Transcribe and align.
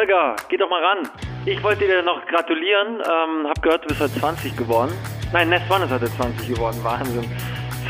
Holger, 0.00 0.34
geh 0.48 0.56
doch 0.56 0.70
mal 0.70 0.82
ran. 0.82 1.08
Ich 1.44 1.62
wollte 1.62 1.84
dir 1.84 2.02
noch 2.02 2.24
gratulieren. 2.26 3.00
Ähm, 3.00 3.46
hab 3.46 3.60
gehört, 3.60 3.84
du 3.84 3.88
bist 3.88 4.00
heute 4.00 4.18
20 4.18 4.56
geworden. 4.56 4.92
Nein, 5.30 5.50
Nest 5.50 5.70
One 5.70 5.84
ist 5.84 5.90
heute 5.90 6.06
20 6.06 6.48
geworden. 6.48 6.78
Wahnsinn. 6.82 7.30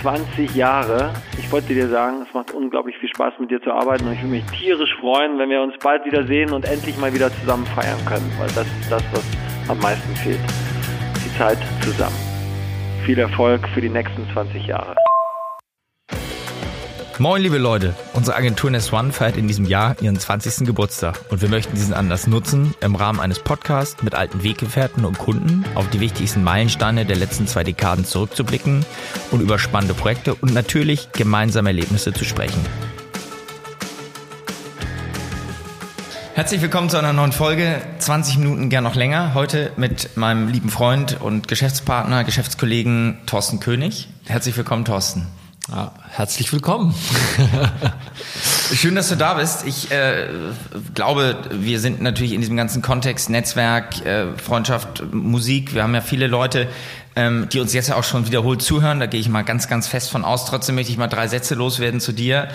20 0.03 0.57
Jahre. 0.57 1.13
Ich 1.39 1.53
wollte 1.53 1.69
dir 1.69 1.87
sagen, 1.87 2.23
es 2.27 2.35
macht 2.35 2.51
unglaublich 2.53 2.97
viel 2.99 3.11
Spaß 3.11 3.35
mit 3.39 3.53
dir 3.53 3.63
zu 3.63 3.71
arbeiten 3.71 4.07
und 4.07 4.15
ich 4.15 4.23
würde 4.23 4.35
mich 4.35 4.45
tierisch 4.47 4.97
freuen, 4.99 5.39
wenn 5.39 5.51
wir 5.51 5.63
uns 5.63 5.75
bald 5.79 6.05
wieder 6.05 6.27
sehen 6.27 6.53
und 6.53 6.65
endlich 6.65 6.97
mal 6.99 7.15
wieder 7.15 7.31
zusammen 7.31 7.67
feiern 7.67 8.05
können, 8.07 8.33
weil 8.41 8.49
das 8.49 8.67
ist 8.67 8.91
das, 8.91 9.05
was 9.13 9.25
am 9.69 9.79
meisten 9.79 10.17
fehlt. 10.17 10.41
Die 11.25 11.39
Zeit 11.39 11.59
zusammen. 11.83 12.17
Viel 13.05 13.21
Erfolg 13.21 13.69
für 13.69 13.81
die 13.81 13.89
nächsten 13.89 14.29
20 14.33 14.67
Jahre. 14.67 14.97
Moin, 17.21 17.43
liebe 17.43 17.59
Leute. 17.59 17.95
Unsere 18.15 18.35
Agentur 18.35 18.71
Nest 18.71 18.95
One 18.95 19.13
feiert 19.13 19.37
in 19.37 19.47
diesem 19.47 19.67
Jahr 19.67 19.95
ihren 20.01 20.19
20. 20.19 20.67
Geburtstag 20.67 21.21
und 21.29 21.43
wir 21.43 21.51
möchten 21.51 21.75
diesen 21.75 21.93
Anlass 21.93 22.27
nutzen, 22.27 22.75
im 22.81 22.95
Rahmen 22.95 23.21
eines 23.21 23.41
Podcasts 23.41 24.03
mit 24.03 24.15
alten 24.15 24.43
Weggefährten 24.43 25.05
und 25.05 25.19
Kunden 25.19 25.67
auf 25.75 25.91
die 25.91 26.01
wichtigsten 26.01 26.43
Meilensteine 26.43 27.05
der 27.05 27.17
letzten 27.17 27.47
zwei 27.47 27.63
Dekaden 27.63 28.07
zurückzublicken 28.07 28.87
und 29.33 29.43
über 29.43 29.59
spannende 29.59 29.93
Projekte 29.93 30.35
und 30.35 30.55
natürlich 30.55 31.13
gemeinsame 31.13 31.69
Erlebnisse 31.69 32.15
zu 32.15 32.25
sprechen. 32.25 32.65
Herzlich 36.33 36.63
willkommen 36.63 36.89
zu 36.89 36.97
einer 36.97 37.13
neuen 37.13 37.33
Folge. 37.33 37.83
20 37.99 38.39
Minuten 38.39 38.71
gern 38.71 38.85
noch 38.85 38.95
länger. 38.95 39.35
Heute 39.35 39.73
mit 39.77 40.17
meinem 40.17 40.49
lieben 40.49 40.71
Freund 40.71 41.21
und 41.21 41.49
Geschäftspartner, 41.49 42.25
Geschäftskollegen 42.25 43.19
Thorsten 43.27 43.61
König. 43.61 44.09
Herzlich 44.25 44.57
willkommen, 44.57 44.87
Thorsten. 44.87 45.27
Ja, 45.71 45.93
herzlich 46.11 46.53
willkommen. 46.53 46.93
Schön, 48.75 48.97
dass 48.97 49.09
du 49.09 49.15
da 49.15 49.35
bist. 49.35 49.65
Ich 49.65 49.93
äh, 49.93 50.27
glaube, 50.95 51.37
wir 51.53 51.79
sind 51.79 52.03
natürlich 52.03 52.33
in 52.33 52.41
diesem 52.41 52.57
ganzen 52.57 52.83
Kontext 52.83 53.31
Netzwerk, 53.31 54.05
äh, 54.05 54.37
Freundschaft, 54.37 55.05
Musik. 55.13 55.73
Wir 55.73 55.85
haben 55.85 55.95
ja 55.95 56.01
viele 56.01 56.27
Leute, 56.27 56.67
ähm, 57.15 57.49
die 57.53 57.61
uns 57.61 57.73
jetzt 57.73 57.89
ja 57.89 57.95
auch 57.95 58.03
schon 58.03 58.27
wiederholt 58.27 58.63
zuhören. 58.63 58.99
Da 58.99 59.07
gehe 59.07 59.21
ich 59.21 59.29
mal 59.29 59.43
ganz, 59.43 59.69
ganz 59.69 59.87
fest 59.87 60.11
von 60.11 60.25
aus. 60.25 60.45
Trotzdem 60.45 60.75
möchte 60.75 60.91
ich 60.91 60.99
mal 60.99 61.07
drei 61.07 61.29
Sätze 61.29 61.55
loswerden 61.55 62.01
zu 62.01 62.11
dir. 62.11 62.49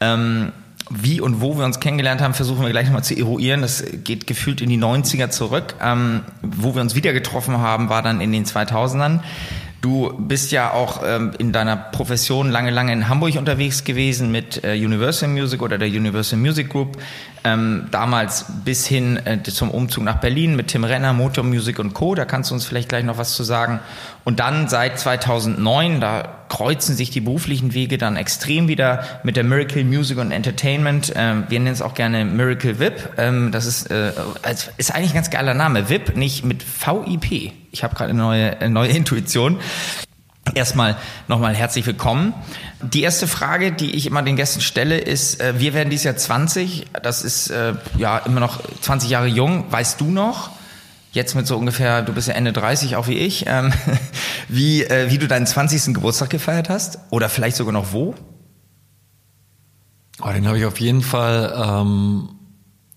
Ähm, 0.00 0.52
wie 0.88 1.20
und 1.20 1.42
wo 1.42 1.58
wir 1.58 1.66
uns 1.66 1.78
kennengelernt 1.78 2.22
haben, 2.22 2.32
versuchen 2.32 2.62
wir 2.62 2.70
gleich 2.70 2.86
nochmal 2.86 3.04
zu 3.04 3.14
eruieren. 3.14 3.60
Das 3.60 3.84
geht 4.02 4.26
gefühlt 4.26 4.62
in 4.62 4.70
die 4.70 4.78
90er 4.78 5.28
zurück. 5.28 5.74
Ähm, 5.82 6.22
wo 6.40 6.74
wir 6.74 6.80
uns 6.80 6.94
wieder 6.94 7.12
getroffen 7.12 7.58
haben, 7.58 7.90
war 7.90 8.02
dann 8.02 8.22
in 8.22 8.32
den 8.32 8.46
2000ern. 8.46 9.20
Du 9.82 10.14
bist 10.16 10.52
ja 10.52 10.70
auch 10.70 11.02
ähm, 11.04 11.32
in 11.38 11.50
deiner 11.50 11.74
Profession 11.76 12.52
lange, 12.52 12.70
lange 12.70 12.92
in 12.92 13.08
Hamburg 13.08 13.34
unterwegs 13.34 13.82
gewesen 13.82 14.30
mit 14.30 14.62
äh, 14.62 14.74
Universal 14.74 15.28
Music 15.28 15.60
oder 15.60 15.76
der 15.76 15.88
Universal 15.88 16.38
Music 16.38 16.70
Group. 16.70 16.98
Ähm, 17.42 17.88
damals 17.90 18.44
bis 18.64 18.86
hin 18.86 19.18
äh, 19.24 19.42
zum 19.42 19.72
Umzug 19.72 20.04
nach 20.04 20.20
Berlin 20.20 20.54
mit 20.54 20.68
Tim 20.68 20.84
Renner, 20.84 21.12
Motor 21.12 21.42
Music 21.42 21.80
und 21.80 21.94
Co. 21.94 22.14
Da 22.14 22.24
kannst 22.24 22.50
du 22.50 22.54
uns 22.54 22.64
vielleicht 22.64 22.90
gleich 22.90 23.02
noch 23.02 23.18
was 23.18 23.34
zu 23.34 23.42
sagen. 23.42 23.80
Und 24.22 24.38
dann 24.38 24.68
seit 24.68 25.00
2009, 25.00 26.00
da 26.00 26.44
kreuzen 26.48 26.94
sich 26.94 27.10
die 27.10 27.20
beruflichen 27.20 27.74
Wege 27.74 27.98
dann 27.98 28.14
extrem 28.14 28.68
wieder 28.68 29.02
mit 29.24 29.36
der 29.36 29.42
Miracle 29.42 29.82
Music 29.82 30.16
und 30.18 30.30
Entertainment. 30.30 31.12
Ähm, 31.16 31.42
wir 31.48 31.58
nennen 31.58 31.74
es 31.74 31.82
auch 31.82 31.94
gerne 31.94 32.24
Miracle 32.24 32.78
VIP. 32.78 33.18
Ähm, 33.18 33.50
das 33.50 33.66
ist, 33.66 33.90
äh, 33.90 34.12
ist 34.76 34.94
eigentlich 34.94 35.10
ein 35.10 35.16
ganz 35.16 35.30
geiler 35.30 35.54
Name. 35.54 35.88
VIP, 35.88 36.16
nicht 36.16 36.44
mit 36.44 36.64
VIP. 36.64 37.61
Ich 37.72 37.82
habe 37.82 37.94
gerade 37.94 38.10
eine 38.10 38.20
neue, 38.20 38.60
eine 38.60 38.70
neue 38.70 38.90
Intuition. 38.96 39.58
Erstmal 40.54 40.96
nochmal 41.28 41.54
herzlich 41.54 41.86
willkommen. 41.86 42.34
Die 42.82 43.02
erste 43.02 43.26
Frage, 43.26 43.72
die 43.72 43.92
ich 43.92 44.06
immer 44.06 44.22
den 44.22 44.36
Gästen 44.36 44.60
stelle, 44.60 44.98
ist, 44.98 45.40
äh, 45.40 45.58
wir 45.58 45.72
werden 45.72 45.88
dieses 45.88 46.04
Jahr 46.04 46.16
20, 46.16 46.88
das 47.02 47.22
ist 47.22 47.48
äh, 47.48 47.74
ja 47.96 48.18
immer 48.18 48.40
noch 48.40 48.60
20 48.82 49.08
Jahre 49.08 49.26
jung. 49.26 49.64
Weißt 49.70 50.00
du 50.00 50.10
noch, 50.10 50.50
jetzt 51.12 51.34
mit 51.34 51.46
so 51.46 51.56
ungefähr, 51.56 52.02
du 52.02 52.12
bist 52.12 52.28
ja 52.28 52.34
Ende 52.34 52.52
30, 52.52 52.96
auch 52.96 53.08
wie 53.08 53.16
ich, 53.16 53.46
ähm, 53.46 53.72
wie, 54.48 54.82
äh, 54.82 55.10
wie 55.10 55.16
du 55.16 55.26
deinen 55.26 55.46
20. 55.46 55.94
Geburtstag 55.94 56.28
gefeiert 56.28 56.68
hast? 56.68 56.98
Oder 57.10 57.30
vielleicht 57.30 57.56
sogar 57.56 57.72
noch 57.72 57.92
wo? 57.92 58.14
Oh, 60.20 60.30
den 60.30 60.46
habe 60.46 60.58
ich 60.58 60.66
auf 60.66 60.78
jeden 60.78 61.02
Fall 61.02 61.54
ähm, 61.56 62.28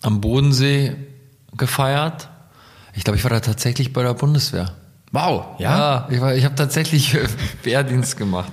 am 0.01 0.19
Bodensee 0.19 0.97
gefeiert. 1.55 2.29
Ich 2.95 3.03
glaube, 3.03 3.17
ich 3.17 3.23
war 3.23 3.31
da 3.31 3.39
tatsächlich 3.39 3.93
bei 3.93 4.03
der 4.03 4.13
Bundeswehr. 4.13 4.71
Wow, 5.11 5.45
ja. 5.59 5.77
Ja, 5.77 6.07
ich, 6.09 6.37
ich 6.37 6.45
habe 6.45 6.55
tatsächlich 6.55 7.17
Wehrdienst 7.63 8.17
gemacht. 8.17 8.51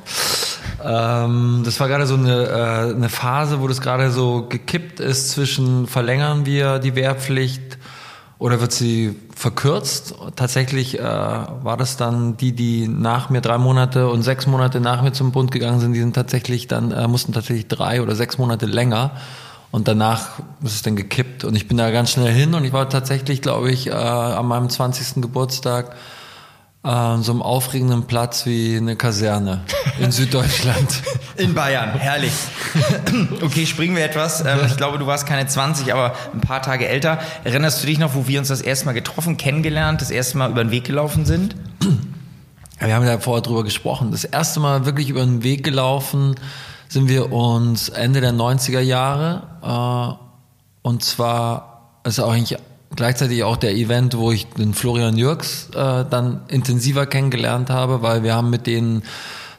Ähm, 0.85 1.63
das 1.65 1.81
war 1.81 1.89
gerade 1.89 2.07
so 2.07 2.15
eine, 2.15 2.47
äh, 2.47 2.95
eine 2.95 3.09
Phase, 3.09 3.61
wo 3.61 3.69
das 3.69 3.81
gerade 3.81 4.11
so 4.11 4.47
gekippt 4.49 5.01
ist 5.01 5.31
zwischen 5.31 5.87
verlängern 5.87 6.47
wir 6.47 6.79
die 6.79 6.95
Wehrpflicht 6.95 7.79
oder 8.39 8.61
wird 8.61 8.73
sie 8.73 9.15
verkürzt? 9.37 10.15
Tatsächlich 10.35 10.99
äh, 10.99 11.03
war 11.03 11.77
das 11.77 11.97
dann 11.97 12.37
die, 12.37 12.53
die 12.53 12.89
nach 12.89 13.31
mir 13.31 13.41
drei 13.41 13.59
Monate 13.59 14.09
und 14.09 14.23
sechs 14.23 14.47
Monate 14.47 14.81
nach 14.81 15.03
mir 15.03 15.13
zum 15.13 15.31
Bund 15.31 15.53
gegangen 15.53 15.79
sind, 15.79 15.93
die 15.93 16.01
sind 16.01 16.15
tatsächlich 16.15 16.67
dann, 16.67 16.91
äh, 16.91 17.07
mussten 17.07 17.33
tatsächlich 17.33 17.69
drei 17.69 18.03
oder 18.03 18.17
sechs 18.17 18.39
Monate 18.39 18.67
länger. 18.67 19.13
Und 19.73 19.89
danach 19.89 20.39
ist 20.63 20.75
es 20.75 20.83
dann 20.83 20.97
gekippt. 20.97 21.45
Und 21.45 21.57
ich 21.57 21.67
bin 21.67 21.79
da 21.79 21.91
ganz 21.91 22.13
schnell 22.13 22.33
hin 22.33 22.55
und 22.55 22.65
ich 22.65 22.73
war 22.73 22.89
tatsächlich, 22.89 23.41
glaube 23.41 23.73
ich, 23.73 23.89
äh, 23.89 23.93
an 23.93 24.47
meinem 24.47 24.69
20. 24.69 25.23
Geburtstag 25.23 25.97
an 26.83 27.23
so 27.23 27.31
einem 27.31 27.43
aufregenden 27.43 28.05
Platz 28.07 28.45
wie 28.45 28.77
eine 28.77 28.97
Kaserne 28.97 29.63
in 30.01 30.11
Süddeutschland. 30.13 31.03
In 31.37 31.55
Bayern, 31.55 31.91
herrlich. 31.95 32.33
Okay, 33.43 33.67
springen 33.67 33.97
wir 33.97 34.05
etwas. 34.05 34.45
Ähm, 34.45 34.61
ich 34.67 34.77
glaube, 34.77 34.99
du 34.99 35.07
warst 35.07 35.27
keine 35.27 35.47
20, 35.47 35.93
aber 35.93 36.15
ein 36.33 36.41
paar 36.41 36.61
Tage 36.63 36.89
älter. 36.89 37.19
Erinnerst 37.45 37.83
du 37.83 37.87
dich 37.87 37.99
noch, 37.99 38.15
wo 38.15 38.27
wir 38.27 38.39
uns 38.39 38.49
das 38.49 38.61
erste 38.61 38.87
Mal 38.87 38.93
getroffen, 38.93 39.37
kennengelernt, 39.37 40.01
das 40.01 40.11
erste 40.11 40.39
Mal 40.39 40.51
über 40.51 40.65
den 40.65 40.71
Weg 40.71 40.85
gelaufen 40.85 41.25
sind? 41.25 41.57
Wir 42.79 42.95
haben 42.95 43.07
ja 43.07 43.19
vorher 43.19 43.43
drüber 43.43 43.65
gesprochen. 43.65 44.11
Das 44.11 44.25
erste 44.25 44.61
Mal 44.61 44.85
wirklich 44.87 45.09
über 45.09 45.21
den 45.21 45.43
Weg 45.43 45.65
gelaufen 45.65 46.35
sind 46.93 47.09
wir 47.09 47.33
uns 47.33 47.89
Ende 47.89 48.21
der 48.21 48.33
90er 48.35 48.81
Jahre. 48.81 50.19
Äh, 50.83 50.87
und 50.87 51.03
zwar 51.03 52.01
ist 52.05 52.21
auch 52.21 52.31
eigentlich 52.31 52.59
gleichzeitig 52.95 53.45
auch 53.45 53.57
der 53.57 53.75
Event, 53.75 54.15
wo 54.19 54.31
ich 54.31 54.47
den 54.51 54.75
Florian 54.75 55.17
Jürgs 55.17 55.71
äh, 55.71 56.05
dann 56.09 56.43
intensiver 56.49 57.07
kennengelernt 57.07 57.71
habe, 57.71 58.03
weil 58.03 58.23
wir 58.23 58.35
haben 58.35 58.51
mit 58.51 58.67
denen 58.67 59.05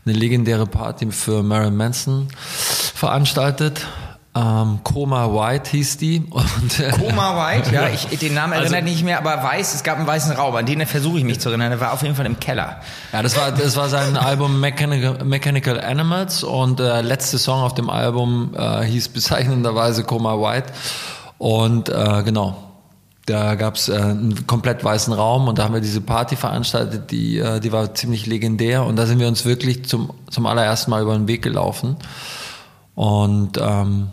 eine 0.06 0.14
legendäre 0.14 0.68
Party 0.68 1.10
für 1.12 1.42
Marilyn 1.42 1.76
Manson 1.76 2.28
veranstaltet. 2.36 3.88
Ähm, 4.36 4.80
Coma 4.84 5.28
White 5.28 5.70
hieß 5.72 5.98
die. 5.98 6.26
Und, 6.32 6.80
äh, 6.80 6.90
Coma 6.92 7.38
White, 7.38 7.72
ja, 7.74 7.90
ich, 7.90 8.18
den 8.18 8.34
Namen 8.34 8.54
erinnere 8.54 8.78
also, 8.78 8.90
nicht 8.90 9.04
mehr, 9.04 9.20
aber 9.20 9.44
weiß, 9.44 9.76
es 9.76 9.84
gab 9.84 9.98
einen 9.98 10.08
weißen 10.08 10.36
Raum, 10.36 10.56
an 10.56 10.66
den 10.66 10.86
versuche 10.88 11.20
ich 11.20 11.24
mich 11.24 11.40
zu 11.40 11.50
erinnern. 11.50 11.70
Der 11.70 11.80
war 11.80 11.94
auf 11.94 12.02
jeden 12.02 12.16
Fall 12.16 12.26
im 12.26 12.40
Keller. 12.40 12.82
Ja, 13.12 13.22
das 13.22 13.38
war, 13.38 13.52
das 13.52 13.76
war 13.76 13.90
sein 13.90 14.18
Album 14.18 14.60
Mechanical, 14.60 15.24
Mechanical 15.24 15.80
Animals 15.80 16.44
und 16.44 16.80
der 16.80 16.96
äh, 16.96 17.02
letzte 17.02 17.38
Song 17.38 17.62
auf 17.62 17.76
dem 17.76 17.92
Album 17.92 18.56
äh, 18.58 18.84
hieß 18.84 19.10
bezeichnenderweise 19.10 20.04
Coma 20.04 20.40
White. 20.40 20.74
Und 21.38 21.90
äh, 21.90 22.24
genau, 22.24 22.58
da 23.28 23.54
gab's 23.54 23.88
äh, 23.88 23.94
einen 23.94 24.48
komplett 24.48 24.84
weißen 24.84 25.14
Raum 25.14 25.48
und 25.48 25.60
da 25.60 25.66
haben 25.66 25.76
wir 25.76 25.82
diese 25.82 26.02
Party 26.02 26.36
veranstaltet, 26.36 27.12
die, 27.12 27.38
äh, 27.38 27.60
die 27.60 27.72
war 27.72 27.94
ziemlich 27.94 28.26
legendär 28.26 28.84
und 28.84 28.96
da 28.96 29.06
sind 29.06 29.20
wir 29.20 29.28
uns 29.28 29.46
wirklich 29.46 29.86
zum, 29.86 30.12
zum 30.32 30.48
allerersten 30.48 30.90
Mal 30.90 31.04
über 31.04 31.14
den 31.14 31.28
Weg 31.28 31.44
gelaufen. 31.44 31.98
Und 32.96 33.60
ähm, 33.62 34.10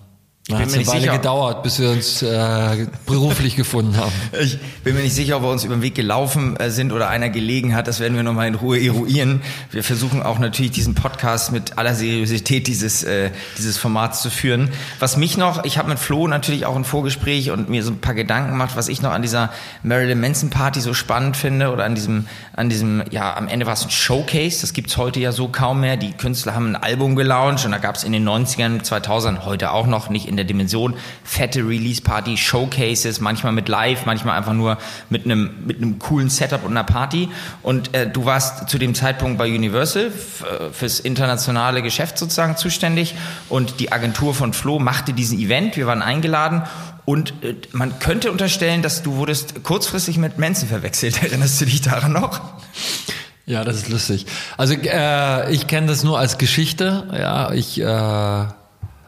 ich 0.50 0.59
bin 0.59 0.66
hat 0.69 0.75
eine 0.75 0.87
Weile 0.87 1.00
sicher. 1.00 1.12
gedauert, 1.16 1.62
bis 1.62 1.78
wir 1.78 1.91
uns 1.91 2.22
äh, 2.22 2.87
beruflich 3.06 3.56
gefunden 3.56 3.97
haben. 3.97 4.12
Ich 4.41 4.59
bin 4.84 4.94
mir 4.94 5.03
nicht 5.03 5.15
sicher, 5.15 5.37
ob 5.37 5.43
wir 5.43 5.50
uns 5.50 5.65
über 5.65 5.75
den 5.75 5.83
Weg 5.83 5.94
gelaufen 5.94 6.56
äh, 6.56 6.71
sind 6.71 6.93
oder 6.93 7.09
einer 7.09 7.28
gelegen 7.28 7.75
hat. 7.75 7.87
Das 7.87 8.00
werden 8.00 8.16
wir 8.16 8.22
nochmal 8.22 8.49
in 8.49 8.55
Ruhe 8.55 8.83
eruieren. 8.83 9.43
Wir 9.71 9.84
versuchen 9.84 10.22
auch 10.22 10.38
natürlich 10.38 10.72
diesen 10.72 10.94
Podcast 10.94 11.53
mit 11.53 11.78
aller 11.78 11.94
Seriosität 11.94 12.66
dieses, 12.66 13.03
äh, 13.03 13.31
dieses 13.59 13.77
Formats 13.77 14.22
zu 14.22 14.31
führen. 14.31 14.71
Was 14.99 15.16
mich 15.16 15.37
noch, 15.37 15.64
ich 15.64 15.79
habe 15.79 15.88
mit 15.91 15.99
Flo 15.99 16.26
natürlich 16.26 16.64
auch 16.67 16.76
ein 16.76 16.85
Vorgespräch 16.85 17.50
und 17.50 17.69
mir 17.69 17.82
so 17.82 17.91
ein 17.91 18.00
paar 18.00 18.14
Gedanken 18.14 18.50
gemacht, 18.50 18.73
was 18.76 18.88
ich 18.88 19.03
noch 19.03 19.12
an 19.12 19.23
dieser 19.23 19.50
Marilyn 19.82 20.20
Manson 20.20 20.50
Party 20.50 20.81
so 20.81 20.94
spannend 20.94 21.37
finde 21.37 21.70
oder 21.70 21.85
an 21.85 21.94
diesem, 21.94 22.26
an 22.56 22.69
diesem, 22.69 23.03
ja, 23.11 23.37
am 23.37 23.49
Ende 23.49 23.67
war 23.67 23.75
es 23.75 23.85
ein 23.85 23.91
Showcase. 23.91 24.61
Das 24.62 24.73
gibt's 24.73 24.96
heute 24.96 25.20
ja 25.20 25.32
so 25.32 25.49
kaum 25.49 25.81
mehr. 25.81 25.96
Die 25.96 26.12
Künstler 26.12 26.55
haben 26.55 26.75
ein 26.75 26.76
Album 26.76 27.17
gelauncht 27.17 27.64
und 27.64 27.73
da 27.73 27.79
gab's 27.79 28.05
in 28.05 28.12
den 28.12 28.26
90ern, 28.29 28.82
2000, 28.82 29.44
heute 29.44 29.73
auch 29.73 29.87
noch, 29.87 30.11
nicht 30.11 30.26
in 30.26 30.37
der 30.40 30.46
Dimension. 30.46 30.94
Fette 31.22 31.60
Release-Party, 31.60 32.37
Showcases, 32.37 33.20
manchmal 33.20 33.52
mit 33.52 33.69
Live, 33.69 34.06
manchmal 34.06 34.37
einfach 34.37 34.54
nur 34.54 34.78
mit 35.10 35.25
einem, 35.25 35.50
mit 35.66 35.76
einem 35.76 35.98
coolen 35.98 36.31
Setup 36.31 36.64
und 36.64 36.70
einer 36.70 36.84
Party. 36.84 37.28
Und 37.62 37.94
äh, 37.94 38.08
du 38.08 38.25
warst 38.25 38.69
zu 38.69 38.78
dem 38.78 38.94
Zeitpunkt 38.94 39.38
bei 39.38 39.54
Universal 39.54 40.06
äh, 40.06 40.72
fürs 40.72 41.00
internationale 41.00 41.82
Geschäft 41.82 42.19
sozusagen 42.19 42.56
zuständig 42.56 43.14
und 43.48 43.81
die 43.81 43.92
Agentur 43.92 44.34
von 44.34 44.52
Flo 44.52 44.78
machte 44.78 45.12
diesen 45.12 45.38
Event. 45.38 45.76
Wir 45.76 45.87
waren 45.87 46.02
eingeladen 46.02 46.62
und 47.04 47.34
äh, 47.43 47.54
man 47.72 47.98
könnte 47.98 48.31
unterstellen, 48.31 48.82
dass 48.82 49.02
du 49.02 49.16
wurdest 49.16 49.62
kurzfristig 49.62 50.16
mit 50.16 50.38
Manson 50.38 50.69
verwechselt. 50.69 51.22
Erinnerst 51.22 51.60
du 51.60 51.66
dich 51.66 51.82
daran 51.82 52.12
noch? 52.12 52.40
Ja, 53.46 53.64
das 53.64 53.76
ist 53.76 53.88
lustig. 53.88 54.26
Also 54.56 54.75
äh, 54.75 55.52
ich 55.52 55.66
kenne 55.66 55.88
das 55.88 56.04
nur 56.04 56.19
als 56.19 56.38
Geschichte. 56.38 57.08
Ja, 57.12 57.52
ich 57.52 57.81
äh, 57.81 58.44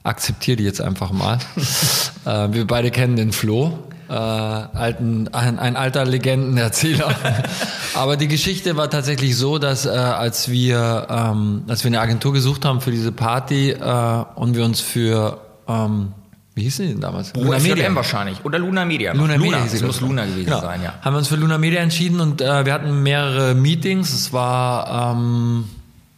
akzeptiere 0.03 0.57
die 0.57 0.65
jetzt 0.65 0.81
einfach 0.81 1.13
mal. 1.13 1.39
äh, 2.25 2.49
wir 2.53 2.67
beide 2.67 2.91
kennen 2.91 3.17
den 3.17 3.33
Flo. 3.33 3.79
äh, 4.09 4.15
alten, 4.15 5.29
ein, 5.29 5.59
ein 5.59 5.77
alter 5.77 6.05
Legendenerzähler. 6.05 7.15
Aber 7.95 8.17
die 8.17 8.29
Geschichte 8.29 8.77
war 8.77 8.91
tatsächlich 8.91 9.37
so, 9.37 9.59
dass 9.59 9.87
äh, 9.87 9.91
als 9.91 10.51
wir 10.51 11.07
ähm, 11.09 11.63
als 11.69 11.85
wir 11.85 11.89
eine 11.89 12.01
Agentur 12.01 12.33
gesucht 12.33 12.65
haben 12.65 12.81
für 12.81 12.91
diese 12.91 13.13
Party 13.13 13.71
äh, 13.71 14.25
und 14.35 14.55
wir 14.55 14.65
uns 14.65 14.81
für 14.81 15.41
ähm, 15.69 16.13
wie 16.55 16.65
hieß 16.65 16.77
die 16.79 16.89
denn 16.89 17.01
damals? 17.01 17.33
Luna 17.35 17.59
Media 17.59 17.95
wahrscheinlich. 17.95 18.45
Oder 18.45 18.59
Luna 18.59 18.85
Media. 18.85 19.13
Luna 19.15 19.39
Media. 19.39 19.59
Luna. 19.59 19.73
Es 19.73 19.83
muss 19.83 20.01
Luna 20.03 20.27
gewesen 20.27 20.45
genau. 20.45 20.61
sein, 20.61 20.83
ja. 20.83 20.93
Haben 21.01 21.15
wir 21.15 21.19
uns 21.19 21.29
für 21.29 21.37
Luna 21.37 21.57
Media 21.57 21.81
entschieden 21.81 22.21
und 22.21 22.43
äh, 22.43 22.67
wir 22.67 22.75
hatten 22.75 23.03
mehrere 23.03 23.55
Meetings. 23.55 24.13
Es 24.13 24.33
war 24.35 25.15
ähm, 25.15 25.65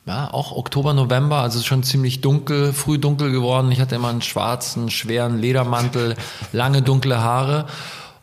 ja, 0.07 0.31
auch 0.33 0.53
Oktober, 0.53 0.93
November, 0.93 1.39
also 1.39 1.63
schon 1.63 1.83
ziemlich 1.83 2.21
dunkel, 2.21 2.73
früh 2.73 2.99
dunkel 2.99 3.31
geworden. 3.31 3.73
Ich 3.73 3.81
hatte 3.81 3.95
immer 3.95 4.09
einen 4.09 4.23
schwarzen, 4.23 4.91
schweren 4.91 5.39
Ledermantel, 5.39 6.17
lange 6.53 6.83
dunkle 6.83 7.23
Haare. 7.23 7.67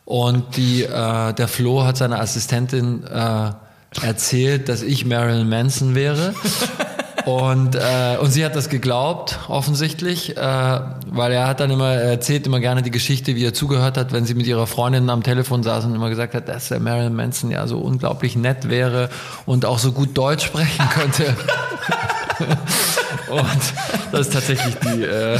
Und 0.04 0.56
die, 0.56 0.84
äh, 0.84 1.32
der 1.32 1.48
Flo 1.48 1.84
hat 1.84 1.96
seiner 1.96 2.20
Assistentin 2.20 3.04
äh, 3.04 3.50
erzählt, 4.00 4.68
dass 4.68 4.82
ich 4.82 5.04
Marilyn 5.04 5.48
Manson 5.48 5.94
wäre. 5.94 6.34
Und, 7.24 7.76
äh, 7.76 8.16
und 8.20 8.30
sie 8.30 8.44
hat 8.44 8.56
das 8.56 8.68
geglaubt, 8.68 9.38
offensichtlich, 9.48 10.36
äh, 10.36 10.40
weil 10.40 11.32
er 11.32 11.46
hat 11.46 11.60
dann 11.60 11.70
immer, 11.70 11.94
er 11.94 12.10
erzählt 12.10 12.46
immer 12.46 12.60
gerne 12.60 12.82
die 12.82 12.90
Geschichte, 12.90 13.36
wie 13.36 13.44
er 13.44 13.54
zugehört 13.54 13.96
hat, 13.96 14.12
wenn 14.12 14.24
sie 14.24 14.34
mit 14.34 14.46
ihrer 14.46 14.66
Freundin 14.66 15.08
am 15.10 15.22
Telefon 15.22 15.62
saß 15.62 15.84
und 15.84 15.94
immer 15.94 16.08
gesagt 16.08 16.34
hat, 16.34 16.48
dass 16.48 16.68
der 16.68 16.80
Marilyn 16.80 17.14
Manson 17.14 17.50
ja 17.50 17.66
so 17.66 17.78
unglaublich 17.78 18.36
nett 18.36 18.68
wäre 18.68 19.08
und 19.46 19.64
auch 19.64 19.78
so 19.78 19.92
gut 19.92 20.16
Deutsch 20.16 20.46
sprechen 20.46 20.88
könnte. 20.90 21.24
und 23.28 23.62
das 24.10 24.20
ist 24.22 24.32
tatsächlich 24.32 24.74
die, 24.76 25.02
äh, 25.02 25.38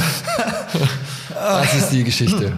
das 1.33 1.75
ist 1.75 1.89
die 1.91 2.03
Geschichte. 2.03 2.53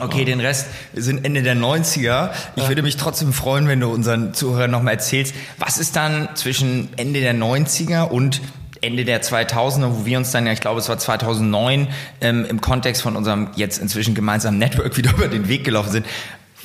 Okay, 0.00 0.24
den 0.24 0.40
Rest 0.40 0.66
sind 0.94 1.24
Ende 1.24 1.42
der 1.42 1.56
90er. 1.56 2.30
Ich 2.54 2.68
würde 2.68 2.82
mich 2.82 2.96
trotzdem 2.96 3.32
freuen, 3.32 3.66
wenn 3.66 3.80
du 3.80 3.88
unseren 3.88 4.34
Zuhörern 4.34 4.70
nochmal 4.70 4.94
erzählst, 4.94 5.34
was 5.58 5.78
ist 5.78 5.96
dann 5.96 6.28
zwischen 6.34 6.90
Ende 6.96 7.20
der 7.20 7.34
90er 7.34 8.02
und 8.02 8.42
Ende 8.82 9.04
der 9.04 9.22
2000er, 9.22 9.90
wo 9.90 10.06
wir 10.06 10.18
uns 10.18 10.30
dann 10.32 10.46
ja, 10.46 10.52
ich 10.52 10.60
glaube, 10.60 10.80
es 10.80 10.88
war 10.88 10.98
2009, 10.98 11.88
ähm, 12.20 12.44
im 12.44 12.60
Kontext 12.60 13.02
von 13.02 13.16
unserem 13.16 13.48
jetzt 13.56 13.78
inzwischen 13.78 14.14
gemeinsamen 14.14 14.58
Network 14.58 14.96
wieder 14.96 15.12
über 15.12 15.28
den 15.28 15.48
Weg 15.48 15.64
gelaufen 15.64 15.90
sind. 15.90 16.06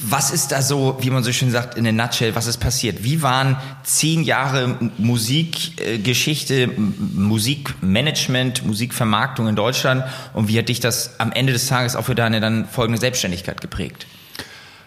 Was 0.03 0.31
ist 0.31 0.51
da 0.51 0.61
so, 0.61 0.97
wie 1.01 1.11
man 1.11 1.23
so 1.23 1.31
schön 1.31 1.51
sagt, 1.51 1.77
in 1.77 1.85
a 1.85 1.91
nutshell, 1.91 2.33
was 2.33 2.47
ist 2.47 2.57
passiert? 2.57 3.03
Wie 3.03 3.21
waren 3.21 3.57
zehn 3.83 4.23
Jahre 4.23 4.77
Musikgeschichte, 4.97 6.69
Musikmanagement, 6.77 8.65
Musikvermarktung 8.65 9.47
in 9.47 9.55
Deutschland 9.55 10.03
und 10.33 10.47
wie 10.47 10.57
hat 10.57 10.69
dich 10.69 10.79
das 10.79 11.19
am 11.19 11.31
Ende 11.31 11.53
des 11.53 11.67
Tages 11.67 11.95
auch 11.95 12.05
für 12.05 12.15
deine 12.15 12.39
dann 12.39 12.65
folgende 12.65 12.99
Selbstständigkeit 12.99 13.61
geprägt? 13.61 14.07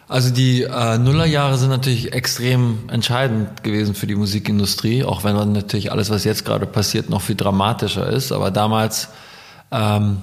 Also 0.07 0.31
die 0.31 0.63
äh, 0.63 0.99
Nullerjahre 0.99 1.57
sind 1.57 1.71
natürlich 1.71 2.13
extrem 2.13 2.81
entscheidend 2.91 3.63
gewesen 3.63 3.95
für 3.95 4.07
die 4.07 4.17
Musikindustrie, 4.17 5.03
auch 5.03 5.25
wenn 5.25 5.35
dann 5.35 5.53
natürlich 5.53 5.93
alles, 5.93 6.11
was 6.11 6.25
jetzt 6.25 6.45
gerade 6.45 6.67
passiert, 6.67 7.09
noch 7.09 7.23
viel 7.23 7.37
dramatischer 7.37 8.09
ist. 8.09 8.31
Aber 8.31 8.51
damals 8.51 9.09
ähm, 9.71 10.19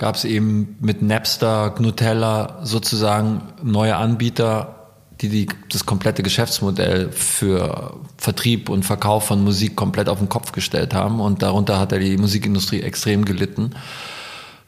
gab 0.00 0.14
es 0.14 0.24
eben 0.24 0.78
mit 0.80 1.02
Napster, 1.02 1.74
Gnutella 1.76 2.60
sozusagen 2.62 3.42
neue 3.62 3.96
Anbieter, 3.96 4.86
die, 5.20 5.28
die 5.28 5.48
das 5.70 5.84
komplette 5.84 6.22
Geschäftsmodell 6.22 7.12
für 7.12 8.00
Vertrieb 8.16 8.70
und 8.70 8.86
Verkauf 8.86 9.26
von 9.26 9.44
Musik 9.44 9.76
komplett 9.76 10.08
auf 10.08 10.18
den 10.18 10.30
Kopf 10.30 10.52
gestellt 10.52 10.94
haben. 10.94 11.20
Und 11.20 11.42
darunter 11.42 11.78
hat 11.78 11.92
er 11.92 11.98
die 11.98 12.16
Musikindustrie 12.16 12.80
extrem 12.80 13.26
gelitten. 13.26 13.74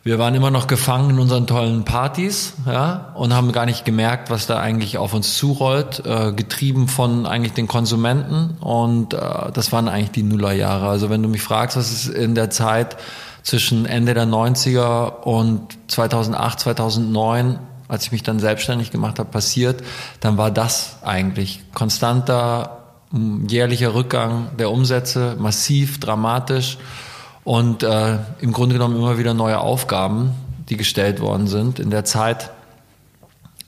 Wir 0.02 0.18
waren 0.18 0.34
immer 0.34 0.50
noch 0.50 0.66
gefangen 0.66 1.10
in 1.10 1.18
unseren 1.18 1.46
tollen 1.46 1.84
Partys, 1.86 2.54
ja, 2.66 3.12
und 3.14 3.32
haben 3.32 3.52
gar 3.52 3.64
nicht 3.64 3.86
gemerkt, 3.86 4.28
was 4.28 4.46
da 4.46 4.60
eigentlich 4.60 4.98
auf 4.98 5.14
uns 5.14 5.38
zurollt, 5.38 6.04
äh, 6.04 6.32
getrieben 6.32 6.88
von 6.88 7.24
eigentlich 7.24 7.54
den 7.54 7.68
Konsumenten. 7.68 8.58
Und 8.60 9.14
äh, 9.14 9.18
das 9.54 9.72
waren 9.72 9.88
eigentlich 9.88 10.10
die 10.10 10.24
Nullerjahre. 10.24 10.88
Also 10.88 11.08
wenn 11.08 11.22
du 11.22 11.30
mich 11.30 11.40
fragst, 11.40 11.78
was 11.78 11.90
ist 11.90 12.08
in 12.08 12.34
der 12.34 12.50
Zeit 12.50 12.98
zwischen 13.42 13.86
Ende 13.86 14.14
der 14.14 14.26
90er 14.26 15.22
und 15.22 15.78
2008, 15.88 16.60
2009, 16.60 17.58
als 17.88 18.04
ich 18.04 18.12
mich 18.12 18.22
dann 18.22 18.38
selbstständig 18.38 18.90
gemacht 18.90 19.18
habe, 19.18 19.30
passiert, 19.30 19.82
dann 20.20 20.36
war 20.38 20.50
das 20.50 20.98
eigentlich 21.02 21.62
konstanter 21.74 22.78
jährlicher 23.46 23.94
Rückgang 23.94 24.56
der 24.58 24.70
Umsätze, 24.70 25.36
massiv, 25.38 26.00
dramatisch 26.00 26.78
und 27.44 27.82
äh, 27.82 28.18
im 28.40 28.52
Grunde 28.52 28.74
genommen 28.74 28.96
immer 28.96 29.18
wieder 29.18 29.34
neue 29.34 29.60
Aufgaben, 29.60 30.32
die 30.68 30.76
gestellt 30.76 31.20
worden 31.20 31.46
sind. 31.46 31.78
In 31.78 31.90
der 31.90 32.04
Zeit 32.04 32.50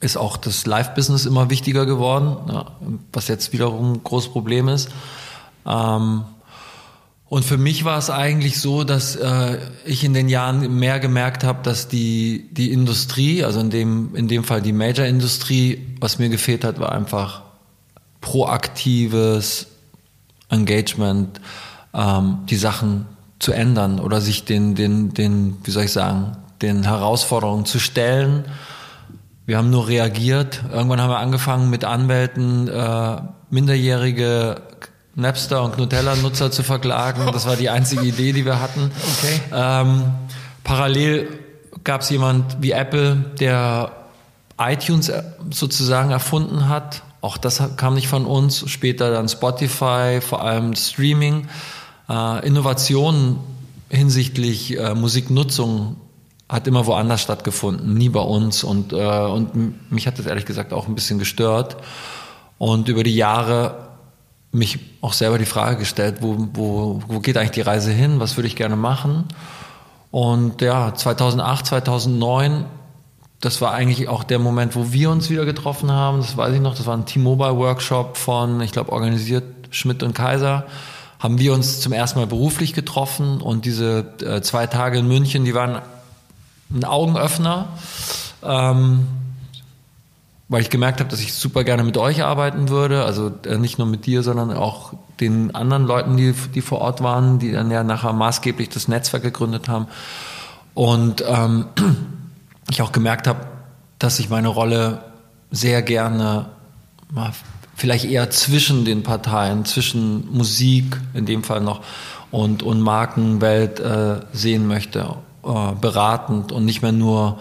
ist 0.00 0.16
auch 0.16 0.36
das 0.36 0.66
Live-Business 0.66 1.26
immer 1.26 1.50
wichtiger 1.50 1.86
geworden, 1.86 2.36
ja, 2.50 2.66
was 3.12 3.28
jetzt 3.28 3.52
wiederum 3.52 3.94
ein 3.94 4.04
großes 4.04 4.30
Problem 4.30 4.68
ist. 4.68 4.90
Ähm, 5.66 6.24
und 7.28 7.44
für 7.44 7.56
mich 7.56 7.84
war 7.84 7.98
es 7.98 8.10
eigentlich 8.10 8.60
so, 8.60 8.84
dass 8.84 9.16
äh, 9.16 9.58
ich 9.84 10.04
in 10.04 10.12
den 10.12 10.28
Jahren 10.28 10.78
mehr 10.78 11.00
gemerkt 11.00 11.42
habe, 11.42 11.62
dass 11.62 11.88
die, 11.88 12.48
die 12.52 12.70
Industrie, 12.70 13.42
also 13.44 13.60
in 13.60 13.70
dem, 13.70 14.14
in 14.14 14.28
dem 14.28 14.44
Fall 14.44 14.60
die 14.60 14.72
Major-Industrie, 14.72 15.86
was 16.00 16.18
mir 16.18 16.28
gefehlt 16.28 16.64
hat, 16.64 16.78
war 16.78 16.92
einfach 16.92 17.42
proaktives 18.20 19.68
Engagement, 20.50 21.40
ähm, 21.94 22.40
die 22.48 22.56
Sachen 22.56 23.06
zu 23.38 23.52
ändern 23.52 24.00
oder 24.00 24.20
sich 24.20 24.44
den, 24.44 24.74
den, 24.74 25.14
den, 25.14 25.56
wie 25.64 25.70
soll 25.70 25.84
ich 25.84 25.92
sagen, 25.92 26.36
den 26.62 26.84
Herausforderungen 26.84 27.64
zu 27.64 27.78
stellen. 27.78 28.44
Wir 29.46 29.58
haben 29.58 29.70
nur 29.70 29.88
reagiert. 29.88 30.62
Irgendwann 30.72 31.00
haben 31.00 31.10
wir 31.10 31.18
angefangen 31.18 31.68
mit 31.68 31.84
Anwälten 31.84 32.68
äh, 32.68 33.16
minderjährige 33.50 34.62
Napster 35.16 35.62
und 35.62 35.78
Nutella-Nutzer 35.78 36.50
zu 36.50 36.62
verklagen. 36.62 37.26
Das 37.32 37.46
war 37.46 37.56
die 37.56 37.68
einzige 37.68 38.02
Idee, 38.02 38.32
die 38.32 38.44
wir 38.44 38.60
hatten. 38.60 38.90
Okay. 39.18 39.40
Ähm, 39.52 40.04
parallel 40.64 41.28
gab 41.84 42.00
es 42.00 42.10
jemand 42.10 42.56
wie 42.60 42.72
Apple, 42.72 43.16
der 43.38 43.92
iTunes 44.58 45.08
äh, 45.08 45.22
sozusagen 45.50 46.10
erfunden 46.10 46.68
hat. 46.68 47.02
Auch 47.20 47.36
das 47.36 47.62
kam 47.76 47.94
nicht 47.94 48.08
von 48.08 48.26
uns. 48.26 48.68
Später 48.68 49.10
dann 49.10 49.28
Spotify, 49.28 50.20
vor 50.20 50.42
allem 50.42 50.74
Streaming. 50.74 51.48
Äh, 52.08 52.46
Innovationen 52.46 53.38
hinsichtlich 53.88 54.76
äh, 54.76 54.94
Musiknutzung 54.94 55.96
hat 56.48 56.66
immer 56.66 56.86
woanders 56.86 57.22
stattgefunden, 57.22 57.94
nie 57.94 58.08
bei 58.08 58.20
uns. 58.20 58.64
Und, 58.64 58.92
äh, 58.92 58.96
und 58.96 59.90
mich 59.90 60.06
hat 60.06 60.18
das 60.18 60.26
ehrlich 60.26 60.44
gesagt 60.44 60.72
auch 60.72 60.88
ein 60.88 60.94
bisschen 60.94 61.18
gestört. 61.18 61.76
Und 62.58 62.88
über 62.88 63.02
die 63.02 63.14
Jahre 63.14 63.93
mich 64.54 64.78
auch 65.00 65.12
selber 65.12 65.38
die 65.38 65.46
Frage 65.46 65.78
gestellt, 65.78 66.16
wo, 66.20 66.48
wo, 66.54 67.02
wo 67.08 67.20
geht 67.20 67.36
eigentlich 67.36 67.50
die 67.50 67.60
Reise 67.60 67.90
hin, 67.90 68.20
was 68.20 68.36
würde 68.36 68.46
ich 68.46 68.56
gerne 68.56 68.76
machen. 68.76 69.24
Und 70.10 70.62
ja, 70.62 70.94
2008, 70.94 71.66
2009, 71.66 72.64
das 73.40 73.60
war 73.60 73.72
eigentlich 73.72 74.08
auch 74.08 74.22
der 74.22 74.38
Moment, 74.38 74.76
wo 74.76 74.92
wir 74.92 75.10
uns 75.10 75.28
wieder 75.28 75.44
getroffen 75.44 75.90
haben. 75.90 76.18
Das 76.18 76.36
weiß 76.36 76.54
ich 76.54 76.60
noch, 76.60 76.76
das 76.76 76.86
war 76.86 76.96
ein 76.96 77.04
T-Mobile-Workshop 77.04 78.16
von, 78.16 78.60
ich 78.60 78.72
glaube, 78.72 78.92
organisiert 78.92 79.44
Schmidt 79.70 80.02
und 80.02 80.14
Kaiser. 80.14 80.66
Haben 81.18 81.38
wir 81.38 81.52
uns 81.52 81.80
zum 81.80 81.92
ersten 81.92 82.20
Mal 82.20 82.26
beruflich 82.26 82.74
getroffen 82.74 83.40
und 83.40 83.64
diese 83.64 84.06
äh, 84.22 84.40
zwei 84.40 84.66
Tage 84.66 84.98
in 84.98 85.08
München, 85.08 85.44
die 85.44 85.54
waren 85.54 85.82
ein 86.72 86.84
Augenöffner. 86.84 87.68
Ähm, 88.42 89.06
weil 90.48 90.60
ich 90.60 90.70
gemerkt 90.70 91.00
habe, 91.00 91.10
dass 91.10 91.20
ich 91.20 91.32
super 91.32 91.64
gerne 91.64 91.84
mit 91.84 91.96
euch 91.96 92.22
arbeiten 92.22 92.68
würde. 92.68 93.04
Also 93.04 93.32
äh, 93.46 93.56
nicht 93.56 93.78
nur 93.78 93.86
mit 93.86 94.06
dir, 94.06 94.22
sondern 94.22 94.52
auch 94.52 94.92
den 95.20 95.54
anderen 95.54 95.84
Leuten, 95.86 96.16
die, 96.16 96.32
die 96.54 96.60
vor 96.60 96.80
Ort 96.80 97.02
waren, 97.02 97.38
die 97.38 97.52
dann 97.52 97.70
ja 97.70 97.82
nachher 97.82 98.12
maßgeblich 98.12 98.68
das 98.68 98.88
Netzwerk 98.88 99.22
gegründet 99.22 99.68
haben. 99.68 99.86
Und 100.74 101.24
ähm, 101.26 101.66
ich 102.70 102.82
auch 102.82 102.92
gemerkt 102.92 103.26
habe, 103.26 103.46
dass 103.98 104.18
ich 104.18 104.28
meine 104.28 104.48
Rolle 104.48 105.02
sehr 105.50 105.82
gerne 105.82 106.46
vielleicht 107.76 108.04
eher 108.04 108.30
zwischen 108.30 108.84
den 108.84 109.02
Parteien, 109.02 109.64
zwischen 109.64 110.32
Musik 110.32 111.00
in 111.14 111.26
dem 111.26 111.44
Fall 111.44 111.60
noch 111.60 111.80
und, 112.30 112.62
und 112.62 112.80
Markenwelt 112.80 113.78
äh, 113.80 114.20
sehen 114.32 114.66
möchte, 114.66 115.16
äh, 115.44 115.72
beratend 115.80 116.50
und 116.50 116.64
nicht 116.64 116.82
mehr 116.82 116.92
nur 116.92 117.38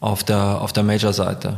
auf 0.00 0.22
der, 0.22 0.60
auf 0.60 0.72
der 0.72 0.84
Major-Seite. 0.84 1.56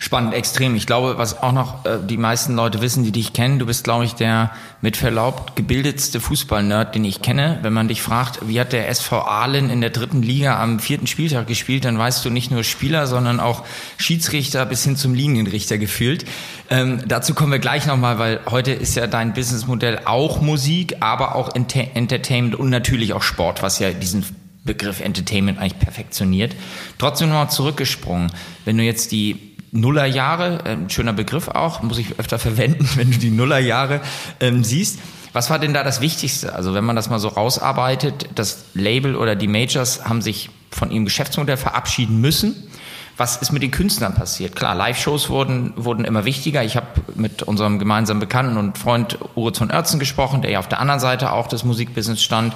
Spannend, 0.00 0.32
extrem. 0.32 0.76
Ich 0.76 0.86
glaube, 0.86 1.18
was 1.18 1.42
auch 1.42 1.52
noch 1.52 1.84
äh, 1.84 1.98
die 2.00 2.16
meisten 2.16 2.54
Leute 2.54 2.80
wissen, 2.80 3.02
die 3.02 3.10
dich 3.10 3.32
kennen, 3.32 3.58
du 3.58 3.66
bist, 3.66 3.82
glaube 3.82 4.04
ich, 4.04 4.14
der 4.14 4.52
mit 4.80 4.96
Verlaub 4.96 5.56
gebildetste 5.56 6.20
Fußballnerd, 6.20 6.94
den 6.94 7.04
ich 7.04 7.20
kenne. 7.20 7.58
Wenn 7.62 7.72
man 7.72 7.88
dich 7.88 8.00
fragt, 8.00 8.46
wie 8.46 8.60
hat 8.60 8.72
der 8.72 8.88
SV 8.88 9.22
Aalen 9.22 9.70
in 9.70 9.80
der 9.80 9.90
dritten 9.90 10.22
Liga 10.22 10.62
am 10.62 10.78
vierten 10.78 11.08
Spieltag 11.08 11.48
gespielt, 11.48 11.84
dann 11.84 11.98
weißt 11.98 12.24
du 12.24 12.30
nicht 12.30 12.52
nur 12.52 12.62
Spieler, 12.62 13.08
sondern 13.08 13.40
auch 13.40 13.64
Schiedsrichter 13.96 14.64
bis 14.66 14.84
hin 14.84 14.96
zum 14.96 15.14
Linienrichter 15.14 15.78
gefühlt. 15.78 16.24
Ähm, 16.70 17.02
dazu 17.06 17.34
kommen 17.34 17.50
wir 17.50 17.58
gleich 17.58 17.86
nochmal, 17.86 18.20
weil 18.20 18.40
heute 18.48 18.70
ist 18.70 18.94
ja 18.94 19.08
dein 19.08 19.32
Businessmodell 19.32 20.02
auch 20.04 20.40
Musik, 20.40 20.96
aber 21.00 21.34
auch 21.34 21.54
Ent 21.54 21.74
Entertainment 21.74 22.54
und 22.54 22.70
natürlich 22.70 23.14
auch 23.14 23.22
Sport, 23.22 23.62
was 23.62 23.80
ja 23.80 23.90
diesen 23.90 24.24
Begriff 24.64 25.00
Entertainment 25.00 25.58
eigentlich 25.58 25.78
perfektioniert. 25.78 26.54
Trotzdem 26.98 27.30
nochmal 27.30 27.50
zurückgesprungen. 27.50 28.30
Wenn 28.64 28.76
du 28.78 28.84
jetzt 28.84 29.10
die 29.10 29.47
Nullerjahre, 29.72 30.64
ein 30.64 30.90
schöner 30.90 31.12
Begriff 31.12 31.48
auch, 31.48 31.82
muss 31.82 31.98
ich 31.98 32.18
öfter 32.18 32.38
verwenden, 32.38 32.88
wenn 32.96 33.10
du 33.10 33.18
die 33.18 33.30
Nullerjahre 33.30 34.00
ähm, 34.40 34.64
siehst. 34.64 34.98
Was 35.32 35.50
war 35.50 35.58
denn 35.58 35.74
da 35.74 35.84
das 35.84 36.00
Wichtigste? 36.00 36.54
Also 36.54 36.74
wenn 36.74 36.84
man 36.84 36.96
das 36.96 37.10
mal 37.10 37.18
so 37.18 37.28
rausarbeitet, 37.28 38.30
das 38.34 38.64
Label 38.74 39.14
oder 39.14 39.36
die 39.36 39.46
Majors 39.46 40.04
haben 40.04 40.22
sich 40.22 40.50
von 40.70 40.90
ihrem 40.90 41.04
Geschäftsmodell 41.04 41.56
verabschieden 41.56 42.20
müssen. 42.20 42.68
Was 43.16 43.36
ist 43.36 43.50
mit 43.50 43.62
den 43.62 43.72
Künstlern 43.72 44.14
passiert? 44.14 44.54
Klar, 44.54 44.76
Live-Shows 44.76 45.28
wurden, 45.28 45.72
wurden 45.76 46.04
immer 46.04 46.24
wichtiger. 46.24 46.62
Ich 46.62 46.76
habe 46.76 46.86
mit 47.16 47.42
unserem 47.42 47.80
gemeinsamen 47.80 48.20
Bekannten 48.20 48.56
und 48.56 48.78
Freund 48.78 49.18
Uritz 49.34 49.58
von 49.58 49.72
Oertzen 49.72 49.98
gesprochen, 49.98 50.40
der 50.40 50.52
ja 50.52 50.58
auf 50.60 50.68
der 50.68 50.78
anderen 50.78 51.00
Seite 51.00 51.32
auch 51.32 51.48
des 51.48 51.64
Musikbusiness 51.64 52.22
stand. 52.22 52.54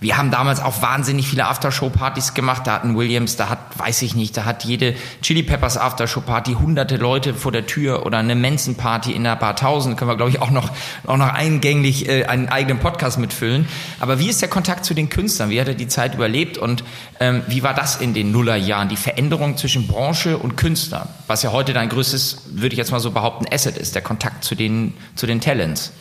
Wir 0.00 0.16
haben 0.16 0.30
damals 0.30 0.62
auch 0.62 0.80
wahnsinnig 0.80 1.28
viele 1.28 1.46
Aftershow-Partys 1.46 2.32
gemacht. 2.32 2.66
Da 2.66 2.72
hatten 2.72 2.96
Williams, 2.96 3.36
da 3.36 3.50
hat, 3.50 3.58
weiß 3.78 4.00
ich 4.00 4.14
nicht, 4.14 4.34
da 4.34 4.46
hat 4.46 4.64
jede 4.64 4.94
Chili 5.20 5.42
Peppers 5.42 5.76
Aftershow-Party 5.76 6.54
hunderte 6.54 6.96
Leute 6.96 7.34
vor 7.34 7.52
der 7.52 7.66
Tür 7.66 8.06
oder 8.06 8.16
eine 8.16 8.34
Manson-Party 8.34 9.12
in 9.12 9.24
der 9.24 9.36
Bar 9.36 9.56
Tausend. 9.56 9.98
Können 9.98 10.10
wir, 10.10 10.16
glaube 10.16 10.30
ich, 10.30 10.40
auch 10.40 10.50
noch, 10.50 10.70
auch 11.06 11.18
noch 11.18 11.28
eingänglich 11.28 12.08
äh, 12.08 12.24
einen 12.24 12.48
eigenen 12.48 12.78
Podcast 12.78 13.18
mitfüllen. 13.18 13.68
Aber 13.98 14.18
wie 14.18 14.30
ist 14.30 14.40
der 14.40 14.48
Kontakt 14.48 14.86
zu 14.86 14.94
den 14.94 15.10
Künstlern? 15.10 15.50
Wie 15.50 15.60
hat 15.60 15.68
er 15.68 15.74
die 15.74 15.88
Zeit 15.88 16.14
überlebt 16.14 16.56
und 16.56 16.82
ähm, 17.20 17.42
wie 17.48 17.62
war 17.62 17.74
das 17.74 17.96
in 17.96 18.14
den 18.14 18.32
Nullerjahren? 18.32 18.88
Die 18.88 18.96
Veränderung 18.96 19.58
zwischen 19.58 19.86
Branche 19.86 20.38
und 20.38 20.56
Künstler, 20.56 21.08
was 21.26 21.42
ja 21.42 21.52
heute 21.52 21.74
dein 21.74 21.90
größtes, 21.90 22.44
würde 22.52 22.72
ich 22.72 22.78
jetzt 22.78 22.90
mal 22.90 23.00
so 23.00 23.10
behaupten, 23.10 23.44
Asset 23.52 23.76
ist, 23.76 23.94
der 23.94 24.02
Kontakt 24.02 24.44
zu 24.44 24.54
den, 24.54 24.94
zu 25.14 25.26
den 25.26 25.42
Talents. 25.42 25.92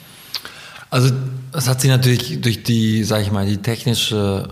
Also 0.90 1.14
es 1.54 1.68
hat 1.68 1.82
sich 1.82 1.90
natürlich 1.90 2.42
durch 2.42 2.64
die, 2.64 3.04
sage 3.04 3.24
ich 3.24 3.32
mal, 3.32 3.46
die 3.46 3.58
technische 3.58 4.50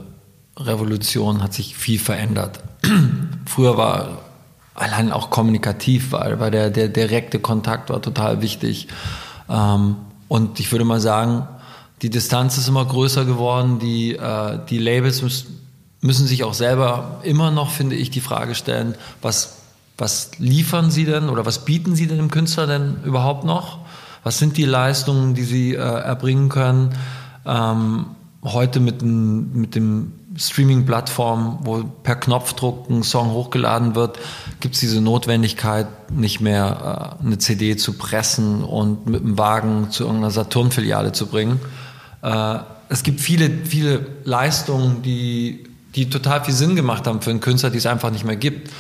Revolution 0.58 1.42
hat 1.42 1.54
sich 1.54 1.76
viel 1.76 2.00
verändert. 2.00 2.60
Früher 3.46 3.78
war 3.78 4.20
allein 4.74 5.12
auch 5.12 5.30
kommunikativ, 5.30 6.12
weil, 6.12 6.40
weil 6.40 6.52
der, 6.52 6.70
der 6.70 6.88
direkte 6.88 7.40
Kontakt 7.40 7.90
war 7.90 8.02
total 8.02 8.42
wichtig. 8.42 8.88
Ähm, 9.50 9.96
und 10.28 10.60
ich 10.60 10.72
würde 10.72 10.86
mal 10.86 11.00
sagen, 11.00 11.48
die 12.02 12.10
Distanz 12.10 12.58
ist 12.58 12.68
immer 12.68 12.86
größer 12.86 13.26
geworden. 13.26 13.80
Die, 13.80 14.16
äh, 14.16 14.60
die 14.70 14.78
Labels 14.78 15.22
müssen, 15.22 15.60
müssen 16.02 16.28
sich 16.28 16.44
auch 16.44 16.54
selber 16.54 17.22
immer 17.24 17.50
noch, 17.50 17.72
finde 17.72 17.96
ich, 17.96 18.12
die 18.12 18.22
Frage 18.22 18.54
stellen, 18.54 18.96
was, 19.22 19.58
was 19.98 20.32
liefern 20.38 20.92
sie 20.92 21.06
denn 21.06 21.30
oder 21.30 21.46
was 21.46 21.66
bieten 21.66 21.96
sie 21.96 22.06
denn 22.06 22.18
dem 22.18 22.30
Künstler 22.30 22.68
denn 22.68 22.98
überhaupt 23.04 23.46
noch? 23.46 23.80
Was 24.28 24.40
sind 24.40 24.58
die 24.58 24.66
Leistungen, 24.66 25.36
die 25.36 25.44
sie 25.44 25.74
äh, 25.74 25.78
erbringen 25.78 26.50
können? 26.50 26.90
Ähm, 27.46 28.08
heute 28.44 28.82
mit, 28.82 29.02
ein, 29.02 29.54
mit 29.54 29.74
dem 29.74 30.12
Streaming-Plattform, 30.36 31.60
wo 31.62 31.86
per 32.04 32.18
Knopfdruck 32.18 32.90
ein 32.90 33.04
Song 33.04 33.32
hochgeladen 33.32 33.96
wird, 33.96 34.20
gibt 34.60 34.76
es 34.76 34.82
diese 34.82 35.00
Notwendigkeit, 35.00 36.12
nicht 36.12 36.42
mehr 36.42 37.16
äh, 37.22 37.26
eine 37.26 37.38
CD 37.38 37.78
zu 37.78 37.94
pressen 37.94 38.66
und 38.66 39.08
mit 39.08 39.22
dem 39.22 39.38
Wagen 39.38 39.92
zu 39.92 40.04
irgendeiner 40.04 40.32
Saturn-Filiale 40.32 41.14
zu 41.14 41.28
bringen. 41.28 41.62
Äh, 42.22 42.58
es 42.90 43.04
gibt 43.04 43.22
viele, 43.22 43.50
viele 43.50 44.08
Leistungen, 44.26 45.04
die, 45.04 45.70
die 45.96 46.10
total 46.10 46.44
viel 46.44 46.54
Sinn 46.54 46.76
gemacht 46.76 47.08
haben 47.08 47.22
für 47.22 47.30
einen 47.30 47.40
Künstler, 47.40 47.70
die 47.70 47.78
es 47.78 47.86
einfach 47.86 48.12
nicht 48.12 48.26
mehr 48.26 48.36
gibt. 48.36 48.72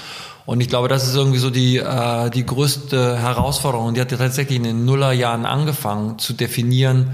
Und 0.47 0.61
ich 0.61 0.69
glaube, 0.69 0.87
das 0.87 1.05
ist 1.05 1.13
irgendwie 1.13 1.39
so 1.39 1.49
die, 1.49 1.75
äh, 1.75 2.29
die 2.29 2.45
größte 2.45 3.17
Herausforderung. 3.19 3.93
Die 3.93 3.99
hat 3.99 4.13
ja 4.13 4.17
tatsächlich 4.17 4.55
in 4.55 4.63
den 4.63 4.85
Nullerjahren 4.85 5.45
angefangen 5.45 6.19
zu 6.19 6.31
definieren, 6.31 7.11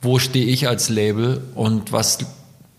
wo 0.00 0.18
stehe 0.18 0.46
ich 0.46 0.66
als 0.66 0.88
Label 0.88 1.42
und 1.54 1.92
was 1.92 2.20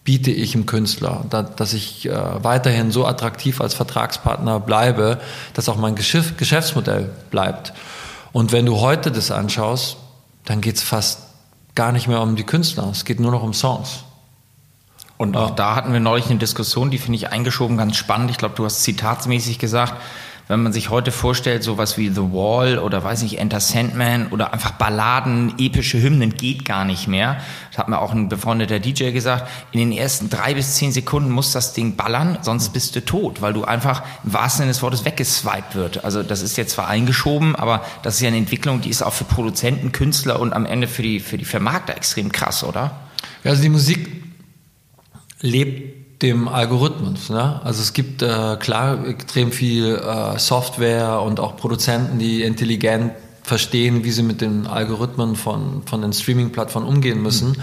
biete 0.04 0.32
ich 0.32 0.54
dem 0.54 0.66
Künstler, 0.66 1.26
da, 1.30 1.44
dass 1.44 1.74
ich 1.74 2.08
äh, 2.08 2.44
weiterhin 2.44 2.90
so 2.90 3.06
attraktiv 3.06 3.62
als 3.62 3.76
Vertragspartner 3.76 4.60
bleibe, 4.60 5.20
dass 5.54 5.70
auch 5.70 5.78
mein 5.78 5.94
Geschäft, 5.94 6.40
Geschäftsmodell 6.40 7.12
bleibt. 7.30 7.72
Und 8.32 8.52
wenn 8.52 8.66
du 8.66 8.80
heute 8.80 9.12
das 9.12 9.30
anschaust, 9.30 9.98
dann 10.46 10.62
geht 10.62 10.78
es 10.78 10.82
fast 10.82 11.20
gar 11.76 11.92
nicht 11.92 12.08
mehr 12.08 12.22
um 12.22 12.36
die 12.36 12.44
Künstler, 12.44 12.90
es 12.92 13.06
geht 13.06 13.20
nur 13.20 13.32
noch 13.32 13.44
um 13.44 13.54
Songs. 13.54 14.04
Und 15.18 15.38
auch 15.38 15.52
da 15.52 15.76
hatten 15.76 15.94
wir 15.94 16.02
neulich 16.02 16.30
eine 16.30 16.40
Diskussion, 16.40 16.92
die 16.92 16.98
finde 16.98 17.16
ich 17.18 17.32
eingeschoben 17.32 17.78
ganz 17.78 17.96
spannend. 17.96 18.32
Ich 18.32 18.38
glaube, 18.38 18.56
du 18.56 18.66
hast 18.66 18.84
zitatsmäßig 18.84 19.60
gesagt, 19.60 19.94
wenn 20.48 20.62
man 20.62 20.74
sich 20.74 20.92
heute 20.92 21.12
vorstellt, 21.12 21.64
sowas 21.64 21.98
wie 21.98 22.10
The 22.10 22.22
Wall 22.32 22.78
oder 22.78 23.04
weiß 23.04 23.24
nicht, 23.24 23.40
Enter 23.40 23.60
Sandman 23.60 24.28
oder 24.28 24.54
einfach 24.54 24.72
Balladen, 24.72 25.56
epische 25.58 26.00
Hymnen 26.00 26.36
geht 26.36 26.66
gar 26.66 26.86
nicht 26.86 27.08
mehr. 27.08 27.38
Das 27.72 27.80
hat 27.80 27.90
mir 27.90 28.00
auch 28.00 28.12
ein 28.12 28.30
befreundeter 28.30 28.80
DJ 28.80 29.12
gesagt. 29.12 29.50
In 29.72 29.80
den 29.80 29.92
ersten 29.92 30.30
drei 30.30 30.54
bis 30.54 30.76
zehn 30.76 30.92
Sekunden 30.92 31.32
muss 31.32 31.52
das 31.52 31.74
Ding 31.74 31.96
ballern, 31.96 32.38
sonst 32.42 32.70
bist 32.70 32.96
du 32.96 33.04
tot, 33.04 33.42
weil 33.42 33.54
du 33.54 33.64
einfach 33.64 34.04
im 34.24 34.34
wahrsten 34.34 34.60
Sinne 34.60 34.72
des 34.72 34.84
Wortes 34.84 35.04
weggeswiped 35.04 35.74
wird. 35.74 36.04
Also 36.04 36.22
das 36.22 36.44
ist 36.44 36.58
jetzt 36.58 36.74
zwar 36.74 36.90
eingeschoben, 36.90 37.56
aber 37.56 37.84
das 38.04 38.16
ist 38.16 38.22
ja 38.22 38.28
eine 38.28 38.38
Entwicklung, 38.38 38.82
die 38.82 38.90
ist 38.90 39.02
auch 39.02 39.14
für 39.14 39.24
Produzenten, 39.24 39.94
Künstler 39.94 40.40
und 40.40 40.54
am 40.54 40.68
Ende 40.68 40.88
für 40.88 41.02
die, 41.02 41.20
für 41.22 41.40
die 41.40 41.46
Vermarkter 41.46 41.98
extrem 41.98 42.32
krass, 42.32 42.64
oder? 42.64 42.92
Ja, 43.44 43.52
also 43.52 43.64
die 43.64 43.70
Musik 43.70 44.25
lebt 45.46 46.22
dem 46.22 46.48
Algorithmus. 46.48 47.30
Ne? 47.30 47.62
Also 47.64 47.82
es 47.82 47.94
gibt 47.94 48.22
äh, 48.22 48.58
klar 48.58 49.08
extrem 49.08 49.52
viel 49.52 49.96
äh, 49.96 50.40
Software 50.40 51.22
und 51.22 51.40
auch 51.40 51.58
Produzenten, 51.58 52.20
die 52.20 52.44
intelligent 52.44 53.12
verstehen, 53.44 54.04
wie 54.04 54.12
sie 54.12 54.24
mit 54.24 54.42
den 54.42 54.66
Algorithmen 54.66 55.36
von, 55.36 55.84
von 55.86 56.02
den 56.02 56.14
Streaming-Plattformen 56.14 56.88
umgehen 56.88 57.22
müssen. 57.22 57.50
Mhm. 57.50 57.56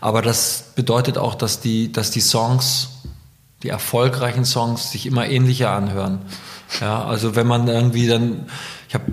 Aber 0.00 0.22
das 0.22 0.72
bedeutet 0.74 1.18
auch, 1.18 1.34
dass 1.34 1.60
die, 1.60 1.92
dass 1.92 2.10
die 2.10 2.20
Songs, 2.20 2.88
die 3.62 3.68
erfolgreichen 3.68 4.44
Songs, 4.44 4.92
sich 4.92 5.06
immer 5.06 5.28
ähnlicher 5.28 5.70
anhören. 5.70 6.20
Ja, 6.80 7.04
also 7.04 7.36
wenn 7.36 7.46
man 7.46 7.68
irgendwie 7.68 8.06
dann, 8.06 8.46
ich 8.88 8.94
habe 8.94 9.04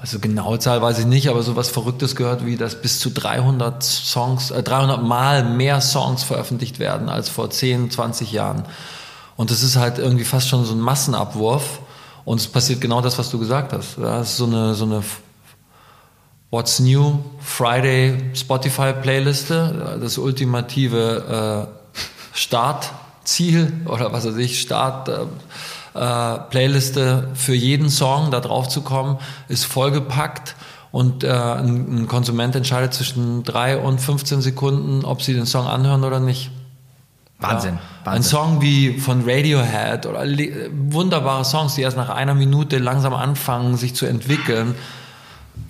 also 0.00 0.18
genaue 0.18 0.58
Zahl 0.58 0.82
weiß 0.82 0.98
ich 0.98 1.06
nicht, 1.06 1.28
aber 1.28 1.42
so 1.42 1.56
was 1.56 1.68
Verrücktes 1.68 2.16
gehört, 2.16 2.44
wie 2.44 2.56
dass 2.56 2.80
bis 2.80 3.00
zu 3.00 3.10
300 3.10 3.82
Songs, 3.82 4.50
äh, 4.50 4.62
300 4.62 5.02
Mal 5.02 5.44
mehr 5.44 5.80
Songs 5.80 6.22
veröffentlicht 6.22 6.78
werden 6.78 7.08
als 7.08 7.28
vor 7.28 7.50
10, 7.50 7.90
20 7.90 8.32
Jahren. 8.32 8.64
Und 9.36 9.50
das 9.50 9.62
ist 9.62 9.76
halt 9.76 9.98
irgendwie 9.98 10.24
fast 10.24 10.48
schon 10.48 10.64
so 10.64 10.74
ein 10.74 10.80
Massenabwurf. 10.80 11.80
Und 12.24 12.40
es 12.40 12.48
passiert 12.48 12.80
genau 12.80 13.00
das, 13.00 13.18
was 13.18 13.30
du 13.30 13.38
gesagt 13.38 13.72
hast. 13.72 13.98
Das 13.98 14.30
ist 14.30 14.36
so 14.38 14.46
eine, 14.46 14.74
so 14.74 14.84
eine 14.84 15.02
What's 16.50 16.80
New 16.80 17.18
Friday 17.40 18.30
Spotify 18.34 18.92
Playliste, 18.92 19.98
das 20.00 20.18
ultimative 20.18 21.68
äh, 21.94 21.96
Startziel 22.32 23.72
oder 23.86 24.12
was 24.12 24.26
weiß 24.26 24.36
ich, 24.36 24.60
Start. 24.60 25.08
Äh, 25.08 25.26
äh, 25.96 26.50
Playliste 26.50 27.28
für 27.34 27.54
jeden 27.54 27.90
Song 27.90 28.30
da 28.30 28.40
drauf 28.40 28.68
zu 28.68 28.82
kommen, 28.82 29.18
ist 29.48 29.64
vollgepackt 29.64 30.54
und 30.92 31.24
äh, 31.24 31.28
ein, 31.30 32.02
ein 32.02 32.06
Konsument 32.08 32.56
entscheidet 32.56 32.94
zwischen 32.94 33.42
drei 33.42 33.76
und 33.76 34.00
15 34.00 34.40
Sekunden, 34.40 35.04
ob 35.04 35.22
sie 35.22 35.34
den 35.34 35.46
Song 35.46 35.66
anhören 35.66 36.04
oder 36.04 36.20
nicht. 36.20 36.50
Wahnsinn, 37.38 37.74
ja. 37.74 37.80
Wahnsinn. 38.04 38.12
Ein 38.12 38.22
Song 38.22 38.62
wie 38.62 38.98
von 38.98 39.28
Radiohead 39.28 40.06
oder 40.06 40.24
wunderbare 40.72 41.44
Songs, 41.44 41.74
die 41.74 41.82
erst 41.82 41.96
nach 41.96 42.08
einer 42.08 42.34
Minute 42.34 42.78
langsam 42.78 43.12
anfangen, 43.12 43.76
sich 43.76 43.94
zu 43.94 44.06
entwickeln, 44.06 44.74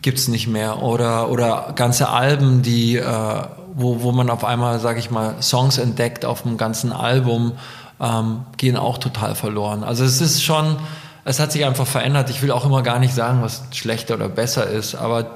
gibt's 0.02 0.28
nicht 0.28 0.46
mehr. 0.46 0.82
Oder, 0.82 1.28
oder 1.30 1.72
ganze 1.74 2.08
Alben, 2.08 2.62
die, 2.62 2.96
äh, 2.96 3.42
wo, 3.74 4.02
wo 4.02 4.12
man 4.12 4.30
auf 4.30 4.44
einmal, 4.44 4.78
sag 4.78 4.96
ich 4.96 5.10
mal, 5.10 5.42
Songs 5.42 5.78
entdeckt 5.78 6.24
auf 6.24 6.42
dem 6.42 6.56
ganzen 6.56 6.92
Album 6.92 7.52
ähm, 8.00 8.42
gehen 8.56 8.76
auch 8.76 8.98
total 8.98 9.34
verloren. 9.34 9.84
Also 9.84 10.04
es 10.04 10.20
ist 10.20 10.42
schon, 10.42 10.76
es 11.24 11.40
hat 11.40 11.52
sich 11.52 11.64
einfach 11.64 11.86
verändert. 11.86 12.30
Ich 12.30 12.42
will 12.42 12.50
auch 12.50 12.64
immer 12.64 12.82
gar 12.82 12.98
nicht 12.98 13.14
sagen, 13.14 13.42
was 13.42 13.62
schlechter 13.72 14.14
oder 14.14 14.28
besser 14.28 14.68
ist, 14.68 14.94
aber 14.94 15.26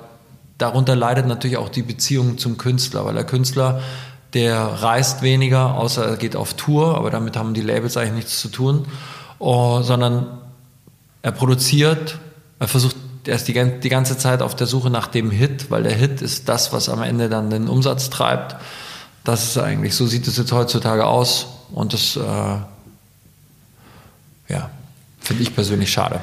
darunter 0.58 0.94
leidet 0.94 1.26
natürlich 1.26 1.56
auch 1.56 1.68
die 1.68 1.82
Beziehung 1.82 2.38
zum 2.38 2.58
Künstler, 2.58 3.04
weil 3.04 3.14
der 3.14 3.24
Künstler, 3.24 3.80
der 4.34 4.58
reist 4.58 5.22
weniger, 5.22 5.74
außer 5.74 6.04
er 6.04 6.16
geht 6.16 6.36
auf 6.36 6.54
Tour, 6.54 6.96
aber 6.96 7.10
damit 7.10 7.36
haben 7.36 7.54
die 7.54 7.62
Labels 7.62 7.96
eigentlich 7.96 8.14
nichts 8.14 8.40
zu 8.40 8.48
tun, 8.48 8.86
oh, 9.38 9.80
sondern 9.82 10.38
er 11.22 11.32
produziert, 11.32 12.18
er 12.58 12.68
versucht, 12.68 12.96
er 13.26 13.36
ist 13.36 13.48
die, 13.48 13.80
die 13.80 13.88
ganze 13.88 14.16
Zeit 14.16 14.42
auf 14.42 14.54
der 14.54 14.66
Suche 14.66 14.90
nach 14.90 15.06
dem 15.06 15.30
Hit, 15.30 15.70
weil 15.70 15.82
der 15.82 15.94
Hit 15.94 16.22
ist 16.22 16.48
das, 16.48 16.72
was 16.72 16.88
am 16.88 17.02
Ende 17.02 17.28
dann 17.28 17.50
den 17.50 17.68
Umsatz 17.68 18.10
treibt. 18.10 18.56
Das 19.24 19.44
ist 19.44 19.58
eigentlich, 19.58 19.94
so 19.94 20.06
sieht 20.06 20.26
es 20.26 20.36
jetzt 20.36 20.52
heutzutage 20.52 21.06
aus. 21.06 21.46
Und 21.72 21.92
das, 21.92 22.16
äh, 22.16 22.20
ja, 24.48 24.70
finde 25.20 25.42
ich 25.42 25.54
persönlich 25.54 25.92
schade. 25.92 26.20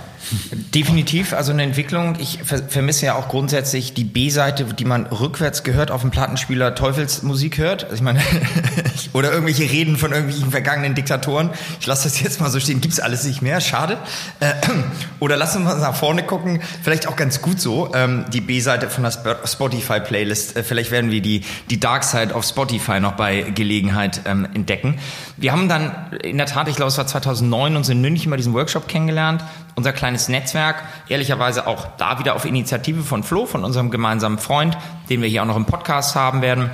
Definitiv, 0.73 1.33
also 1.33 1.51
eine 1.51 1.63
Entwicklung. 1.63 2.15
Ich 2.19 2.39
vermisse 2.43 3.05
ja 3.05 3.15
auch 3.15 3.29
grundsätzlich 3.29 3.93
die 3.93 4.03
B-Seite, 4.03 4.65
die 4.65 4.85
man 4.85 5.05
rückwärts 5.05 5.63
gehört 5.63 5.91
auf 5.91 6.01
dem 6.01 6.11
Plattenspieler 6.11 6.75
Teufelsmusik 6.75 7.57
hört. 7.57 7.85
Also 7.85 7.95
ich 7.95 8.01
meine, 8.01 8.21
oder 9.13 9.31
irgendwelche 9.31 9.63
Reden 9.63 9.97
von 9.97 10.11
irgendwelchen 10.11 10.51
vergangenen 10.51 10.95
Diktatoren. 10.95 11.51
Ich 11.79 11.87
lasse 11.87 12.03
das 12.05 12.19
jetzt 12.19 12.41
mal 12.41 12.49
so 12.49 12.59
stehen. 12.59 12.81
Gibt's 12.81 12.99
alles 12.99 13.23
nicht 13.23 13.41
mehr? 13.41 13.61
Schade. 13.61 13.97
Äh, 14.39 14.53
oder 15.19 15.37
lassen 15.37 15.63
wir 15.63 15.75
nach 15.75 15.95
vorne 15.95 16.23
gucken. 16.23 16.61
Vielleicht 16.83 17.07
auch 17.07 17.15
ganz 17.15 17.41
gut 17.41 17.61
so. 17.61 17.93
Ähm, 17.93 18.25
die 18.33 18.41
B-Seite 18.41 18.89
von 18.89 19.03
der 19.03 19.11
Spotify-Playlist. 19.45 20.57
Äh, 20.57 20.63
vielleicht 20.63 20.91
werden 20.91 21.11
wir 21.11 21.21
die, 21.21 21.43
die 21.69 21.79
Dark 21.79 22.03
Side 22.03 22.35
auf 22.35 22.45
Spotify 22.45 22.99
noch 22.99 23.13
bei 23.13 23.41
Gelegenheit 23.41 24.21
ähm, 24.25 24.47
entdecken. 24.53 24.99
Wir 25.37 25.51
haben 25.51 25.69
dann 25.69 26.11
in 26.23 26.37
der 26.37 26.47
Tat, 26.47 26.67
ich 26.67 26.75
glaube, 26.75 26.89
es 26.89 26.97
war 26.97 27.07
2009, 27.07 27.75
uns 27.75 27.89
in 27.89 28.01
München 28.01 28.29
bei 28.29 28.37
diesem 28.37 28.53
Workshop 28.53 28.87
kennengelernt 28.87 29.43
unser 29.77 29.93
kleines 29.93 30.27
Netzwerk, 30.27 30.83
ehrlicherweise 31.07 31.67
auch 31.67 31.87
da 31.97 32.17
wieder 32.17 32.35
auf 32.35 32.45
Initiative 32.45 33.03
von 33.03 33.21
Flo, 33.21 33.45
von 33.45 33.63
unserem 33.63 33.91
gemeinsamen 33.91 34.39
Freund, 34.39 34.75
den 35.09 35.21
wir 35.21 35.29
hier 35.29 35.43
auch 35.43 35.47
noch 35.47 35.55
im 35.55 35.65
Podcast 35.65 36.15
haben 36.15 36.41
werden, 36.41 36.71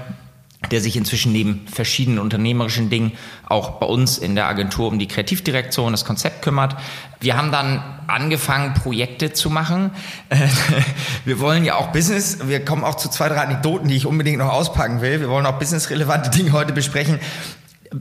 der 0.72 0.80
sich 0.80 0.96
inzwischen 0.96 1.34
neben 1.34 1.68
verschiedenen 1.68 2.18
unternehmerischen 2.18 2.90
Dingen 2.90 3.12
auch 3.46 3.72
bei 3.72 3.86
uns 3.86 4.18
in 4.18 4.36
der 4.36 4.48
Agentur 4.48 4.88
um 4.88 5.00
die 5.00 5.10
Kreativdirektion, 5.10 5.92
das 5.92 6.06
Konzept 6.06 6.42
kümmert. 6.44 6.78
Wir 7.20 7.36
haben 7.36 7.52
dann 7.52 7.84
angefangen, 8.08 8.74
Projekte 8.74 9.34
zu 9.34 9.50
machen. 9.50 9.92
Wir 11.26 11.42
wollen 11.42 11.66
ja 11.66 11.76
auch 11.76 11.88
Business, 11.88 12.48
wir 12.48 12.64
kommen 12.64 12.84
auch 12.84 12.96
zu 12.96 13.10
zwei, 13.10 13.30
drei 13.30 13.38
Anekdoten, 13.38 13.88
die 13.88 13.96
ich 13.96 14.06
unbedingt 14.06 14.40
noch 14.40 14.52
auspacken 14.52 15.02
will. 15.02 15.22
Wir 15.22 15.30
wollen 15.30 15.46
auch 15.46 15.58
businessrelevante 15.58 16.30
Dinge 16.30 16.52
heute 16.52 16.74
besprechen. 16.74 17.20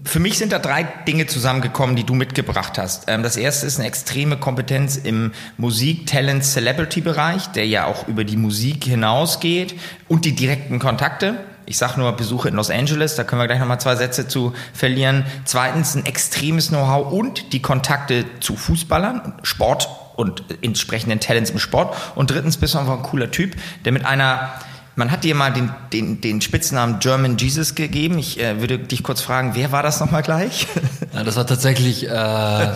Für 0.04 0.20
mich 0.20 0.38
sind 0.38 0.52
da 0.52 0.58
drei 0.58 0.84
Dinge 0.84 1.26
zusammengekommen, 1.26 1.96
die 1.96 2.04
du 2.04 2.14
mitgebracht 2.14 2.78
hast. 2.78 3.04
Ähm, 3.08 3.22
das 3.22 3.36
erste 3.36 3.66
ist 3.66 3.78
eine 3.78 3.88
extreme 3.88 4.38
Kompetenz 4.38 4.96
im 4.96 5.32
Musik, 5.58 6.06
Talent, 6.06 6.44
Celebrity-Bereich, 6.44 7.48
der 7.48 7.66
ja 7.66 7.86
auch 7.86 8.08
über 8.08 8.24
die 8.24 8.36
Musik 8.36 8.84
hinausgeht 8.84 9.74
und 10.08 10.24
die 10.24 10.34
direkten 10.34 10.78
Kontakte. 10.78 11.40
Ich 11.66 11.78
sage 11.78 12.00
nur 12.00 12.12
Besuche 12.12 12.48
in 12.48 12.54
Los 12.54 12.70
Angeles, 12.70 13.14
da 13.16 13.24
können 13.24 13.40
wir 13.40 13.46
gleich 13.46 13.60
nochmal 13.60 13.80
zwei 13.80 13.96
Sätze 13.96 14.26
zu 14.26 14.52
verlieren. 14.72 15.24
Zweitens 15.44 15.94
ein 15.94 16.06
extremes 16.06 16.68
Know-how 16.68 17.12
und 17.12 17.52
die 17.52 17.62
Kontakte 17.62 18.24
zu 18.40 18.56
Fußballern, 18.56 19.34
Sport 19.42 19.88
und 20.16 20.42
entsprechenden 20.62 21.20
Talents 21.20 21.50
im 21.50 21.58
Sport. 21.58 21.96
Und 22.14 22.30
drittens 22.30 22.56
bist 22.56 22.74
du 22.74 22.78
einfach 22.78 22.96
ein 22.96 23.02
cooler 23.02 23.30
Typ, 23.30 23.56
der 23.84 23.92
mit 23.92 24.04
einer 24.04 24.52
man 24.94 25.10
hat 25.10 25.24
dir 25.24 25.34
mal 25.34 25.52
den, 25.52 25.70
den, 25.92 26.20
den 26.20 26.40
Spitznamen 26.40 26.98
German 26.98 27.38
Jesus 27.38 27.74
gegeben. 27.74 28.18
Ich 28.18 28.38
äh, 28.38 28.60
würde 28.60 28.78
dich 28.78 29.02
kurz 29.02 29.22
fragen, 29.22 29.52
wer 29.54 29.72
war 29.72 29.82
das 29.82 30.00
nochmal 30.00 30.22
gleich? 30.22 30.66
Ja, 31.14 31.24
das 31.24 31.36
war 31.36 31.46
tatsächlich, 31.46 32.06
äh, 32.06 32.08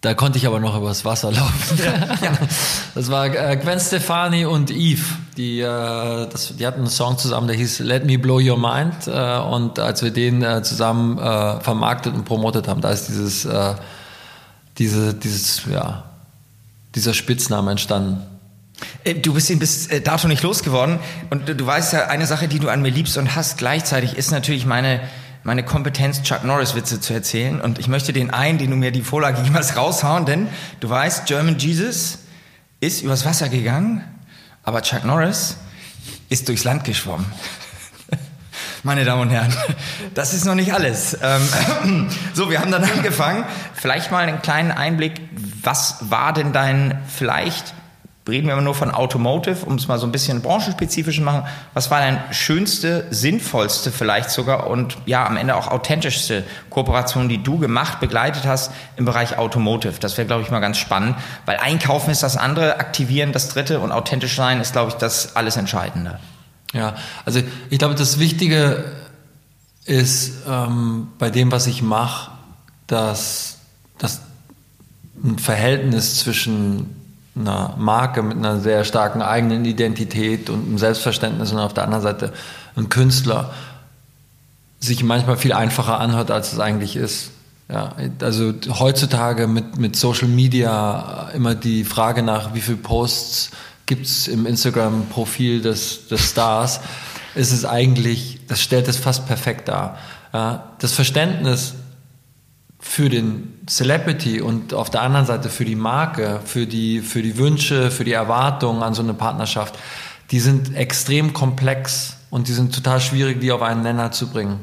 da 0.00 0.14
konnte 0.14 0.38
ich 0.38 0.46
aber 0.46 0.60
noch 0.60 0.76
übers 0.76 1.04
Wasser 1.04 1.32
laufen. 1.32 1.78
Ja. 2.22 2.32
Das 2.94 3.10
war 3.10 3.26
äh, 3.26 3.56
Gwen 3.56 3.80
Stefani 3.80 4.44
und 4.44 4.70
Eve. 4.70 5.02
Die, 5.36 5.60
äh, 5.60 5.64
das, 5.64 6.54
die 6.56 6.66
hatten 6.66 6.80
einen 6.80 6.90
Song 6.90 7.18
zusammen, 7.18 7.46
der 7.46 7.56
hieß 7.56 7.80
Let 7.80 8.04
Me 8.04 8.18
Blow 8.18 8.40
Your 8.40 8.58
Mind. 8.58 9.06
Äh, 9.06 9.38
und 9.38 9.78
als 9.78 10.02
wir 10.02 10.10
den 10.10 10.42
äh, 10.42 10.62
zusammen 10.62 11.18
vermarktet 11.62 12.14
und 12.14 12.24
promotet 12.24 12.68
haben, 12.68 12.80
da 12.80 12.90
ist 12.90 13.08
dieses, 13.08 13.48
diese, 14.78 15.14
dieses, 15.14 15.62
ja, 15.70 16.04
dieser 16.94 17.14
Spitzname 17.14 17.70
entstanden. 17.70 18.35
Äh, 19.04 19.14
du 19.14 19.34
bist 19.34 19.50
ihn 19.50 19.58
bis 19.58 19.86
äh, 19.86 20.00
dato 20.00 20.28
nicht 20.28 20.42
losgeworden. 20.42 20.98
Und 21.30 21.48
du 21.48 21.66
weißt 21.66 21.92
ja, 21.92 22.06
eine 22.06 22.26
Sache, 22.26 22.48
die 22.48 22.58
du 22.58 22.68
an 22.68 22.82
mir 22.82 22.90
liebst 22.90 23.16
und 23.16 23.34
hast 23.34 23.58
gleichzeitig, 23.58 24.16
ist 24.16 24.30
natürlich 24.30 24.66
meine, 24.66 25.00
meine 25.44 25.64
Kompetenz, 25.64 26.22
Chuck 26.22 26.44
Norris-Witze 26.44 27.00
zu 27.00 27.12
erzählen. 27.12 27.60
Und 27.60 27.78
ich 27.78 27.88
möchte 27.88 28.12
den 28.12 28.30
einen, 28.30 28.58
den 28.58 28.70
du 28.70 28.76
mir 28.76 28.90
die 28.90 29.02
Vorlage 29.02 29.38
hast, 29.54 29.76
raushauen, 29.76 30.26
denn 30.26 30.48
du 30.80 30.88
weißt, 30.88 31.26
German 31.26 31.58
Jesus 31.58 32.18
ist 32.80 33.02
übers 33.02 33.24
Wasser 33.24 33.48
gegangen, 33.48 34.04
aber 34.62 34.82
Chuck 34.82 35.04
Norris 35.04 35.56
ist 36.28 36.48
durchs 36.48 36.64
Land 36.64 36.84
geschwommen. 36.84 37.26
Meine 38.82 39.04
Damen 39.04 39.22
und 39.22 39.30
Herren, 39.30 39.54
das 40.14 40.34
ist 40.34 40.44
noch 40.44 40.54
nicht 40.54 40.74
alles. 40.74 41.16
Ähm, 41.22 42.10
so, 42.34 42.50
wir 42.50 42.60
haben 42.60 42.70
dann 42.70 42.84
angefangen. 42.84 43.44
Vielleicht 43.74 44.10
mal 44.10 44.26
einen 44.26 44.42
kleinen 44.42 44.72
Einblick. 44.72 45.20
Was 45.62 46.10
war 46.10 46.32
denn 46.32 46.52
dein 46.52 47.02
vielleicht 47.08 47.74
reden 48.28 48.46
wir 48.46 48.54
immer 48.54 48.62
nur 48.62 48.74
von 48.74 48.90
Automotive, 48.90 49.64
um 49.66 49.76
es 49.76 49.86
mal 49.86 49.98
so 49.98 50.06
ein 50.06 50.12
bisschen 50.12 50.42
branchenspezifisch 50.42 51.16
zu 51.16 51.22
machen. 51.22 51.44
Was 51.74 51.90
war 51.90 52.00
deine 52.00 52.22
schönste, 52.32 53.06
sinnvollste 53.10 53.92
vielleicht 53.92 54.30
sogar 54.30 54.66
und 54.66 54.96
ja, 55.06 55.26
am 55.26 55.36
Ende 55.36 55.54
auch 55.54 55.68
authentischste 55.68 56.44
Kooperation, 56.68 57.28
die 57.28 57.42
du 57.42 57.58
gemacht, 57.58 58.00
begleitet 58.00 58.44
hast 58.44 58.72
im 58.96 59.04
Bereich 59.04 59.38
Automotive? 59.38 59.94
Das 60.00 60.18
wäre, 60.18 60.26
glaube 60.26 60.42
ich, 60.42 60.50
mal 60.50 60.60
ganz 60.60 60.78
spannend, 60.78 61.16
weil 61.44 61.58
Einkaufen 61.58 62.10
ist 62.10 62.22
das 62.22 62.36
andere, 62.36 62.80
aktivieren 62.80 63.32
das 63.32 63.48
dritte 63.48 63.78
und 63.78 63.92
authentisch 63.92 64.34
sein 64.34 64.60
ist, 64.60 64.72
glaube 64.72 64.90
ich, 64.90 64.96
das 64.96 65.36
alles 65.36 65.56
Entscheidende. 65.56 66.18
Ja, 66.72 66.96
also 67.24 67.40
ich 67.70 67.78
glaube, 67.78 67.94
das 67.94 68.18
Wichtige 68.18 68.84
ist 69.84 70.42
ähm, 70.48 71.08
bei 71.18 71.30
dem, 71.30 71.52
was 71.52 71.68
ich 71.68 71.80
mache, 71.80 72.32
dass, 72.88 73.58
dass 73.98 74.20
ein 75.22 75.38
Verhältnis 75.38 76.18
zwischen 76.18 77.05
einer 77.36 77.74
Marke 77.78 78.22
mit 78.22 78.36
einer 78.36 78.60
sehr 78.60 78.84
starken 78.84 79.22
eigenen 79.22 79.64
Identität 79.64 80.48
und 80.50 80.66
einem 80.66 80.78
Selbstverständnis 80.78 81.52
und 81.52 81.58
auf 81.58 81.74
der 81.74 81.84
anderen 81.84 82.02
Seite 82.02 82.32
ein 82.76 82.88
Künstler 82.88 83.52
sich 84.80 85.02
manchmal 85.02 85.36
viel 85.36 85.52
einfacher 85.52 86.00
anhört, 86.00 86.30
als 86.30 86.52
es 86.52 86.60
eigentlich 86.60 86.96
ist. 86.96 87.30
Ja, 87.68 87.94
also 88.20 88.54
heutzutage 88.78 89.48
mit, 89.48 89.76
mit 89.76 89.96
Social 89.96 90.28
Media 90.28 91.30
immer 91.34 91.54
die 91.54 91.84
Frage 91.84 92.22
nach, 92.22 92.54
wie 92.54 92.60
viele 92.60 92.76
Posts 92.76 93.50
gibt 93.86 94.06
es 94.06 94.28
im 94.28 94.46
Instagram-Profil 94.46 95.62
des, 95.62 96.06
des 96.08 96.30
Stars, 96.30 96.80
ist 97.34 97.52
es 97.52 97.64
eigentlich, 97.64 98.40
das 98.48 98.60
stellt 98.60 98.88
es 98.88 98.96
fast 98.96 99.26
perfekt 99.26 99.68
dar. 99.68 99.98
Ja, 100.32 100.72
das 100.78 100.92
Verständnis 100.92 101.74
für 102.78 103.08
den 103.08 103.58
Celebrity 103.66 104.40
und 104.40 104.74
auf 104.74 104.90
der 104.90 105.02
anderen 105.02 105.26
Seite 105.26 105.48
für 105.48 105.64
die 105.64 105.76
Marke, 105.76 106.40
für 106.44 106.66
die, 106.66 107.00
für 107.00 107.22
die 107.22 107.38
Wünsche, 107.38 107.90
für 107.90 108.04
die 108.04 108.12
Erwartungen 108.12 108.82
an 108.82 108.94
so 108.94 109.02
eine 109.02 109.14
Partnerschaft, 109.14 109.78
die 110.30 110.40
sind 110.40 110.74
extrem 110.74 111.32
komplex 111.32 112.16
und 112.30 112.48
die 112.48 112.52
sind 112.52 112.74
total 112.74 113.00
schwierig, 113.00 113.40
die 113.40 113.52
auf 113.52 113.62
einen 113.62 113.82
Nenner 113.82 114.12
zu 114.12 114.28
bringen. 114.28 114.60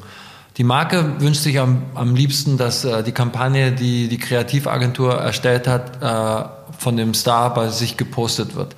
Die 0.58 0.63
Marke 0.63 1.19
wünscht 1.19 1.41
sich 1.41 1.60
am, 1.60 1.84
am 1.95 2.15
liebsten, 2.15 2.58
dass 2.58 2.86
äh, 2.86 3.02
die 3.04 3.12
Kampagne, 3.12 3.71
die 3.71 4.08
die 4.08 4.19
Kreativagentur 4.19 5.15
erstellt 5.15 5.67
hat, 5.67 6.02
äh, 6.04 6.45
von 6.78 6.95
dem 6.95 7.13
Star 7.15 7.54
bei 7.54 7.69
sich 7.69 7.97
gepostet 7.97 8.56
wird. 8.56 8.76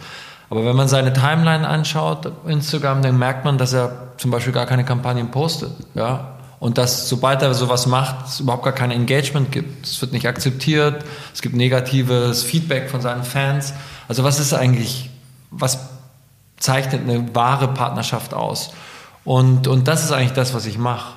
Aber 0.49 0.65
wenn 0.65 0.75
man 0.75 0.87
seine 0.87 1.11
Timeline 1.11 1.67
anschaut, 1.67 2.31
Instagram, 2.47 3.01
dann 3.01 3.17
merkt 3.17 3.43
man, 3.43 3.57
dass 3.57 3.73
er 3.73 4.13
zum 4.17 4.31
Beispiel 4.31 4.53
gar 4.53 4.65
keine 4.65 4.85
Kampagnen 4.85 5.31
postet. 5.31 5.71
Ja? 5.95 6.34
Und 6.59 6.77
dass 6.77 7.09
sobald 7.09 7.41
er 7.41 7.53
sowas 7.53 7.85
macht, 7.85 8.27
es 8.27 8.39
überhaupt 8.39 8.63
gar 8.63 8.73
kein 8.73 8.91
Engagement 8.91 9.51
gibt. 9.51 9.85
Es 9.85 10.01
wird 10.01 10.13
nicht 10.13 10.27
akzeptiert, 10.27 11.03
es 11.33 11.41
gibt 11.41 11.55
negatives 11.55 12.43
Feedback 12.43 12.89
von 12.89 13.01
seinen 13.01 13.23
Fans. 13.23 13.73
Also 14.07 14.23
was 14.23 14.39
ist 14.39 14.53
eigentlich, 14.53 15.09
was 15.51 15.79
zeichnet 16.57 17.01
eine 17.01 17.35
wahre 17.35 17.67
Partnerschaft 17.67 18.33
aus? 18.33 18.73
Und, 19.25 19.67
und 19.67 19.87
das 19.87 20.03
ist 20.03 20.11
eigentlich 20.11 20.33
das, 20.33 20.53
was 20.53 20.65
ich 20.65 20.77
mache. 20.77 21.13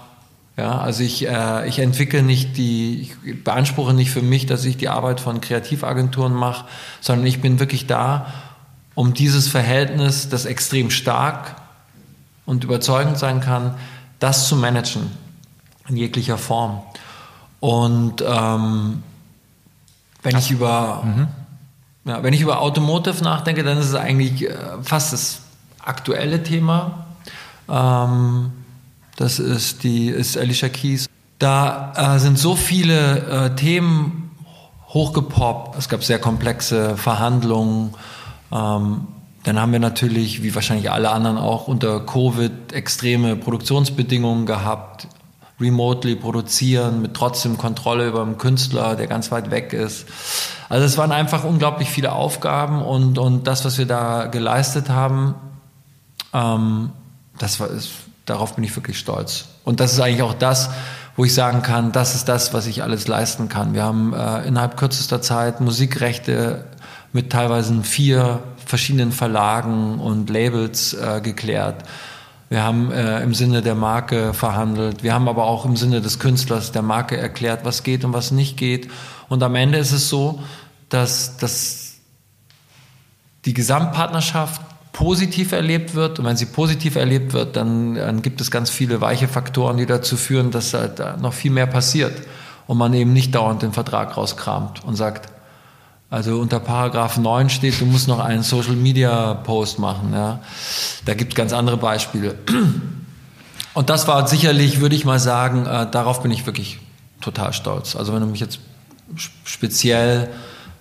Ja, 0.56 0.78
also 0.78 1.04
ich, 1.04 1.28
äh, 1.28 1.68
ich 1.68 1.78
entwickle 1.78 2.22
nicht 2.22 2.56
die, 2.56 3.12
ich 3.24 3.44
beanspruche 3.44 3.94
nicht 3.94 4.10
für 4.10 4.22
mich, 4.22 4.46
dass 4.46 4.64
ich 4.64 4.76
die 4.76 4.88
Arbeit 4.88 5.20
von 5.20 5.40
Kreativagenturen 5.40 6.34
mache, 6.34 6.64
sondern 7.00 7.26
ich 7.26 7.40
bin 7.40 7.60
wirklich 7.60 7.86
da, 7.86 8.26
um 8.96 9.14
dieses 9.14 9.46
Verhältnis, 9.46 10.28
das 10.28 10.46
extrem 10.46 10.90
stark 10.90 11.54
und 12.44 12.64
überzeugend 12.64 13.18
sein 13.18 13.40
kann, 13.40 13.76
das 14.18 14.48
zu 14.48 14.56
managen 14.56 15.27
in 15.88 15.96
jeglicher 15.96 16.38
Form. 16.38 16.80
Und 17.60 18.22
ähm, 18.26 19.02
wenn 20.22 20.36
ich 20.36 20.50
über 20.50 21.02
mhm. 21.04 21.28
ja, 22.04 22.22
wenn 22.22 22.32
ich 22.32 22.40
über 22.40 22.60
Automotive 22.60 23.22
nachdenke, 23.22 23.64
dann 23.64 23.78
ist 23.78 23.86
es 23.86 23.94
eigentlich 23.94 24.48
äh, 24.48 24.54
fast 24.82 25.12
das 25.12 25.40
aktuelle 25.80 26.42
Thema. 26.42 27.06
Ähm, 27.68 28.52
das 29.16 29.38
ist 29.38 29.82
die 29.82 30.08
ist 30.08 30.36
Alicia 30.38 30.68
Keys. 30.68 31.08
Da 31.38 31.92
äh, 31.96 32.18
sind 32.18 32.38
so 32.38 32.54
viele 32.54 33.46
äh, 33.46 33.54
Themen 33.56 34.30
hochgepoppt. 34.88 35.78
Es 35.78 35.88
gab 35.88 36.02
sehr 36.02 36.18
komplexe 36.18 36.96
Verhandlungen. 36.96 37.94
Ähm, 38.52 39.06
dann 39.44 39.60
haben 39.60 39.72
wir 39.72 39.78
natürlich, 39.78 40.42
wie 40.42 40.54
wahrscheinlich 40.54 40.90
alle 40.90 41.10
anderen 41.10 41.38
auch, 41.38 41.68
unter 41.68 42.00
Covid 42.00 42.72
extreme 42.72 43.36
Produktionsbedingungen 43.36 44.46
gehabt 44.46 45.08
remotely 45.60 46.14
produzieren, 46.14 47.02
mit 47.02 47.14
trotzdem 47.14 47.58
Kontrolle 47.58 48.06
über 48.08 48.22
einen 48.22 48.38
Künstler, 48.38 48.94
der 48.96 49.06
ganz 49.06 49.30
weit 49.30 49.50
weg 49.50 49.72
ist. 49.72 50.06
Also 50.68 50.84
es 50.84 50.96
waren 50.98 51.12
einfach 51.12 51.44
unglaublich 51.44 51.90
viele 51.90 52.12
Aufgaben 52.12 52.82
und, 52.82 53.18
und 53.18 53.46
das, 53.46 53.64
was 53.64 53.78
wir 53.78 53.86
da 53.86 54.26
geleistet 54.26 54.88
haben, 54.88 55.34
ähm, 56.32 56.90
das 57.38 57.60
war, 57.60 57.70
ist, 57.70 57.90
darauf 58.26 58.54
bin 58.54 58.64
ich 58.64 58.74
wirklich 58.76 58.98
stolz. 58.98 59.46
Und 59.64 59.80
das 59.80 59.92
ist 59.92 60.00
eigentlich 60.00 60.22
auch 60.22 60.34
das, 60.34 60.70
wo 61.16 61.24
ich 61.24 61.34
sagen 61.34 61.62
kann, 61.62 61.90
das 61.90 62.14
ist 62.14 62.28
das, 62.28 62.54
was 62.54 62.66
ich 62.66 62.82
alles 62.82 63.08
leisten 63.08 63.48
kann. 63.48 63.74
Wir 63.74 63.82
haben 63.82 64.12
äh, 64.12 64.46
innerhalb 64.46 64.76
kürzester 64.76 65.20
Zeit 65.20 65.60
Musikrechte 65.60 66.64
mit 67.12 67.32
teilweise 67.32 67.82
vier 67.82 68.40
verschiedenen 68.64 69.12
Verlagen 69.12 69.98
und 69.98 70.30
Labels 70.30 70.92
äh, 70.94 71.20
geklärt. 71.20 71.82
Wir 72.48 72.62
haben 72.62 72.90
äh, 72.90 73.22
im 73.22 73.34
Sinne 73.34 73.60
der 73.60 73.74
Marke 73.74 74.32
verhandelt. 74.32 75.02
Wir 75.02 75.12
haben 75.12 75.28
aber 75.28 75.44
auch 75.44 75.66
im 75.66 75.76
Sinne 75.76 76.00
des 76.00 76.18
Künstlers 76.18 76.72
der 76.72 76.82
Marke 76.82 77.16
erklärt, 77.16 77.64
was 77.64 77.82
geht 77.82 78.04
und 78.04 78.14
was 78.14 78.30
nicht 78.30 78.56
geht. 78.56 78.88
Und 79.28 79.42
am 79.42 79.54
Ende 79.54 79.78
ist 79.78 79.92
es 79.92 80.08
so, 80.08 80.42
dass, 80.88 81.36
dass 81.36 81.96
die 83.44 83.52
Gesamtpartnerschaft 83.52 84.62
positiv 84.92 85.52
erlebt 85.52 85.94
wird. 85.94 86.18
Und 86.18 86.24
wenn 86.24 86.36
sie 86.36 86.46
positiv 86.46 86.96
erlebt 86.96 87.34
wird, 87.34 87.54
dann, 87.56 87.94
dann 87.94 88.22
gibt 88.22 88.40
es 88.40 88.50
ganz 88.50 88.70
viele 88.70 89.00
weiche 89.02 89.28
Faktoren, 89.28 89.76
die 89.76 89.86
dazu 89.86 90.16
führen, 90.16 90.50
dass 90.50 90.72
halt 90.72 91.20
noch 91.20 91.34
viel 91.34 91.50
mehr 91.50 91.66
passiert. 91.66 92.14
Und 92.66 92.78
man 92.78 92.92
eben 92.94 93.12
nicht 93.12 93.34
dauernd 93.34 93.62
den 93.62 93.72
Vertrag 93.72 94.16
rauskramt 94.16 94.84
und 94.84 94.96
sagt, 94.96 95.28
also 96.10 96.38
unter 96.38 96.58
Paragraph 96.58 97.18
9 97.18 97.50
steht, 97.50 97.80
du 97.80 97.86
musst 97.86 98.08
noch 98.08 98.18
einen 98.18 98.42
Social 98.42 98.76
Media 98.76 99.34
Post 99.34 99.78
machen. 99.78 100.12
Ja. 100.12 100.40
Da 101.04 101.14
gibt 101.14 101.32
es 101.32 101.36
ganz 101.36 101.52
andere 101.52 101.76
Beispiele. 101.76 102.36
Und 103.74 103.90
das 103.90 104.08
war 104.08 104.26
sicherlich, 104.26 104.80
würde 104.80 104.96
ich 104.96 105.04
mal 105.04 105.20
sagen, 105.20 105.66
äh, 105.66 105.88
darauf 105.90 106.22
bin 106.22 106.30
ich 106.30 106.46
wirklich 106.46 106.78
total 107.20 107.52
stolz. 107.52 107.94
Also 107.94 108.14
wenn 108.14 108.20
du 108.20 108.26
mich 108.26 108.40
jetzt 108.40 108.58
speziell 109.44 110.30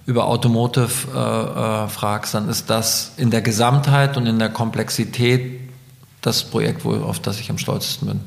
über 0.05 0.27
Automotive 0.27 0.89
äh, 1.13 1.83
äh, 1.83 1.87
fragst, 1.89 2.33
dann 2.33 2.47
ist 2.47 2.69
das 2.69 3.11
in 3.17 3.29
der 3.29 3.41
Gesamtheit 3.41 4.15
und 4.15 4.25
in 4.25 4.39
der 4.39 4.49
Komplexität 4.49 5.59
das 6.21 6.45
Projekt, 6.45 6.85
wo, 6.85 6.93
auf 6.93 7.19
das 7.19 7.39
ich 7.39 7.49
am 7.49 7.57
stolzesten 7.57 8.07
bin. 8.07 8.19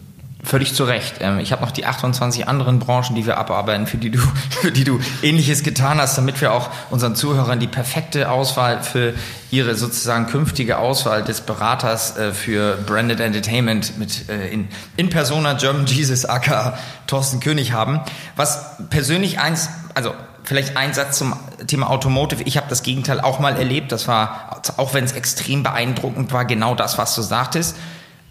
Völlig 0.42 0.74
zu 0.74 0.84
Recht. 0.84 1.16
Ähm, 1.20 1.38
ich 1.38 1.52
habe 1.52 1.62
noch 1.62 1.70
die 1.70 1.84
28 1.84 2.48
anderen 2.48 2.78
Branchen, 2.78 3.14
die 3.14 3.26
wir 3.26 3.36
abarbeiten, 3.36 3.86
für 3.86 3.98
die 3.98 4.10
du, 4.10 4.18
für 4.50 4.72
die 4.72 4.84
du 4.84 4.98
Ähnliches 5.22 5.62
getan 5.62 6.00
hast, 6.00 6.16
damit 6.16 6.40
wir 6.40 6.52
auch 6.52 6.70
unseren 6.88 7.14
Zuhörern 7.14 7.60
die 7.60 7.66
perfekte 7.66 8.30
Auswahl 8.30 8.82
für 8.82 9.14
ihre 9.50 9.74
sozusagen 9.74 10.26
künftige 10.26 10.78
Auswahl 10.78 11.22
des 11.22 11.42
Beraters 11.42 12.16
äh, 12.16 12.32
für 12.32 12.76
Branded 12.86 13.20
Entertainment 13.20 13.98
mit 13.98 14.28
äh, 14.30 14.48
in, 14.48 14.68
in 14.96 15.10
Persona 15.10 15.54
German 15.54 15.86
Jesus 15.86 16.24
aka 16.24 16.78
Thorsten 17.06 17.40
König 17.40 17.72
haben. 17.72 18.00
Was 18.36 18.76
persönlich 18.88 19.40
eins, 19.40 19.68
also 19.94 20.14
vielleicht 20.44 20.76
ein 20.76 20.94
Satz 20.94 21.18
zum 21.18 21.34
Thema 21.66 21.90
Automotive. 21.90 22.42
Ich 22.44 22.56
habe 22.56 22.66
das 22.68 22.82
Gegenteil 22.82 23.20
auch 23.20 23.40
mal 23.40 23.56
erlebt. 23.56 23.92
Das 23.92 24.08
war, 24.08 24.62
auch 24.78 24.94
wenn 24.94 25.04
es 25.04 25.12
extrem 25.12 25.62
beeindruckend 25.62 26.32
war, 26.32 26.44
genau 26.44 26.74
das, 26.74 26.98
was 26.98 27.14
du 27.14 27.22
sagtest. 27.22 27.76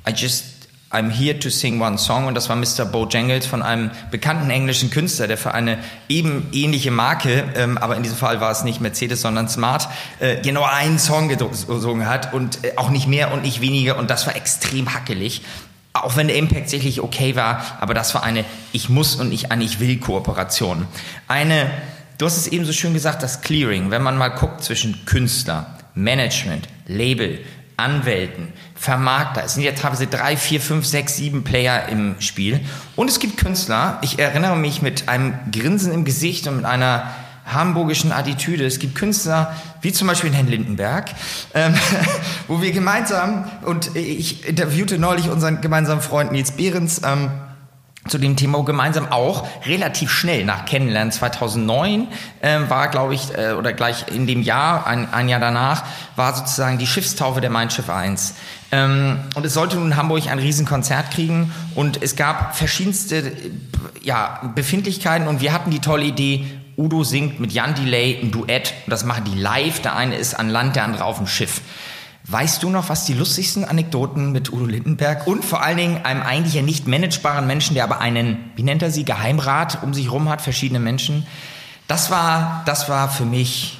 I 0.07 0.11
just 0.11 0.58
I'm 0.91 1.11
here 1.11 1.37
to 1.37 1.51
sing 1.51 1.79
one 1.79 1.99
song 1.99 2.25
und 2.25 2.33
das 2.33 2.49
war 2.49 2.55
Mr. 2.55 2.83
Bojangles 2.83 3.45
von 3.45 3.61
einem 3.61 3.91
bekannten 4.09 4.49
englischen 4.49 4.89
Künstler, 4.89 5.27
der 5.27 5.37
für 5.37 5.53
eine 5.53 5.77
eben 6.07 6.47
ähnliche 6.51 6.89
Marke, 6.89 7.43
ähm, 7.55 7.77
aber 7.77 7.95
in 7.95 8.01
diesem 8.01 8.17
Fall 8.17 8.41
war 8.41 8.51
es 8.51 8.63
nicht 8.63 8.81
Mercedes, 8.81 9.21
sondern 9.21 9.47
Smart, 9.47 9.87
äh, 10.19 10.41
genau 10.41 10.63
einen 10.63 10.97
Song 10.97 11.27
gesungen 11.29 12.07
hat 12.07 12.33
und 12.33 12.65
äh, 12.65 12.71
auch 12.77 12.89
nicht 12.89 13.07
mehr 13.07 13.31
und 13.31 13.43
nicht 13.43 13.61
weniger 13.61 13.99
und 13.99 14.09
das 14.09 14.25
war 14.25 14.35
extrem 14.35 14.91
hackelig. 14.91 15.43
Auch 15.93 16.15
wenn 16.15 16.27
der 16.27 16.37
Impact 16.37 16.61
tatsächlich 16.61 17.01
okay 17.01 17.35
war, 17.35 17.63
aber 17.79 17.93
das 17.93 18.15
war 18.15 18.23
eine 18.23 18.43
Ich 18.71 18.89
muss 18.89 19.15
und 19.15 19.29
nicht 19.29 19.51
eine 19.51 19.63
Ich 19.63 19.79
will 19.79 19.99
Kooperation. 19.99 20.87
Eine, 21.27 21.69
du 22.17 22.25
hast 22.25 22.37
es 22.37 22.47
eben 22.47 22.65
so 22.65 22.73
schön 22.73 22.93
gesagt, 22.93 23.21
das 23.21 23.41
Clearing, 23.41 23.91
wenn 23.91 24.01
man 24.01 24.17
mal 24.17 24.29
guckt 24.29 24.63
zwischen 24.63 25.05
Künstler, 25.05 25.77
Management, 25.93 26.67
Label, 26.87 27.39
Anwälten, 27.77 28.53
Vermarkter. 28.79 29.43
Es 29.43 29.55
sind 29.55 29.63
ja 29.63 29.73
teilweise 29.73 30.07
drei, 30.07 30.37
vier, 30.37 30.61
fünf, 30.61 30.85
sechs, 30.85 31.17
sieben 31.17 31.43
Player 31.43 31.89
im 31.89 32.15
Spiel. 32.19 32.61
Und 32.95 33.09
es 33.09 33.19
gibt 33.19 33.35
Künstler, 33.35 33.99
ich 34.01 34.19
erinnere 34.19 34.55
mich 34.55 34.81
mit 34.81 35.09
einem 35.09 35.33
Grinsen 35.51 35.91
im 35.91 36.05
Gesicht 36.05 36.47
und 36.47 36.55
mit 36.55 36.65
einer 36.65 37.09
hamburgischen 37.45 38.13
Attitüde. 38.13 38.65
Es 38.65 38.79
gibt 38.79 38.95
Künstler, 38.95 39.53
wie 39.81 39.91
zum 39.91 40.07
Beispiel 40.07 40.33
Herrn 40.33 40.47
Lindenberg, 40.47 41.09
ähm, 41.53 41.73
wo 42.47 42.61
wir 42.61 42.71
gemeinsam, 42.71 43.51
und 43.63 43.95
ich 43.97 44.47
interviewte 44.47 44.97
neulich 44.97 45.29
unseren 45.29 45.59
gemeinsamen 45.59 46.01
Freund 46.01 46.31
Nils 46.31 46.51
Behrens, 46.51 47.01
ähm, 47.03 47.31
zu 48.09 48.17
dem 48.17 48.35
Thema 48.35 48.63
gemeinsam 48.63 49.11
auch 49.11 49.47
relativ 49.65 50.11
schnell 50.11 50.45
nach 50.45 50.65
Kennenlernen. 50.65 51.11
2009 51.11 52.07
äh, 52.41 52.59
war, 52.67 52.89
glaube 52.89 53.15
ich, 53.15 53.33
äh, 53.37 53.53
oder 53.53 53.73
gleich 53.73 54.05
in 54.13 54.27
dem 54.27 54.41
Jahr, 54.41 54.87
ein, 54.87 55.11
ein 55.13 55.29
Jahr 55.29 55.39
danach, 55.39 55.83
war 56.15 56.35
sozusagen 56.35 56.77
die 56.77 56.87
Schiffstaufe 56.87 57.41
der 57.41 57.49
Mein 57.49 57.69
Schiff 57.69 57.89
1. 57.89 58.35
Ähm, 58.71 59.19
und 59.35 59.45
es 59.45 59.53
sollte 59.53 59.77
nun 59.77 59.95
Hamburg 59.95 60.27
ein 60.27 60.39
Riesenkonzert 60.39 61.11
kriegen 61.11 61.51
und 61.75 62.01
es 62.01 62.15
gab 62.15 62.55
verschiedenste 62.55 63.31
ja, 64.01 64.51
Befindlichkeiten 64.55 65.27
und 65.27 65.41
wir 65.41 65.53
hatten 65.53 65.71
die 65.71 65.79
tolle 65.79 66.05
Idee, 66.05 66.45
Udo 66.79 67.03
singt 67.03 67.41
mit 67.41 67.51
Jan 67.51 67.75
Delay 67.75 68.19
ein 68.21 68.31
Duett 68.31 68.73
und 68.85 68.91
das 68.91 69.03
machen 69.03 69.25
die 69.25 69.37
live. 69.37 69.81
Der 69.81 69.97
eine 69.97 70.15
ist 70.15 70.33
an 70.33 70.49
Land, 70.49 70.77
der 70.77 70.85
andere 70.85 71.03
auf 71.03 71.17
dem 71.17 71.27
Schiff. 71.27 71.61
Weißt 72.25 72.61
du 72.61 72.69
noch, 72.69 72.89
was 72.89 73.05
die 73.05 73.13
lustigsten 73.13 73.65
Anekdoten 73.65 74.31
mit 74.31 74.53
Udo 74.53 74.65
Lindenberg 74.65 75.25
und 75.25 75.43
vor 75.43 75.63
allen 75.63 75.77
Dingen 75.77 76.05
einem 76.05 76.21
eigentlich 76.21 76.53
ja 76.53 76.61
nicht 76.61 76.87
managebaren 76.87 77.47
Menschen, 77.47 77.73
der 77.73 77.83
aber 77.83 77.99
einen, 78.01 78.51
wie 78.55 78.63
nennt 78.63 78.83
er 78.83 78.91
sie, 78.91 79.03
Geheimrat 79.03 79.81
um 79.81 79.93
sich 79.93 80.05
herum 80.05 80.29
hat, 80.29 80.41
verschiedene 80.41 80.79
Menschen. 80.79 81.25
Das 81.87 82.11
war, 82.11 82.61
das 82.65 82.87
war 82.87 83.09
für 83.09 83.25
mich 83.25 83.79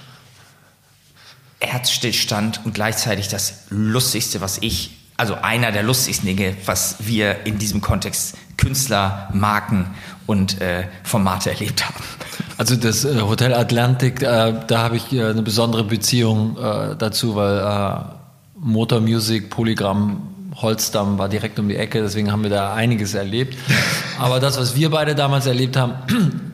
Herzstillstand 1.62 2.62
und 2.66 2.74
gleichzeitig 2.74 3.28
das 3.28 3.66
Lustigste, 3.70 4.42
was 4.42 4.58
ich, 4.62 4.98
also 5.18 5.36
einer 5.36 5.72
der 5.72 5.84
lustigsten 5.84 6.26
Dinge, 6.26 6.56
was 6.66 6.96
wir 7.00 7.46
in 7.46 7.60
diesem 7.60 7.82
Kontext 7.82 8.36
Künstler, 8.58 9.30
Marken 9.34 9.94
und 10.26 10.60
äh, 10.60 10.88
Formate 11.04 11.52
erlebt 11.52 11.86
haben. 11.86 12.04
Also 12.58 12.76
das 12.76 13.06
äh, 13.06 13.22
Hotel 13.22 13.54
Atlantik, 13.54 14.22
äh, 14.22 14.54
da 14.68 14.80
habe 14.80 14.98
ich 14.98 15.14
äh, 15.14 15.26
eine 15.26 15.42
besondere 15.42 15.84
Beziehung 15.84 16.58
äh, 16.58 16.96
dazu, 16.98 17.36
weil 17.36 17.60
äh, 17.60 18.19
Motor 18.62 19.02
Music, 19.02 19.50
Polygramm, 19.50 20.22
Holzdamm 20.56 21.18
war 21.18 21.30
direkt 21.30 21.60
um 21.60 21.70
die 21.70 21.76
Ecke, 21.76 22.02
deswegen 22.02 22.32
haben 22.32 22.44
wir 22.44 22.50
da 22.50 22.74
einiges 22.74 23.14
erlebt. 23.14 23.58
Aber 24.20 24.40
das, 24.40 24.58
was 24.60 24.76
wir 24.76 24.90
beide 24.90 25.16
damals 25.16 25.46
erlebt 25.46 25.78
haben, 25.78 25.94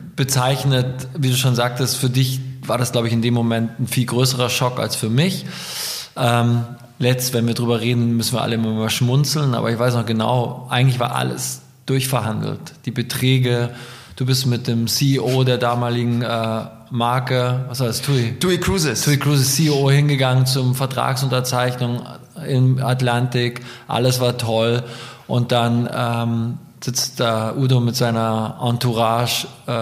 bezeichnet, 0.16 1.08
wie 1.16 1.30
du 1.30 1.36
schon 1.36 1.54
sagtest, 1.54 1.96
für 1.96 2.10
dich 2.10 2.40
war 2.62 2.78
das, 2.78 2.92
glaube 2.92 3.06
ich, 3.06 3.12
in 3.12 3.22
dem 3.22 3.34
Moment 3.34 3.78
ein 3.78 3.86
viel 3.86 4.06
größerer 4.06 4.48
Schock 4.48 4.78
als 4.78 4.96
für 4.96 5.08
mich. 5.08 5.46
Ähm, 6.16 6.64
letzt, 6.98 7.34
wenn 7.34 7.46
wir 7.46 7.54
drüber 7.54 7.80
reden, 7.80 8.16
müssen 8.16 8.34
wir 8.34 8.42
alle 8.42 8.54
immer 8.54 8.72
mal 8.72 8.90
schmunzeln, 8.90 9.54
aber 9.54 9.70
ich 9.70 9.78
weiß 9.78 9.94
noch 9.94 10.06
genau, 10.06 10.66
eigentlich 10.70 10.98
war 10.98 11.14
alles 11.14 11.62
durchverhandelt. 11.86 12.60
Die 12.86 12.90
Beträge, 12.90 13.70
du 14.16 14.26
bist 14.26 14.46
mit 14.46 14.66
dem 14.66 14.86
CEO 14.86 15.44
der 15.44 15.58
damaligen 15.58 16.22
äh, 16.22 16.60
Marke, 16.90 17.64
was 17.68 17.80
war 17.80 17.88
das, 17.88 18.02
TUI? 18.02 18.38
TUI 18.38 18.58
Cruises. 18.58 19.02
TUI 19.02 19.18
Cruises 19.18 19.54
CEO 19.54 19.90
hingegangen 19.90 20.46
zum 20.46 20.74
Vertragsunterzeichnung 20.74 22.02
im 22.46 22.82
Atlantik, 22.82 23.62
alles 23.88 24.20
war 24.20 24.36
toll 24.36 24.82
und 25.26 25.52
dann 25.52 25.88
ähm, 25.92 26.58
sitzt 26.82 27.18
da 27.20 27.54
Udo 27.56 27.80
mit 27.80 27.96
seiner 27.96 28.58
Entourage, 28.62 29.46
äh, 29.66 29.72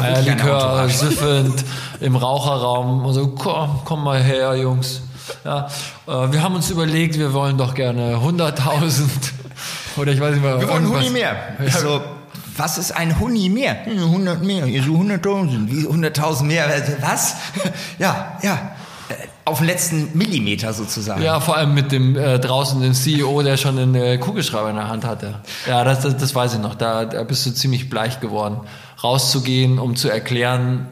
Eierlikör 0.00 0.88
siffend 0.88 1.64
im 2.00 2.16
Raucherraum 2.16 3.04
und 3.04 3.12
so, 3.12 3.28
komm, 3.28 3.80
komm 3.84 4.04
mal 4.04 4.22
her, 4.22 4.54
Jungs. 4.56 5.02
Ja, 5.44 5.68
äh, 6.06 6.32
wir 6.32 6.42
haben 6.42 6.54
uns 6.54 6.70
überlegt, 6.70 7.18
wir 7.18 7.32
wollen 7.32 7.58
doch 7.58 7.74
gerne 7.74 8.16
100.000 8.16 9.02
oder 9.96 10.12
ich 10.12 10.20
weiß 10.20 10.34
nicht 10.34 10.42
mehr. 10.42 10.60
Wir 10.60 10.68
wollen 10.68 10.88
Huni 10.88 11.10
mehr. 11.10 11.36
Ja. 11.58 12.00
Was 12.60 12.76
ist 12.76 12.92
ein 12.92 13.18
Huni 13.18 13.48
mehr? 13.48 13.86
100 13.86 14.42
mehr, 14.42 14.66
so 14.82 14.92
100.000. 14.92 15.70
Wie 15.70 15.86
100.000 15.86 16.42
mehr? 16.44 16.66
Was? 17.00 17.36
Ja, 17.98 18.38
ja 18.42 18.72
auf 19.46 19.58
den 19.58 19.66
letzten 19.66 20.16
Millimeter 20.16 20.72
sozusagen. 20.72 21.22
Ja, 21.22 21.40
vor 21.40 21.56
allem 21.56 21.74
mit 21.74 21.90
dem 21.90 22.16
äh, 22.16 22.38
draußen 22.38 22.80
den 22.80 22.94
CEO, 22.94 23.42
der 23.42 23.56
schon 23.56 23.78
einen 23.78 23.94
äh, 23.94 24.18
Kugelschreiber 24.18 24.70
in 24.70 24.76
der 24.76 24.88
Hand 24.88 25.04
hatte. 25.04 25.40
Ja, 25.66 25.82
das, 25.84 26.00
das, 26.00 26.16
das 26.18 26.34
weiß 26.34 26.54
ich 26.54 26.60
noch. 26.60 26.74
Da, 26.74 27.06
da 27.06 27.24
bist 27.24 27.46
du 27.46 27.50
ziemlich 27.50 27.90
bleich 27.90 28.20
geworden, 28.20 28.60
rauszugehen, 29.02 29.78
um 29.78 29.96
zu 29.96 30.08
erklären. 30.08 30.86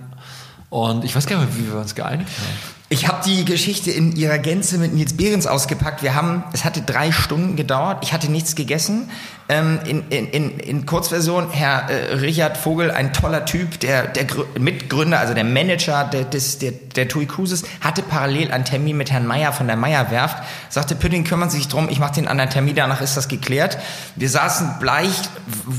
Und 0.70 1.04
ich 1.04 1.14
weiß 1.14 1.26
gar 1.26 1.38
nicht 1.38 1.54
mehr, 1.56 1.66
wie 1.66 1.72
wir 1.72 1.78
uns 1.78 1.94
geeinigt 1.94 2.30
haben. 2.30 2.77
Ich 2.90 3.06
habe 3.06 3.22
die 3.22 3.44
Geschichte 3.44 3.90
in 3.90 4.16
ihrer 4.16 4.38
Gänze 4.38 4.78
mit 4.78 4.94
Nils 4.94 5.14
Behrens 5.14 5.46
ausgepackt. 5.46 6.02
Wir 6.02 6.14
haben, 6.14 6.42
es 6.54 6.64
hatte 6.64 6.80
drei 6.80 7.12
Stunden 7.12 7.54
gedauert. 7.54 7.98
Ich 8.00 8.14
hatte 8.14 8.30
nichts 8.30 8.54
gegessen. 8.54 9.10
Ähm, 9.50 9.78
in, 9.84 10.08
in, 10.08 10.58
in 10.58 10.86
Kurzversion, 10.86 11.50
Herr 11.50 11.90
äh, 11.90 12.14
Richard 12.14 12.56
Vogel, 12.56 12.90
ein 12.90 13.12
toller 13.12 13.44
Typ, 13.44 13.78
der, 13.80 14.06
der 14.06 14.26
Mitgründer, 14.58 15.18
also 15.18 15.34
der 15.34 15.44
Manager 15.44 16.04
der, 16.04 16.24
des, 16.24 16.58
der, 16.58 16.72
der 16.72 17.08
TUI 17.08 17.26
Cruises, 17.26 17.64
hatte 17.82 18.02
parallel 18.02 18.52
einen 18.52 18.64
Termin 18.64 18.96
mit 18.96 19.10
Herrn 19.10 19.26
Meier 19.26 19.52
von 19.52 19.66
der 19.66 19.76
Meier 19.76 20.10
Werft. 20.10 20.38
Sagte, 20.70 20.94
Pütting 20.94 21.24
kümmern 21.24 21.50
Sie 21.50 21.58
sich 21.58 21.68
drum, 21.68 21.88
ich 21.90 21.98
mache 21.98 22.14
den 22.14 22.28
anderen 22.28 22.50
Termin, 22.50 22.74
danach 22.74 23.02
ist 23.02 23.18
das 23.18 23.28
geklärt. 23.28 23.78
Wir 24.16 24.30
saßen 24.30 24.76
bleich, 24.80 25.16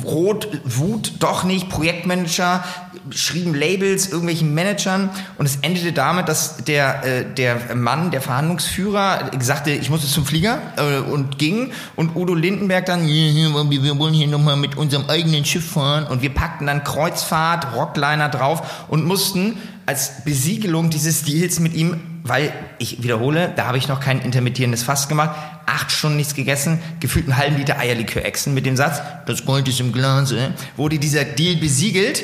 rot, 0.04 0.48
Wut, 0.63 1.13
doch 1.19 1.43
nicht, 1.43 1.69
Projektmanager, 1.69 2.63
schrieben 3.12 3.54
Labels 3.54 4.08
irgendwelchen 4.08 4.54
Managern 4.54 5.10
und 5.38 5.45
es 5.45 5.58
endete 5.62 5.93
damit, 5.93 6.28
dass 6.28 6.58
der, 6.58 7.04
äh, 7.04 7.25
der 7.25 7.75
Mann, 7.75 8.12
der 8.12 8.21
Verhandlungsführer, 8.21 9.32
sagte, 9.39 9.71
ich 9.71 9.89
muss 9.89 10.02
jetzt 10.04 10.13
zum 10.13 10.25
Flieger 10.25 10.62
äh, 10.78 10.99
und 10.99 11.38
ging 11.38 11.71
und 11.95 12.15
Udo 12.15 12.36
Lindenberg 12.36 12.86
dann, 12.86 13.08
wir 13.08 13.99
wollen 13.99 14.13
hier 14.13 14.28
nochmal 14.28 14.58
mit 14.58 14.78
unserem 14.78 15.10
eigenen 15.10 15.45
Schiff 15.45 15.71
fahren 15.71 16.06
und 16.08 16.21
wir 16.21 16.34
packten 16.34 16.67
dann 16.67 16.84
Kreuzfahrt, 16.84 17.75
Rockliner 17.75 18.30
drauf 18.30 18.86
und 18.88 19.06
mussten 19.06 19.58
als 19.86 20.23
Besiegelung 20.23 20.91
dieses 20.91 21.23
Deals 21.23 21.60
mit 21.60 21.73
ihm, 21.73 21.99
weil 22.23 22.54
ich 22.78 23.02
wiederhole, 23.02 23.52
da 23.56 23.65
habe 23.65 23.80
ich 23.80 23.88
noch 23.88 23.99
kein 23.99 24.21
intermittierendes 24.21 24.84
Fass 24.84 25.08
gemacht, 25.08 25.32
acht 25.65 25.91
Stunden 25.91 26.17
nichts 26.17 26.36
gegessen, 26.36 26.80
gefühlt 26.99 27.25
einen 27.25 27.38
halben 27.38 27.58
Liter 27.58 27.80
Eierlikör 27.80 28.23
exen 28.23 28.54
mit 28.54 28.67
dem 28.67 28.78
Satz, 28.78 29.02
das 29.25 29.45
Gold 29.45 29.67
ist 29.67 29.80
im 29.80 29.91
Glas, 29.91 30.32
äh, 30.32 30.52
wurde 30.78 30.99
dieser 30.99 31.25
Deal 31.25 31.56
besiegelt. 31.56 32.23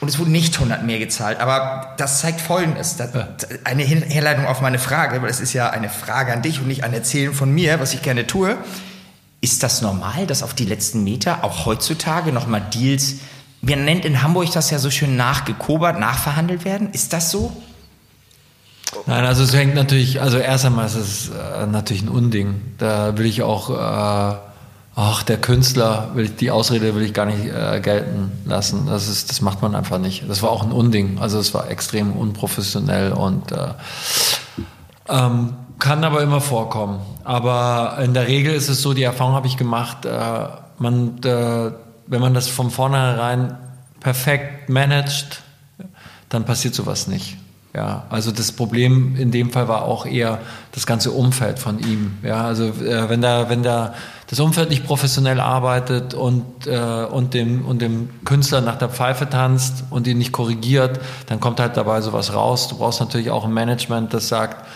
Und 0.00 0.08
es 0.08 0.18
wurde 0.18 0.30
nicht 0.30 0.54
100 0.54 0.84
mehr 0.84 0.98
gezahlt. 0.98 1.40
Aber 1.40 1.94
das 1.96 2.20
zeigt 2.20 2.40
Folgendes. 2.40 2.96
Das, 2.96 3.10
eine 3.64 3.82
Herleitung 3.82 4.46
auf 4.46 4.60
meine 4.60 4.78
Frage, 4.78 5.20
weil 5.22 5.30
es 5.30 5.40
ist 5.40 5.52
ja 5.52 5.70
eine 5.70 5.88
Frage 5.88 6.32
an 6.32 6.42
dich 6.42 6.60
und 6.60 6.68
nicht 6.68 6.84
ein 6.84 6.94
Erzählen 6.94 7.34
von 7.34 7.52
mir, 7.52 7.80
was 7.80 7.94
ich 7.94 8.02
gerne 8.02 8.26
tue. 8.26 8.56
Ist 9.40 9.62
das 9.62 9.82
normal, 9.82 10.26
dass 10.26 10.42
auf 10.42 10.54
die 10.54 10.64
letzten 10.64 11.02
Meter 11.02 11.42
auch 11.44 11.66
heutzutage 11.66 12.32
nochmal 12.32 12.62
Deals, 12.72 13.16
man 13.60 13.84
nennt 13.84 14.04
in 14.04 14.22
Hamburg 14.22 14.52
das 14.52 14.70
ja 14.70 14.78
so 14.78 14.90
schön 14.90 15.16
nachgekobert, 15.16 15.98
nachverhandelt 15.98 16.64
werden? 16.64 16.92
Ist 16.92 17.12
das 17.12 17.30
so? 17.30 17.56
Nein, 19.06 19.24
also 19.24 19.42
es 19.42 19.54
hängt 19.54 19.74
natürlich, 19.74 20.20
also 20.20 20.38
erst 20.38 20.64
einmal 20.64 20.86
ist 20.86 20.94
es 20.94 21.28
äh, 21.30 21.66
natürlich 21.66 22.02
ein 22.02 22.08
Unding. 22.08 22.60
Da 22.78 23.16
will 23.18 23.26
ich 23.26 23.42
auch, 23.42 23.70
äh, 23.70 24.36
ach, 25.00 25.22
der 25.22 25.40
Künstler, 25.40 26.10
will 26.14 26.24
ich, 26.24 26.34
die 26.34 26.50
Ausrede 26.50 26.92
will 26.96 27.02
ich 27.02 27.14
gar 27.14 27.24
nicht 27.24 27.44
äh, 27.44 27.80
gelten 27.80 28.32
lassen. 28.44 28.86
Das, 28.86 29.06
ist, 29.06 29.30
das 29.30 29.40
macht 29.40 29.62
man 29.62 29.76
einfach 29.76 29.98
nicht. 29.98 30.28
Das 30.28 30.42
war 30.42 30.50
auch 30.50 30.64
ein 30.64 30.72
Unding. 30.72 31.18
Also 31.20 31.38
es 31.38 31.54
war 31.54 31.70
extrem 31.70 32.14
unprofessionell 32.14 33.12
und 33.12 33.52
äh, 33.52 33.74
ähm, 35.08 35.54
kann 35.78 36.02
aber 36.02 36.20
immer 36.22 36.40
vorkommen. 36.40 36.98
Aber 37.22 37.98
in 38.02 38.12
der 38.12 38.26
Regel 38.26 38.52
ist 38.52 38.68
es 38.68 38.82
so, 38.82 38.92
die 38.92 39.04
Erfahrung 39.04 39.34
habe 39.34 39.46
ich 39.46 39.56
gemacht, 39.56 40.04
äh, 40.04 40.48
man, 40.78 41.22
äh, 41.22 41.70
wenn 42.08 42.20
man 42.20 42.34
das 42.34 42.48
von 42.48 42.72
vornherein 42.72 43.56
perfekt 44.00 44.68
managt, 44.68 45.42
dann 46.28 46.44
passiert 46.44 46.74
sowas 46.74 47.06
nicht. 47.06 47.36
Ja, 47.78 48.06
also 48.10 48.32
das 48.32 48.50
Problem 48.50 49.14
in 49.14 49.30
dem 49.30 49.50
Fall 49.50 49.68
war 49.68 49.82
auch 49.82 50.04
eher 50.04 50.40
das 50.72 50.84
ganze 50.84 51.12
Umfeld 51.12 51.60
von 51.60 51.78
ihm. 51.78 52.18
Ja, 52.24 52.42
also 52.42 52.64
äh, 52.64 53.08
wenn 53.08 53.20
da, 53.22 53.48
wenn 53.50 53.62
da 53.62 53.94
das 54.26 54.40
Umfeld 54.40 54.70
nicht 54.70 54.84
professionell 54.84 55.38
arbeitet 55.38 56.12
und, 56.12 56.66
äh, 56.66 56.76
und, 56.76 57.34
dem, 57.34 57.64
und 57.64 57.80
dem 57.80 58.10
Künstler 58.24 58.62
nach 58.62 58.78
der 58.78 58.88
Pfeife 58.88 59.30
tanzt 59.30 59.84
und 59.90 60.08
ihn 60.08 60.18
nicht 60.18 60.32
korrigiert, 60.32 60.98
dann 61.26 61.38
kommt 61.38 61.60
halt 61.60 61.76
dabei 61.76 62.00
sowas 62.00 62.34
raus. 62.34 62.66
Du 62.66 62.78
brauchst 62.78 62.98
natürlich 62.98 63.30
auch 63.30 63.44
ein 63.44 63.54
Management, 63.54 64.12
das 64.12 64.26
sagt, 64.26 64.66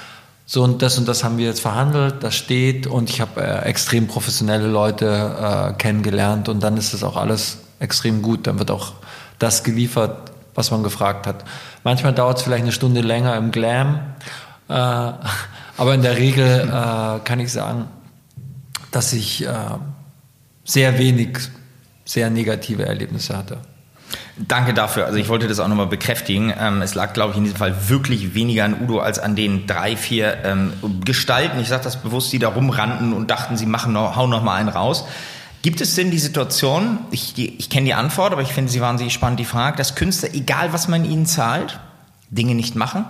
so 0.46 0.62
und 0.62 0.80
das 0.80 0.96
und 0.96 1.08
das 1.08 1.24
haben 1.24 1.38
wir 1.38 1.46
jetzt 1.46 1.60
verhandelt, 1.60 2.22
das 2.22 2.36
steht 2.36 2.86
und 2.86 3.10
ich 3.10 3.20
habe 3.20 3.40
äh, 3.40 3.64
extrem 3.64 4.06
professionelle 4.06 4.68
Leute 4.68 5.72
äh, 5.72 5.72
kennengelernt 5.72 6.48
und 6.48 6.62
dann 6.62 6.76
ist 6.76 6.94
das 6.94 7.02
auch 7.02 7.16
alles 7.16 7.58
extrem 7.80 8.22
gut. 8.22 8.46
Dann 8.46 8.60
wird 8.60 8.70
auch 8.70 8.92
das 9.40 9.64
geliefert, 9.64 10.31
was 10.54 10.70
man 10.70 10.82
gefragt 10.82 11.26
hat. 11.26 11.44
Manchmal 11.84 12.12
dauert 12.12 12.38
es 12.38 12.42
vielleicht 12.42 12.62
eine 12.62 12.72
Stunde 12.72 13.00
länger 13.00 13.36
im 13.36 13.50
Glam, 13.50 14.00
äh, 14.68 14.72
aber 14.74 15.94
in 15.94 16.02
der 16.02 16.16
Regel 16.16 16.68
äh, 16.68 17.20
kann 17.24 17.40
ich 17.40 17.52
sagen, 17.52 17.88
dass 18.90 19.12
ich 19.12 19.46
äh, 19.46 19.48
sehr 20.64 20.98
wenig 20.98 21.38
sehr 22.04 22.30
negative 22.30 22.84
Erlebnisse 22.84 23.36
hatte. 23.36 23.58
Danke 24.36 24.74
dafür. 24.74 25.06
Also 25.06 25.18
ich 25.18 25.28
wollte 25.28 25.46
das 25.46 25.60
auch 25.60 25.68
nochmal 25.68 25.86
bekräftigen. 25.86 26.52
Ähm, 26.58 26.82
es 26.82 26.94
lag, 26.94 27.12
glaube 27.12 27.32
ich, 27.32 27.38
in 27.38 27.44
diesem 27.44 27.58
Fall 27.58 27.88
wirklich 27.88 28.34
weniger 28.34 28.64
an 28.64 28.80
Udo 28.82 28.98
als 28.98 29.18
an 29.18 29.36
den 29.36 29.66
drei, 29.66 29.96
vier 29.96 30.38
ähm, 30.44 30.72
Gestalten. 31.04 31.60
Ich 31.60 31.68
sage 31.68 31.84
das 31.84 31.96
bewusst, 32.02 32.32
die 32.32 32.38
da 32.38 32.48
rumrannten 32.48 33.12
und 33.12 33.30
dachten, 33.30 33.56
sie 33.56 33.66
machen 33.66 33.92
noch, 33.92 34.16
hauen 34.16 34.30
noch 34.30 34.42
mal 34.42 34.56
einen 34.56 34.68
raus. 34.68 35.04
Gibt 35.62 35.80
es 35.80 35.94
denn 35.94 36.10
die 36.10 36.18
Situation, 36.18 36.98
ich, 37.12 37.38
ich 37.38 37.70
kenne 37.70 37.86
die 37.86 37.94
Antwort, 37.94 38.32
aber 38.32 38.42
ich 38.42 38.52
finde 38.52 38.70
sie 38.70 38.80
wahnsinnig 38.80 39.14
spannend, 39.14 39.38
die 39.38 39.44
Frage, 39.44 39.76
dass 39.76 39.94
Künstler, 39.94 40.34
egal 40.34 40.72
was 40.72 40.88
man 40.88 41.04
ihnen 41.04 41.24
zahlt, 41.24 41.78
Dinge 42.30 42.56
nicht 42.56 42.74
machen? 42.74 43.04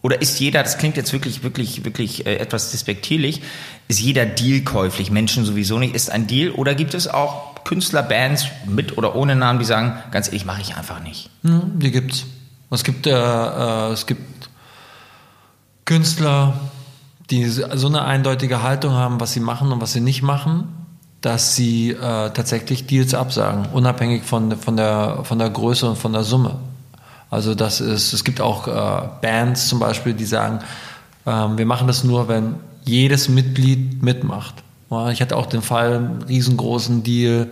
Oder 0.00 0.22
ist 0.22 0.38
jeder, 0.38 0.62
das 0.62 0.78
klingt 0.78 0.96
jetzt 0.96 1.12
wirklich, 1.12 1.42
wirklich, 1.42 1.84
wirklich 1.84 2.24
äh, 2.24 2.36
etwas 2.36 2.70
despektierlich, 2.70 3.42
ist 3.88 3.98
jeder 3.98 4.24
Deal 4.24 4.60
käuflich? 4.60 5.10
Menschen 5.10 5.44
sowieso 5.44 5.80
nicht. 5.80 5.96
Ist 5.96 6.12
ein 6.12 6.28
Deal? 6.28 6.52
Oder 6.52 6.76
gibt 6.76 6.94
es 6.94 7.08
auch 7.08 7.64
Künstler, 7.64 8.04
Bands 8.04 8.46
mit 8.64 8.96
oder 8.96 9.16
ohne 9.16 9.34
Namen, 9.34 9.58
die 9.58 9.64
sagen, 9.64 9.98
ganz 10.12 10.28
ehrlich, 10.28 10.44
mache 10.44 10.60
ich 10.60 10.76
einfach 10.76 11.02
nicht? 11.02 11.30
Die 11.42 11.90
gibt's. 11.90 12.26
Es 12.70 12.84
gibt, 12.84 13.08
äh, 13.08 13.10
äh, 13.10 13.92
es 13.92 14.06
gibt 14.06 14.50
Künstler, 15.84 16.60
die 17.30 17.46
so 17.46 17.88
eine 17.88 18.04
eindeutige 18.04 18.62
Haltung 18.62 18.92
haben, 18.92 19.18
was 19.18 19.32
sie 19.32 19.40
machen 19.40 19.72
und 19.72 19.80
was 19.80 19.92
sie 19.92 20.00
nicht 20.00 20.22
machen 20.22 20.77
dass 21.20 21.56
sie 21.56 21.90
äh, 21.90 22.30
tatsächlich 22.30 22.86
Deals 22.86 23.14
absagen, 23.14 23.66
unabhängig 23.72 24.22
von, 24.22 24.56
von, 24.56 24.76
der, 24.76 25.20
von 25.24 25.38
der 25.38 25.50
Größe 25.50 25.88
und 25.88 25.96
von 25.96 26.12
der 26.12 26.22
Summe. 26.22 26.56
Also 27.30 27.54
das 27.54 27.80
ist, 27.80 28.12
es 28.12 28.24
gibt 28.24 28.40
auch 28.40 28.68
äh, 28.68 29.08
Bands 29.20 29.68
zum 29.68 29.80
Beispiel, 29.80 30.14
die 30.14 30.24
sagen, 30.24 30.60
ähm, 31.26 31.58
wir 31.58 31.66
machen 31.66 31.86
das 31.86 32.04
nur, 32.04 32.28
wenn 32.28 32.56
jedes 32.84 33.28
Mitglied 33.28 34.02
mitmacht. 34.02 34.54
Ich 35.10 35.20
hatte 35.20 35.36
auch 35.36 35.44
den 35.44 35.60
Fall, 35.60 35.96
einen 35.96 36.22
riesengroßen 36.22 37.02
Deal, 37.02 37.48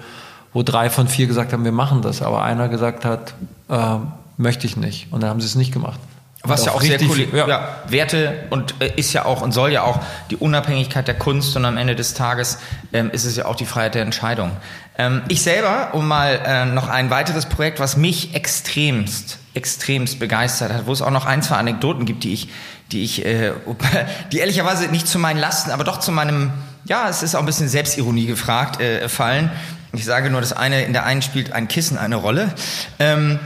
wo 0.54 0.62
drei 0.62 0.88
von 0.88 1.06
vier 1.06 1.26
gesagt 1.26 1.52
haben, 1.52 1.64
wir 1.64 1.72
machen 1.72 2.00
das, 2.00 2.22
aber 2.22 2.42
einer 2.42 2.70
gesagt 2.70 3.04
hat, 3.04 3.34
äh, 3.68 3.96
möchte 4.38 4.66
ich 4.66 4.78
nicht. 4.78 5.12
Und 5.12 5.22
dann 5.22 5.28
haben 5.28 5.40
sie 5.40 5.46
es 5.46 5.54
nicht 5.54 5.72
gemacht. 5.72 6.00
Was 6.48 6.64
ja 6.64 6.72
auch 6.72 6.82
sehr 6.82 7.00
cool 7.02 7.28
ja. 7.32 7.48
ja. 7.48 7.68
Werte 7.88 8.44
und 8.50 8.74
äh, 8.80 8.92
ist 8.96 9.12
ja 9.12 9.24
auch 9.24 9.42
und 9.42 9.52
soll 9.52 9.72
ja 9.72 9.82
auch 9.82 10.00
die 10.30 10.36
Unabhängigkeit 10.36 11.06
der 11.06 11.14
Kunst 11.14 11.56
und 11.56 11.64
am 11.64 11.76
Ende 11.76 11.96
des 11.96 12.14
Tages 12.14 12.58
ähm, 12.92 13.10
ist 13.10 13.24
es 13.24 13.36
ja 13.36 13.46
auch 13.46 13.56
die 13.56 13.66
Freiheit 13.66 13.94
der 13.94 14.02
Entscheidung. 14.02 14.52
Ähm, 14.98 15.22
ich 15.28 15.42
selber, 15.42 15.90
um 15.92 16.08
mal 16.08 16.40
äh, 16.44 16.64
noch 16.64 16.88
ein 16.88 17.10
weiteres 17.10 17.46
Projekt, 17.46 17.80
was 17.80 17.96
mich 17.96 18.34
extremst, 18.34 19.38
extremst 19.54 20.18
begeistert 20.18 20.72
hat, 20.72 20.86
wo 20.86 20.92
es 20.92 21.02
auch 21.02 21.10
noch 21.10 21.26
ein, 21.26 21.42
zwei 21.42 21.56
Anekdoten 21.56 22.06
gibt, 22.06 22.24
die 22.24 22.32
ich, 22.32 22.48
die 22.92 23.04
ich, 23.04 23.24
äh, 23.24 23.52
die 24.32 24.38
ehrlicherweise 24.38 24.86
nicht 24.86 25.06
zu 25.06 25.18
meinen 25.18 25.38
Lasten, 25.38 25.70
aber 25.70 25.84
doch 25.84 26.00
zu 26.00 26.12
meinem, 26.12 26.50
ja, 26.84 27.08
es 27.08 27.22
ist 27.22 27.34
auch 27.34 27.40
ein 27.40 27.46
bisschen 27.46 27.68
Selbstironie 27.68 28.26
gefragt, 28.26 28.80
äh, 28.80 29.08
fallen. 29.08 29.50
Ich 29.92 30.04
sage 30.04 30.30
nur, 30.30 30.40
das 30.40 30.52
eine, 30.52 30.84
in 30.84 30.92
der 30.92 31.04
einen 31.04 31.22
spielt 31.22 31.52
ein 31.52 31.68
Kissen 31.68 31.96
eine 31.96 32.16
Rolle. 32.16 32.52
Ähm, 32.98 33.38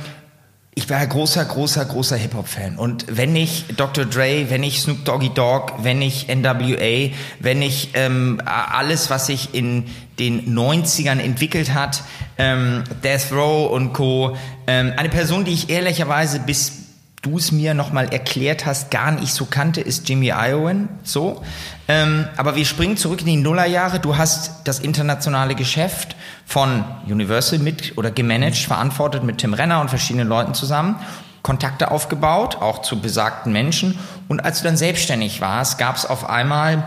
ich 0.81 0.89
war 0.89 1.07
großer, 1.07 1.45
großer, 1.45 1.85
großer 1.85 2.17
Hip-Hop-Fan. 2.17 2.79
Und 2.79 3.05
wenn 3.15 3.37
ich 3.37 3.67
Dr. 3.77 4.07
Dre, 4.07 4.47
wenn 4.49 4.63
ich 4.63 4.81
Snoop 4.81 5.05
Doggy 5.05 5.29
Dogg, 5.29 5.75
wenn 5.83 6.01
ich 6.01 6.29
NWA, 6.29 7.11
wenn 7.39 7.61
ich 7.61 7.91
ähm, 7.93 8.41
alles, 8.47 9.11
was 9.11 9.27
sich 9.27 9.53
in 9.53 9.85
den 10.19 10.57
90ern 10.57 11.21
entwickelt 11.21 11.75
hat, 11.75 12.03
ähm, 12.39 12.85
Death 13.05 13.31
Row 13.31 13.71
und 13.71 13.93
Co., 13.93 14.39
ähm, 14.67 14.95
eine 14.97 15.11
Person, 15.11 15.45
die 15.45 15.53
ich 15.53 15.69
ehrlicherweise 15.69 16.41
bis 16.41 16.80
du 17.23 17.37
es 17.37 17.53
mir 17.53 17.75
nochmal 17.75 18.13
erklärt 18.13 18.65
hast, 18.65 18.91
gar 18.91 19.11
nicht 19.11 19.35
so 19.35 19.45
kannte, 19.45 19.81
ist 19.81 20.09
Jimmy 20.09 20.29
Iowan. 20.29 20.89
So. 21.03 21.43
Ähm, 21.87 22.27
aber 22.37 22.57
wir 22.57 22.65
springen 22.65 22.97
zurück 22.97 23.21
in 23.21 23.27
die 23.27 23.37
Nullerjahre. 23.37 24.01
Du 24.01 24.17
hast 24.17 24.63
das 24.65 24.79
internationale 24.79 25.55
Geschäft 25.55 26.17
von 26.47 26.85
Universal 27.07 27.59
mit 27.59 27.99
oder 27.99 28.11
gemanagt, 28.11 28.57
verantwortet 28.57 29.23
mit 29.23 29.39
Tim 29.39 29.53
Renner 29.53 29.81
und 29.81 29.91
verschiedenen 29.91 30.29
Leuten 30.29 30.55
zusammen. 30.55 30.97
Kontakte 31.43 31.91
aufgebaut, 31.91 32.57
auch 32.57 32.83
zu 32.83 33.01
besagten 33.01 33.53
Menschen. 33.53 33.99
Und 34.29 34.41
als 34.41 34.59
du 34.59 34.65
dann 34.65 34.77
selbstständig 34.77 35.41
warst, 35.41 35.79
gab 35.79 35.97
es 35.97 36.07
auf 36.07 36.29
einmal 36.29 36.85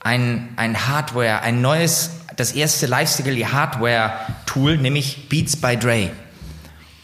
ein, 0.00 0.48
ein 0.56 0.88
Hardware, 0.88 1.42
ein 1.42 1.60
neues, 1.60 2.10
das 2.36 2.52
erste 2.52 2.86
Lifestyle-Hardware-Tool, 2.86 4.78
nämlich 4.78 5.28
Beats 5.28 5.56
by 5.56 5.76
Dre. 5.76 6.10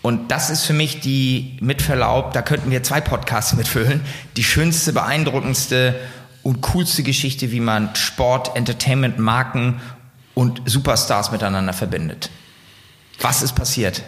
Und 0.04 0.30
das 0.30 0.50
ist 0.50 0.66
für 0.66 0.74
mich 0.74 1.00
die, 1.00 1.56
mit 1.62 1.80
Verlaub, 1.80 2.34
da 2.34 2.42
könnten 2.42 2.70
wir 2.70 2.82
zwei 2.82 3.00
Podcasts 3.00 3.54
mitfüllen, 3.54 4.02
die 4.36 4.44
schönste, 4.44 4.92
beeindruckendste 4.92 5.94
und 6.42 6.60
coolste 6.60 7.02
Geschichte, 7.02 7.52
wie 7.52 7.60
man 7.60 7.96
Sport, 7.96 8.54
Entertainment, 8.54 9.18
Marken 9.18 9.80
und 10.34 10.60
Superstars 10.66 11.32
miteinander 11.32 11.72
verbindet. 11.72 12.28
Was 13.22 13.40
ist 13.40 13.54
passiert? 13.54 14.02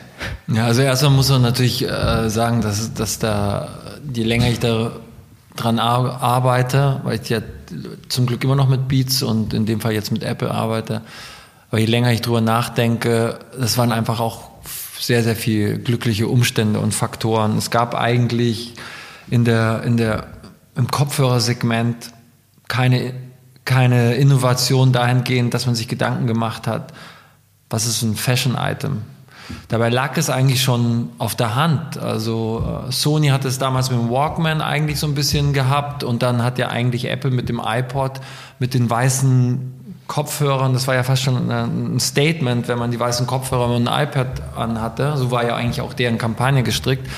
Ja, 0.49 0.67
also 0.67 0.83
erstmal 0.83 1.13
muss 1.13 1.31
man 1.31 1.41
natürlich 1.41 1.89
äh, 1.89 2.29
sagen, 2.29 2.61
dass, 2.61 2.93
dass 2.93 3.19
da, 3.19 3.71
je 4.13 4.25
länger 4.25 4.51
ich 4.51 4.59
da 4.59 4.93
dran 5.57 5.79
arbeite, 5.79 7.01
weil 7.05 7.23
ich 7.23 7.31
ja 7.31 7.41
zum 8.11 8.27
Glück 8.27 8.45
immer 8.45 8.55
noch 8.57 8.69
mit 8.69 8.87
Beats 8.87 9.23
und 9.23 9.55
in 9.55 9.65
dem 9.65 9.81
Fall 9.81 9.93
jetzt 9.93 10.13
mit 10.13 10.23
Apple 10.23 10.51
arbeite, 10.51 11.01
aber 11.71 11.79
je 11.79 11.87
länger 11.87 12.13
ich 12.13 12.21
drüber 12.21 12.43
nachdenke, 12.43 13.39
das 13.59 13.79
waren 13.79 13.93
einfach 13.93 14.21
auch 14.21 14.56
sehr, 14.99 15.23
sehr 15.23 15.37
viel 15.37 15.79
glückliche 15.79 16.29
Umstände 16.29 16.81
und 16.81 16.95
Faktoren. 16.95 17.57
Es 17.57 17.71
gab 17.71 17.95
eigentlich 17.95 18.75
in 19.29 19.45
der, 19.45 19.83
in 19.83 19.97
der, 19.97 20.29
im 20.75 20.91
Kopfhörersegment 20.91 22.13
keine, 22.69 23.15
keine 23.65 24.15
Innovation 24.15 24.93
dahingehend, 24.93 25.55
dass 25.55 25.67
man 25.67 25.75
sich 25.75 25.89
Gedanken 25.89 26.27
gemacht 26.27 26.67
hat, 26.67 26.93
was 27.71 27.87
ist 27.87 28.03
ein 28.03 28.17
Fashion-Item. 28.17 29.03
Dabei 29.69 29.91
lag 29.91 30.17
es 30.17 30.29
eigentlich 30.29 30.63
schon 30.63 31.11
auf 31.19 31.35
der 31.37 31.55
Hand. 31.55 31.99
Also 31.99 32.85
äh, 32.89 32.93
Sony 32.93 33.29
hat 33.29 33.45
es 33.45 33.59
damals 33.59 33.91
mit 33.91 34.01
dem 34.01 34.11
Walkman 34.11 34.61
eigentlich 34.61 34.99
so 34.99 35.07
ein 35.07 35.15
bisschen 35.15 35.53
gehabt 35.53 36.03
und 36.03 36.23
dann 36.23 36.43
hat 36.43 36.59
ja 36.59 36.69
eigentlich 36.69 37.09
Apple 37.09 37.31
mit 37.31 37.49
dem 37.49 37.61
iPod, 37.65 38.21
mit 38.59 38.75
den 38.75 38.91
weißen 38.91 39.76
Kopfhörern, 40.07 40.73
das 40.73 40.87
war 40.87 40.95
ja 40.95 41.03
fast 41.03 41.23
schon 41.23 41.51
ein 41.51 41.99
Statement, 42.01 42.69
wenn 42.69 42.79
man 42.79 42.91
die 42.91 43.01
weißen 43.01 43.27
Kopfhörer 43.27 43.75
und 43.75 43.89
ein 43.89 44.09
iPad 44.09 44.43
anhatte. 44.57 45.17
So 45.17 45.31
war 45.31 45.45
ja 45.45 45.57
eigentlich 45.57 45.81
auch 45.81 45.95
deren 45.95 46.19
Kampagne 46.19 46.63
gestrickt. 46.63 47.09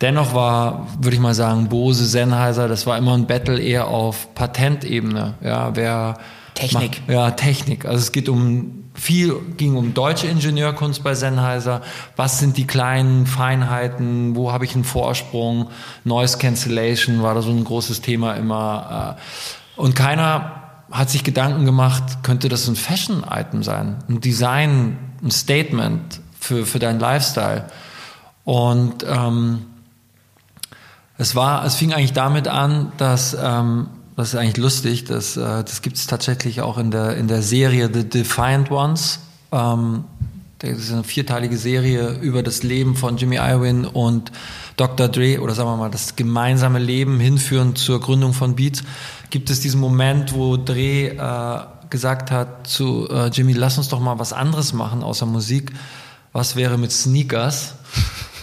Dennoch 0.00 0.34
war, 0.34 0.86
würde 0.98 1.14
ich 1.14 1.20
mal 1.20 1.34
sagen, 1.34 1.68
Bose, 1.68 2.06
Sennheiser, 2.06 2.68
das 2.68 2.86
war 2.86 2.96
immer 2.96 3.12
ein 3.12 3.26
Battle 3.26 3.60
eher 3.60 3.88
auf 3.88 4.34
Patentebene. 4.34 5.34
Ja, 5.42 5.76
wer 5.76 6.16
Technik. 6.54 7.00
Macht, 7.00 7.10
ja, 7.10 7.30
Technik. 7.32 7.84
Also 7.84 7.98
es 7.98 8.12
geht 8.12 8.30
um 8.30 8.84
viel, 8.94 9.34
ging 9.56 9.76
um 9.76 9.92
deutsche 9.92 10.26
Ingenieurkunst 10.26 11.02
bei 11.02 11.14
Sennheiser. 11.14 11.82
Was 12.16 12.38
sind 12.38 12.56
die 12.56 12.66
kleinen 12.66 13.26
Feinheiten? 13.26 14.34
Wo 14.36 14.52
habe 14.52 14.64
ich 14.64 14.74
einen 14.74 14.84
Vorsprung? 14.84 15.68
Noise 16.04 16.38
Cancellation 16.38 17.22
war 17.22 17.34
da 17.34 17.42
so 17.42 17.50
ein 17.50 17.64
großes 17.64 18.00
Thema 18.00 18.34
immer. 18.34 19.16
Äh. 19.18 19.80
Und 19.80 19.94
keiner 19.94 20.59
hat 20.90 21.10
sich 21.10 21.24
Gedanken 21.24 21.64
gemacht, 21.64 22.22
könnte 22.22 22.48
das 22.48 22.66
ein 22.68 22.76
Fashion-Item 22.76 23.62
sein? 23.62 23.96
Ein 24.08 24.20
Design, 24.20 24.98
ein 25.22 25.30
Statement 25.30 26.20
für, 26.38 26.66
für 26.66 26.78
deinen 26.78 27.00
Lifestyle? 27.00 27.66
Und 28.44 29.04
ähm, 29.06 29.66
es 31.18 31.36
war, 31.36 31.64
es 31.64 31.76
fing 31.76 31.92
eigentlich 31.92 32.12
damit 32.12 32.48
an, 32.48 32.92
dass 32.96 33.36
ähm, 33.40 33.88
das 34.16 34.34
ist 34.34 34.34
eigentlich 34.34 34.56
lustig, 34.58 35.04
das, 35.04 35.36
äh, 35.36 35.64
das 35.64 35.82
gibt 35.82 35.96
es 35.96 36.06
tatsächlich 36.06 36.60
auch 36.60 36.76
in 36.76 36.90
der, 36.90 37.16
in 37.16 37.28
der 37.28 37.42
Serie 37.42 37.90
The 37.92 38.08
Defiant 38.08 38.70
Ones. 38.70 39.20
Ähm, 39.52 40.04
das 40.60 40.78
ist 40.78 40.92
eine 40.92 41.04
vierteilige 41.04 41.56
Serie 41.56 42.10
über 42.20 42.42
das 42.42 42.62
Leben 42.62 42.94
von 42.94 43.16
Jimmy 43.16 43.36
Iovine 43.36 43.88
und 43.88 44.30
Dr. 44.76 45.08
Dre, 45.08 45.40
oder 45.40 45.54
sagen 45.54 45.70
wir 45.70 45.76
mal, 45.76 45.90
das 45.90 46.16
gemeinsame 46.16 46.78
Leben 46.78 47.18
hinführend 47.18 47.78
zur 47.78 47.98
Gründung 48.00 48.34
von 48.34 48.56
Beats. 48.56 48.82
Gibt 49.30 49.48
es 49.48 49.60
diesen 49.60 49.80
Moment, 49.80 50.34
wo 50.34 50.58
Dre 50.58 50.76
äh, 51.16 51.88
gesagt 51.88 52.30
hat 52.30 52.66
zu 52.66 53.08
äh, 53.10 53.28
Jimmy, 53.28 53.54
lass 53.54 53.78
uns 53.78 53.88
doch 53.88 54.00
mal 54.00 54.18
was 54.18 54.34
anderes 54.34 54.74
machen 54.74 55.02
außer 55.02 55.24
Musik. 55.24 55.72
Was 56.32 56.56
wäre 56.56 56.76
mit 56.76 56.92
Sneakers? 56.92 57.74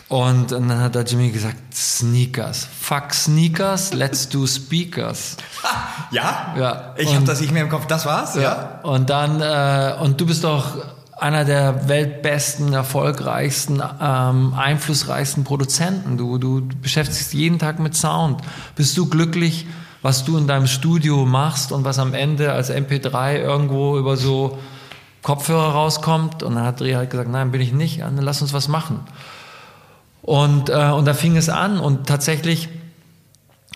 Und 0.09 0.51
dann 0.51 0.79
hat 0.79 0.95
der 0.95 1.03
Jimmy 1.03 1.29
gesagt, 1.29 1.57
Sneakers. 1.75 2.67
Fuck 2.81 3.13
Sneakers, 3.13 3.93
let's 3.93 4.27
do 4.27 4.47
Speakers. 4.47 5.37
ja? 6.11 6.55
Ja. 6.57 6.95
Ich 6.97 7.13
habe 7.13 7.25
das 7.25 7.41
nicht 7.41 7.51
mehr 7.51 7.63
im 7.63 7.69
Kopf, 7.69 7.85
das 7.87 8.05
war's? 8.05 8.35
Ja. 8.35 8.41
ja. 8.41 8.79
Und 8.83 9.09
dann, 9.09 9.41
äh, 9.41 10.01
und 10.01 10.19
du 10.19 10.25
bist 10.25 10.43
doch 10.43 10.96
einer 11.19 11.45
der 11.45 11.87
weltbesten, 11.87 12.73
erfolgreichsten, 12.73 13.81
ähm, 14.01 14.53
einflussreichsten 14.53 15.43
Produzenten. 15.43 16.17
Du, 16.17 16.37
du 16.37 16.67
beschäftigst 16.81 17.33
jeden 17.33 17.59
Tag 17.59 17.79
mit 17.79 17.95
Sound. 17.95 18.41
Bist 18.75 18.97
du 18.97 19.07
glücklich, 19.07 19.65
was 20.01 20.25
du 20.25 20.37
in 20.37 20.47
deinem 20.47 20.67
Studio 20.67 21.25
machst 21.25 21.71
und 21.71 21.83
was 21.83 21.99
am 21.99 22.13
Ende 22.13 22.51
als 22.51 22.71
MP3 22.71 23.39
irgendwo 23.39 23.97
über 23.97 24.15
so 24.15 24.59
Kopfhörer 25.23 25.71
rauskommt? 25.71 26.43
Und 26.43 26.55
dann 26.55 26.65
hat 26.65 26.81
Dreh 26.81 26.95
halt 26.95 27.09
gesagt, 27.09 27.29
nein, 27.29 27.51
bin 27.51 27.61
ich 27.61 27.73
nicht. 27.73 28.01
Dann 28.01 28.17
lass 28.17 28.41
uns 28.41 28.53
was 28.53 28.67
machen. 28.67 28.99
Und, 30.21 30.69
äh, 30.69 30.91
und 30.91 31.05
da 31.05 31.13
fing 31.13 31.35
es 31.37 31.49
an 31.49 31.79
und 31.79 32.07
tatsächlich 32.07 32.69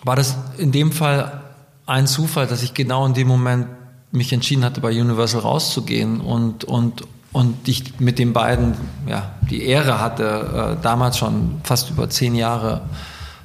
war 0.04 0.16
das 0.16 0.36
in 0.58 0.70
dem 0.70 0.92
Fall 0.92 1.40
ein 1.86 2.06
Zufall, 2.06 2.46
dass 2.46 2.62
ich 2.62 2.74
genau 2.74 3.06
in 3.06 3.14
dem 3.14 3.26
Moment 3.26 3.68
mich 4.10 4.32
entschieden 4.32 4.64
hatte, 4.64 4.80
bei 4.80 4.90
Universal 4.90 5.40
rauszugehen 5.40 6.20
und, 6.20 6.64
und, 6.64 7.04
und 7.32 7.66
ich 7.66 7.98
mit 7.98 8.18
den 8.18 8.32
beiden 8.32 8.74
ja, 9.06 9.32
die 9.50 9.64
Ehre 9.64 10.00
hatte, 10.00 10.76
äh, 10.78 10.82
damals 10.82 11.18
schon 11.18 11.60
fast 11.64 11.90
über 11.90 12.10
zehn 12.10 12.34
Jahre 12.34 12.82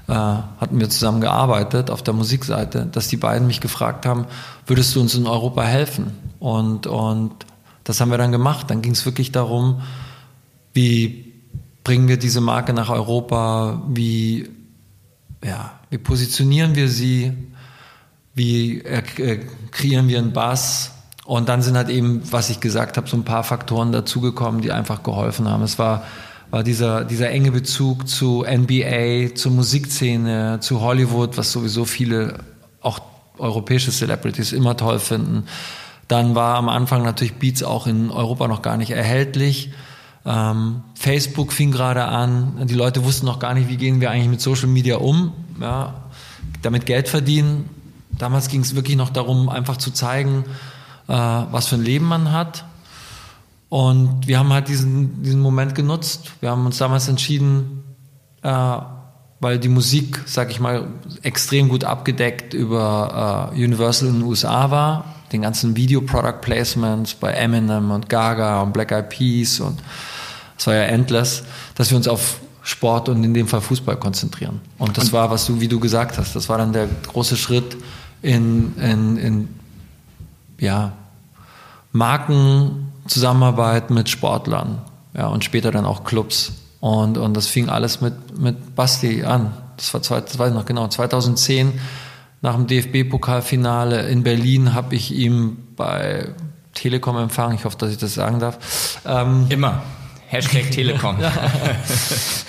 äh, 0.08 0.14
hatten 0.14 0.80
wir 0.80 0.90
zusammen 0.90 1.22
gearbeitet 1.22 1.90
auf 1.90 2.02
der 2.02 2.14
Musikseite, 2.14 2.88
dass 2.92 3.08
die 3.08 3.18
beiden 3.18 3.48
mich 3.48 3.62
gefragt 3.62 4.06
haben, 4.06 4.26
würdest 4.66 4.96
du 4.96 5.02
uns 5.02 5.16
in 5.16 5.28
Europa 5.28 5.64
helfen? 5.64 6.12
Und, 6.40 6.88
und 6.88 7.46
das 7.84 8.02
haben 8.02 8.12
wir 8.12 8.18
dann 8.18 8.32
gemacht. 8.32 8.70
Dann 8.70 8.82
ging 8.82 8.94
es 8.94 9.06
wirklich 9.06 9.32
darum, 9.32 9.82
wie 10.74 11.34
bringen 11.84 12.08
wir 12.08 12.18
diese 12.18 12.42
Marke 12.42 12.74
nach 12.74 12.90
Europa? 12.90 13.82
Wie, 13.88 14.50
ja, 15.44 15.72
wie 15.90 15.98
positionieren 15.98 16.76
wir 16.76 16.90
sie? 16.90 17.34
Wie 18.34 18.82
äh, 18.82 19.40
kreieren 19.72 20.08
wir 20.10 20.20
einen 20.20 20.34
Bass? 20.34 20.92
Und 21.28 21.50
dann 21.50 21.62
sind 21.62 21.76
halt 21.76 21.90
eben, 21.90 22.22
was 22.32 22.50
ich 22.50 22.62
gesagt 22.62 22.96
habe, 22.96 23.10
so 23.10 23.18
ein 23.18 23.26
paar 23.26 23.44
Faktoren 23.44 23.92
dazugekommen, 23.92 24.62
die 24.62 24.72
einfach 24.72 25.04
geholfen 25.04 25.50
haben. 25.50 25.62
Es 25.62 25.78
war, 25.78 26.06
war 26.52 26.64
dieser, 26.64 27.04
dieser 27.04 27.30
enge 27.32 27.52
Bezug 27.52 28.08
zu 28.08 28.46
NBA, 28.50 29.36
zur 29.36 29.52
Musikszene, 29.52 30.60
zu 30.62 30.80
Hollywood, 30.80 31.38
was 31.38 31.52
sowieso 31.52 31.84
viele, 31.84 32.36
auch 32.80 33.02
europäische 33.38 33.92
Celebrities 33.92 34.54
immer 34.54 34.78
toll 34.78 35.00
finden. 35.00 35.44
Dann 36.08 36.34
war 36.34 36.56
am 36.56 36.70
Anfang 36.70 37.04
natürlich 37.04 37.34
Beats 37.34 37.62
auch 37.62 37.88
in 37.88 38.10
Europa 38.10 38.48
noch 38.48 38.62
gar 38.62 38.78
nicht 38.78 38.92
erhältlich. 38.92 39.72
Ähm, 40.26 40.80
Facebook 40.96 41.52
fing 41.52 41.74
gerade 41.74 42.06
an. 42.06 42.68
Die 42.68 42.74
Leute 42.74 43.04
wussten 43.04 43.26
noch 43.26 43.40
gar 43.40 43.54
nicht, 43.54 43.68
wie 43.68 43.76
gehen 43.76 44.00
wir 44.00 44.12
eigentlich 44.12 44.30
mit 44.30 44.40
Social 44.40 44.68
Media 44.68 44.96
um. 44.96 45.34
Ja, 45.60 46.06
damit 46.62 46.86
Geld 46.86 47.10
verdienen. 47.10 47.70
Damals 48.18 48.48
ging 48.48 48.62
es 48.62 48.76
wirklich 48.76 48.96
noch 48.96 49.10
darum, 49.10 49.50
einfach 49.50 49.76
zu 49.76 49.92
zeigen, 49.92 50.46
was 51.14 51.68
für 51.68 51.76
ein 51.76 51.84
Leben 51.84 52.06
man 52.06 52.32
hat. 52.32 52.66
Und 53.70 54.28
wir 54.28 54.40
haben 54.40 54.54
halt 54.54 54.68
diesen, 54.70 55.22
diesen 55.24 55.42
Moment 55.42 55.76
genutzt. 55.76 56.32
Wir 56.40 56.52
haben 56.52 56.66
uns 56.66 56.78
damals 56.78 57.08
entschieden, 57.08 57.84
äh, 58.42 58.78
weil 59.40 59.60
die 59.60 59.68
Musik, 59.68 60.22
sag 60.26 60.50
ich 60.52 60.60
mal, 60.60 60.88
extrem 61.22 61.70
gut 61.70 61.84
abgedeckt 61.84 62.54
über 62.54 63.52
äh, 63.54 63.64
Universal 63.64 64.10
in 64.10 64.16
den 64.16 64.24
USA 64.24 64.72
war. 64.72 65.06
Den 65.32 65.42
ganzen 65.42 65.76
Video-Product 65.76 66.40
Placements 66.42 67.14
bei 67.14 67.32
Eminem 67.32 67.92
und 67.92 68.08
Gaga 68.08 68.62
und 68.62 68.72
Black 68.72 68.92
Eyed 68.92 69.10
Peas 69.10 69.60
und 69.60 69.80
es 70.58 70.66
war 70.66 70.74
ja 70.74 70.84
endless, 70.84 71.44
dass 71.76 71.90
wir 71.92 71.98
uns 71.98 72.08
auf 72.08 72.40
Sport 72.64 73.10
und 73.10 73.24
in 73.24 73.34
dem 73.34 73.48
Fall 73.48 73.62
Fußball 73.62 73.98
konzentrieren. 73.98 74.62
Und 74.78 74.98
das 74.98 75.14
war, 75.14 75.30
was 75.30 75.46
du, 75.46 75.60
wie 75.60 75.68
du 75.68 75.80
gesagt 75.80 76.18
hast, 76.18 76.36
das 76.36 76.50
war 76.50 76.58
dann 76.58 76.74
der 76.74 76.88
große 77.08 77.38
Schritt 77.38 77.78
in, 78.22 78.76
in, 78.78 79.18
in 79.18 79.50
ja, 80.60 80.94
Markenzusammenarbeit 81.92 83.90
mit 83.90 84.10
Sportlern 84.10 84.80
ja, 85.14 85.28
und 85.28 85.44
später 85.44 85.72
dann 85.72 85.86
auch 85.86 86.04
Clubs. 86.04 86.54
Und, 86.80 87.18
und 87.18 87.36
das 87.36 87.48
fing 87.48 87.70
alles 87.70 88.02
mit, 88.02 88.40
mit 88.40 88.76
Basti 88.76 89.24
an. 89.24 89.54
Das 89.78 89.94
war, 89.94 90.02
zwei, 90.02 90.22
das 90.22 90.38
weiß 90.38 90.50
ich 90.50 90.56
noch 90.56 90.66
genau, 90.66 90.88
2010 90.88 91.80
nach 92.42 92.56
dem 92.56 92.68
DFB-Pokalfinale 92.68 94.08
in 94.10 94.24
Berlin 94.24 94.74
habe 94.74 94.96
ich 94.96 95.12
ihm 95.14 95.58
bei 95.76 96.30
Telekom 96.74 97.18
empfangen, 97.18 97.56
ich 97.56 97.66
hoffe, 97.66 97.78
dass 97.78 97.92
ich 97.92 97.98
das 97.98 98.14
sagen 98.14 98.40
darf. 98.40 99.00
Ähm, 99.06 99.48
Immer. 99.50 99.82
Hashtag 100.28 100.70
Telekom. 100.72 101.18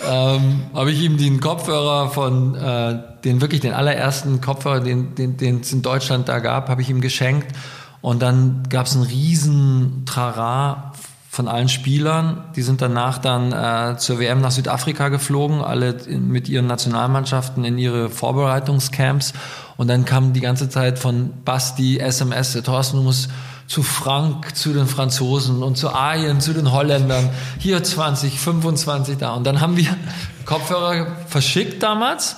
ähm, 0.06 0.60
habe 0.74 0.90
ich 0.90 1.00
ihm 1.00 1.16
den 1.16 1.40
Kopfhörer 1.40 2.10
von, 2.10 2.54
äh, 2.54 2.98
den 3.24 3.40
wirklich 3.40 3.60
den 3.60 3.72
allerersten 3.72 4.40
Kopfhörer, 4.40 4.80
den, 4.80 5.14
den, 5.14 5.36
den 5.36 5.60
es 5.60 5.72
in 5.72 5.80
Deutschland 5.82 6.28
da 6.28 6.40
gab, 6.40 6.68
habe 6.68 6.82
ich 6.82 6.90
ihm 6.90 7.00
geschenkt. 7.00 7.46
Und 8.00 8.22
dann 8.22 8.64
gab 8.68 8.86
es 8.86 8.94
einen 8.94 9.04
riesen 9.04 10.04
Trara 10.06 10.92
von 11.30 11.46
allen 11.46 11.68
Spielern. 11.68 12.44
Die 12.56 12.62
sind 12.62 12.82
danach 12.82 13.18
dann 13.18 13.52
äh, 13.52 13.96
zur 13.96 14.18
WM 14.18 14.40
nach 14.40 14.50
Südafrika 14.50 15.08
geflogen, 15.08 15.60
alle 15.60 15.94
mit 16.08 16.48
ihren 16.48 16.66
Nationalmannschaften 16.66 17.64
in 17.64 17.78
ihre 17.78 18.10
Vorbereitungscamps. 18.10 19.34
Und 19.76 19.88
dann 19.88 20.04
kam 20.04 20.32
die 20.32 20.40
ganze 20.40 20.68
Zeit 20.68 20.98
von 20.98 21.30
Basti 21.44 21.98
SMS, 21.98 22.54
Thorsten, 22.64 22.96
du 22.96 23.02
musst 23.04 23.30
zu 23.68 23.82
Frank, 23.82 24.56
zu 24.56 24.72
den 24.72 24.86
Franzosen 24.86 25.62
und 25.62 25.76
zu 25.76 25.90
Arjen, 25.90 26.40
zu 26.40 26.54
den 26.54 26.72
Holländern. 26.72 27.28
Hier 27.58 27.84
20, 27.84 28.40
25 28.40 29.18
da. 29.18 29.34
Und 29.34 29.46
dann 29.46 29.60
haben 29.60 29.76
wir 29.76 29.94
Kopfhörer 30.44 31.06
verschickt 31.28 31.82
damals 31.82 32.36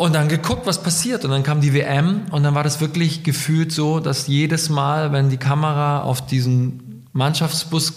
und 0.00 0.14
dann 0.14 0.28
geguckt, 0.28 0.66
was 0.66 0.82
passiert. 0.82 1.26
Und 1.26 1.30
dann 1.30 1.42
kam 1.42 1.60
die 1.60 1.74
WM 1.74 2.22
und 2.30 2.42
dann 2.42 2.54
war 2.54 2.64
das 2.64 2.80
wirklich 2.80 3.22
gefühlt 3.22 3.70
so, 3.70 4.00
dass 4.00 4.28
jedes 4.28 4.70
Mal, 4.70 5.12
wenn 5.12 5.28
die 5.28 5.36
Kamera 5.36 6.00
auf 6.00 6.24
diesen 6.24 7.04
Mannschaftsbus 7.12 7.92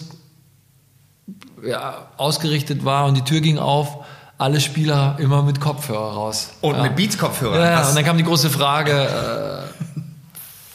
ja, 1.65 2.07
ausgerichtet 2.17 2.83
war 2.83 3.05
und 3.05 3.15
die 3.15 3.21
Tür 3.21 3.39
ging 3.39 3.57
auf, 3.57 4.03
alle 4.37 4.59
Spieler 4.59 5.15
immer 5.17 5.43
mit 5.43 5.61
Kopfhörer 5.61 6.11
raus. 6.11 6.49
Und 6.59 6.75
ja. 6.75 6.83
mit 6.83 6.97
Beats-Kopfhörer. 6.97 7.57
Ja, 7.57 7.87
und 7.87 7.95
dann 7.95 8.03
kam 8.03 8.17
die 8.17 8.25
große 8.25 8.49
Frage, 8.49 8.91
äh, 8.91 10.01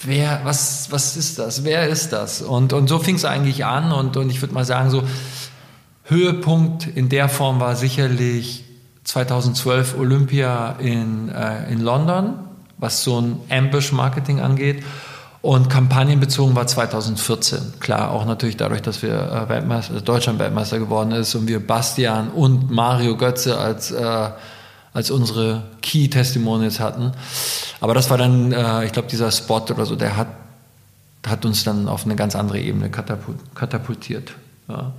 wer, 0.05 0.41
was, 0.45 0.91
was 0.91 1.15
ist 1.19 1.39
das? 1.39 1.63
Wer 1.63 1.89
ist 1.89 2.15
das? 2.15 2.41
Und, 2.41 2.73
und 2.73 2.89
so 2.89 3.01
fing 3.01 3.17
es 3.17 3.27
eigentlich 3.27 3.67
an 3.67 3.93
und, 3.93 4.17
und 4.17 4.31
ich 4.31 4.41
würde 4.41 4.55
mal 4.55 4.65
sagen, 4.65 4.89
so 4.89 5.03
Höhepunkt 6.05 6.87
in 6.87 7.11
der 7.11 7.29
Form 7.29 7.61
war 7.61 7.77
sicherlich 7.77 8.65
2012 9.09 9.99
Olympia 9.99 10.73
in, 10.79 11.31
äh, 11.31 11.73
in 11.73 11.81
London, 11.81 12.35
was 12.77 13.03
so 13.03 13.19
ein 13.19 13.41
Ambush-Marketing 13.49 14.41
angeht. 14.41 14.85
Und 15.41 15.71
kampagnenbezogen 15.71 16.55
war 16.55 16.67
2014. 16.67 17.81
Klar, 17.81 18.11
auch 18.11 18.27
natürlich 18.27 18.59
dadurch, 18.59 18.83
dass 18.83 19.01
wir 19.03 19.15
äh, 19.15 19.49
Weltmeister, 19.49 20.03
Deutschland-Weltmeister 20.03 20.79
geworden 20.79 21.13
ist 21.13 21.35
und 21.35 21.49
wir 21.49 21.67
Bastian 21.67 22.29
und 22.29 22.71
Mario 22.71 23.17
Götze 23.17 23.57
als, 23.57 23.91
äh, 23.93 24.31
als 24.93 25.11
unsere 25.11 25.63
Key-Testimonials 25.81 26.79
hatten. 26.79 27.13
Aber 27.81 27.95
das 27.95 28.11
war 28.11 28.19
dann, 28.19 28.53
äh, 28.53 28.85
ich 28.85 28.93
glaube, 28.93 29.09
dieser 29.09 29.31
Spot 29.31 29.65
oder 29.71 29.87
so, 29.87 29.97
der 29.97 30.19
hat, 30.19 30.29
hat 31.27 31.47
uns 31.47 31.65
dann 31.65 31.89
auf 31.89 32.05
eine 32.05 32.15
ganz 32.15 32.37
andere 32.37 32.61
Ebene 32.61 32.91
katapultiert. 32.91 34.33
Ja. 34.69 34.93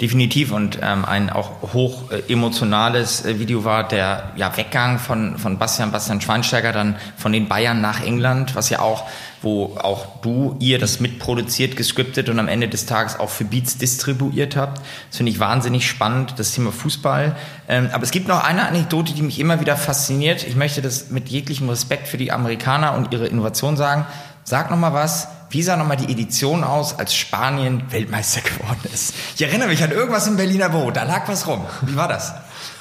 Definitiv 0.00 0.52
und 0.52 0.78
ähm, 0.82 1.04
ein 1.04 1.30
auch 1.30 1.72
hoch 1.72 2.10
äh, 2.10 2.32
emotionales 2.32 3.24
äh, 3.24 3.38
Video 3.38 3.64
war 3.64 3.86
der 3.86 4.32
ja, 4.36 4.54
Weggang 4.56 4.98
von, 4.98 5.38
von 5.38 5.58
Bastian 5.58 5.92
Bastian 5.92 6.20
Schweinsteiger 6.20 6.72
dann 6.72 6.96
von 7.16 7.32
den 7.32 7.48
Bayern 7.48 7.80
nach 7.80 8.02
England, 8.02 8.54
was 8.54 8.68
ja 8.68 8.80
auch, 8.80 9.04
wo 9.40 9.76
auch 9.76 10.20
du, 10.20 10.56
ihr 10.58 10.78
das 10.78 11.00
mitproduziert, 11.00 11.76
gescriptet 11.76 12.28
und 12.28 12.38
am 12.38 12.48
Ende 12.48 12.68
des 12.68 12.84
Tages 12.84 13.18
auch 13.18 13.30
für 13.30 13.44
Beats 13.44 13.78
distribuiert 13.78 14.56
habt. 14.56 14.78
Das 15.08 15.16
finde 15.16 15.32
ich 15.32 15.38
wahnsinnig 15.38 15.86
spannend, 15.86 16.34
das 16.36 16.52
Thema 16.52 16.70
Fußball. 16.72 17.36
Ähm, 17.68 17.88
aber 17.92 18.02
es 18.02 18.10
gibt 18.10 18.28
noch 18.28 18.42
eine 18.44 18.66
Anekdote, 18.66 19.14
die 19.14 19.22
mich 19.22 19.38
immer 19.38 19.60
wieder 19.60 19.76
fasziniert. 19.76 20.46
Ich 20.46 20.56
möchte 20.56 20.82
das 20.82 21.10
mit 21.10 21.28
jeglichem 21.28 21.68
Respekt 21.68 22.08
für 22.08 22.18
die 22.18 22.32
Amerikaner 22.32 22.94
und 22.94 23.12
ihre 23.12 23.26
Innovation 23.26 23.76
sagen. 23.76 24.06
Sag 24.44 24.70
noch 24.70 24.78
mal 24.78 24.92
was 24.92 25.28
wie 25.52 25.62
sah 25.62 25.76
nochmal 25.76 25.98
die 25.98 26.10
Edition 26.10 26.64
aus, 26.64 26.98
als 26.98 27.14
Spanien 27.14 27.82
Weltmeister 27.90 28.40
geworden 28.40 28.80
ist? 28.92 29.14
Ich 29.36 29.42
erinnere 29.42 29.68
mich 29.68 29.82
an 29.82 29.90
irgendwas 29.92 30.26
im 30.26 30.36
Berliner 30.36 30.70
Büro, 30.70 30.90
da 30.90 31.02
lag 31.02 31.28
was 31.28 31.46
rum. 31.46 31.60
Wie 31.82 31.94
war 31.94 32.08
das? 32.08 32.32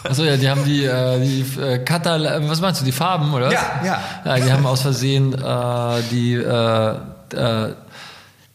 Achso, 0.04 0.24
ja, 0.24 0.38
die 0.38 0.50
haben 0.50 0.64
die, 0.64 0.86
äh, 0.86 1.20
die 1.20 1.60
äh, 1.62 1.80
Katal 1.80 2.48
was 2.48 2.62
meinst 2.62 2.80
du, 2.80 2.86
die 2.86 2.94
Farben, 2.94 3.34
oder? 3.34 3.52
Ja, 3.52 3.82
ja. 3.84 4.00
Ja, 4.24 4.36
die 4.38 4.52
haben 4.52 4.66
aus 4.66 4.82
Versehen 4.82 5.34
äh, 5.34 6.02
die, 6.12 6.36
äh, 6.36 6.96
äh, 7.36 7.76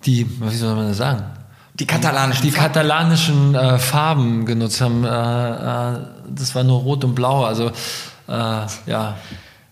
die, 0.07 0.27
wie 0.41 0.57
soll 0.57 0.75
man 0.75 0.89
das 0.89 0.97
sagen? 0.97 1.23
Die 1.75 1.87
katalanischen 1.87 2.43
Die 2.43 2.51
Farben. 2.51 2.73
katalanischen 2.73 3.55
äh, 3.55 3.79
Farben 3.79 4.47
genutzt 4.47 4.81
haben. 4.81 5.05
Äh, 5.05 5.09
äh, 5.09 5.99
das 6.31 6.55
war 6.55 6.65
nur 6.65 6.81
rot 6.81 7.05
und 7.05 7.15
blau, 7.15 7.45
also 7.45 7.67
äh, 8.29 8.33
ja. 8.87 9.17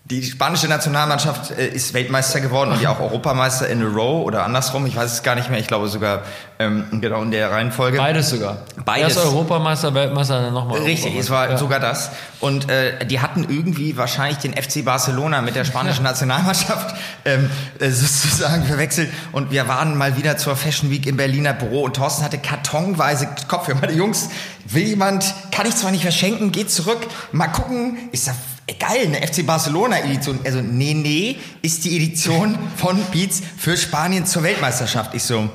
Die 0.07 0.21
spanische 0.21 0.67
Nationalmannschaft 0.67 1.49
äh, 1.49 1.67
ist 1.67 1.95
Weltmeister 1.95 2.39
geworden 2.39 2.71
und 2.71 2.79
ja 2.79 2.91
auch 2.91 2.99
Europameister 2.99 3.67
in 3.67 3.81
a 3.81 3.87
row 3.87 4.23
oder 4.23 4.45
andersrum. 4.45 4.85
Ich 4.85 4.95
weiß 4.95 5.11
es 5.11 5.23
gar 5.23 5.33
nicht 5.33 5.49
mehr. 5.49 5.59
Ich 5.59 5.65
glaube 5.65 5.87
sogar 5.87 6.21
ähm, 6.59 6.85
genau 7.01 7.23
in 7.23 7.31
der 7.31 7.49
Reihenfolge. 7.49 7.97
Beides 7.97 8.29
sogar. 8.29 8.57
Beides. 8.85 9.15
Erst 9.15 9.25
Europameister, 9.25 9.95
Weltmeister, 9.95 10.43
dann 10.43 10.53
nochmal. 10.53 10.79
Richtig, 10.83 11.15
es 11.15 11.31
war 11.31 11.49
ja. 11.49 11.57
sogar 11.57 11.79
das. 11.79 12.11
Und 12.39 12.69
äh, 12.69 13.03
die 13.07 13.19
hatten 13.19 13.47
irgendwie 13.49 13.97
wahrscheinlich 13.97 14.37
den 14.37 14.53
FC 14.53 14.85
Barcelona 14.85 15.41
mit 15.41 15.55
der 15.55 15.65
spanischen 15.65 16.03
Nationalmannschaft 16.03 16.95
ähm, 17.25 17.49
äh, 17.79 17.89
sozusagen 17.89 18.63
verwechselt. 18.63 19.09
Und 19.31 19.49
wir 19.49 19.67
waren 19.67 19.97
mal 19.97 20.17
wieder 20.17 20.37
zur 20.37 20.55
Fashion 20.55 20.91
Week 20.91 21.07
im 21.07 21.17
Berliner 21.17 21.53
Büro 21.53 21.81
und 21.81 21.95
Thorsten 21.95 22.23
hatte 22.23 22.37
kartonweise 22.37 23.27
Kopfhörer. 23.47 23.79
Meine 23.81 23.93
Jungs, 23.93 24.29
will 24.67 24.83
jemand, 24.83 25.33
kann 25.51 25.65
ich 25.65 25.75
zwar 25.75 25.89
nicht 25.89 26.03
verschenken, 26.03 26.51
geht 26.51 26.69
zurück, 26.69 26.99
mal 27.31 27.47
gucken. 27.47 27.97
Ich 28.11 28.21
sag, 28.21 28.35
geil, 28.73 29.07
eine 29.07 29.25
FC 29.25 29.45
Barcelona 29.45 29.99
Edition. 29.99 30.39
Also, 30.43 30.61
nee, 30.61 30.93
nee, 30.93 31.37
ist 31.61 31.85
die 31.85 31.95
Edition 31.95 32.57
von 32.75 32.99
Beats 33.11 33.41
für 33.57 33.77
Spanien 33.77 34.25
zur 34.25 34.43
Weltmeisterschaft. 34.43 35.13
Ich 35.13 35.23
so, 35.23 35.49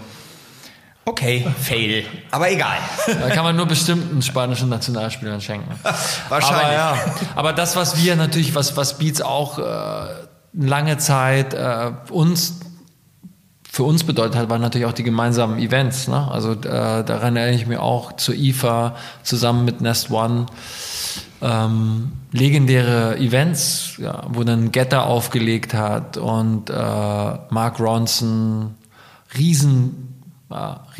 okay, 1.05 1.47
fail, 1.61 2.05
aber 2.31 2.51
egal. 2.51 2.79
Da 3.07 3.31
kann 3.31 3.45
man 3.45 3.57
nur 3.57 3.67
bestimmten 3.67 4.23
spanischen 4.23 4.69
Nationalspielern 4.69 5.41
schenken. 5.41 5.75
Wahrscheinlich. 6.29 6.79
Aber, 6.79 6.97
ja, 6.97 7.15
aber 7.35 7.53
das, 7.53 7.77
was 7.77 8.03
wir 8.03 8.17
natürlich, 8.17 8.55
was, 8.55 8.77
was 8.77 8.99
Beats 8.99 9.21
auch 9.21 9.59
äh, 9.59 9.63
lange 10.53 10.99
Zeit 10.99 11.55
äh, 11.55 11.93
uns 12.11 12.61
für 13.73 13.85
uns 13.85 14.03
bedeutet 14.03 14.37
hat, 14.37 14.51
waren 14.51 14.61
natürlich 14.61 14.87
auch 14.87 14.93
die 14.93 15.05
gemeinsamen 15.05 15.61
Events. 15.61 16.09
Ne? 16.09 16.29
Also 16.31 16.53
äh, 16.53 17.05
daran 17.05 17.37
erinnere 17.37 17.55
ich 17.55 17.67
mich 17.67 17.79
auch 17.79 18.17
zur 18.17 18.35
IFA 18.35 18.97
zusammen 19.23 19.65
mit 19.65 19.81
Nest 19.81 20.11
One 20.11 20.47
ähm, 21.43 22.13
legendäre 22.33 23.17
Events, 23.19 23.95
ja, 23.99 24.25
wo 24.29 24.45
dann 24.45 24.73
Getter 24.73 25.07
aufgelegt 25.07 25.75
hat 25.75 26.17
und 26.17 26.71
äh, 26.71 26.73
Mark 26.75 27.81
Ronson, 27.81 28.75
riesen 29.37 30.23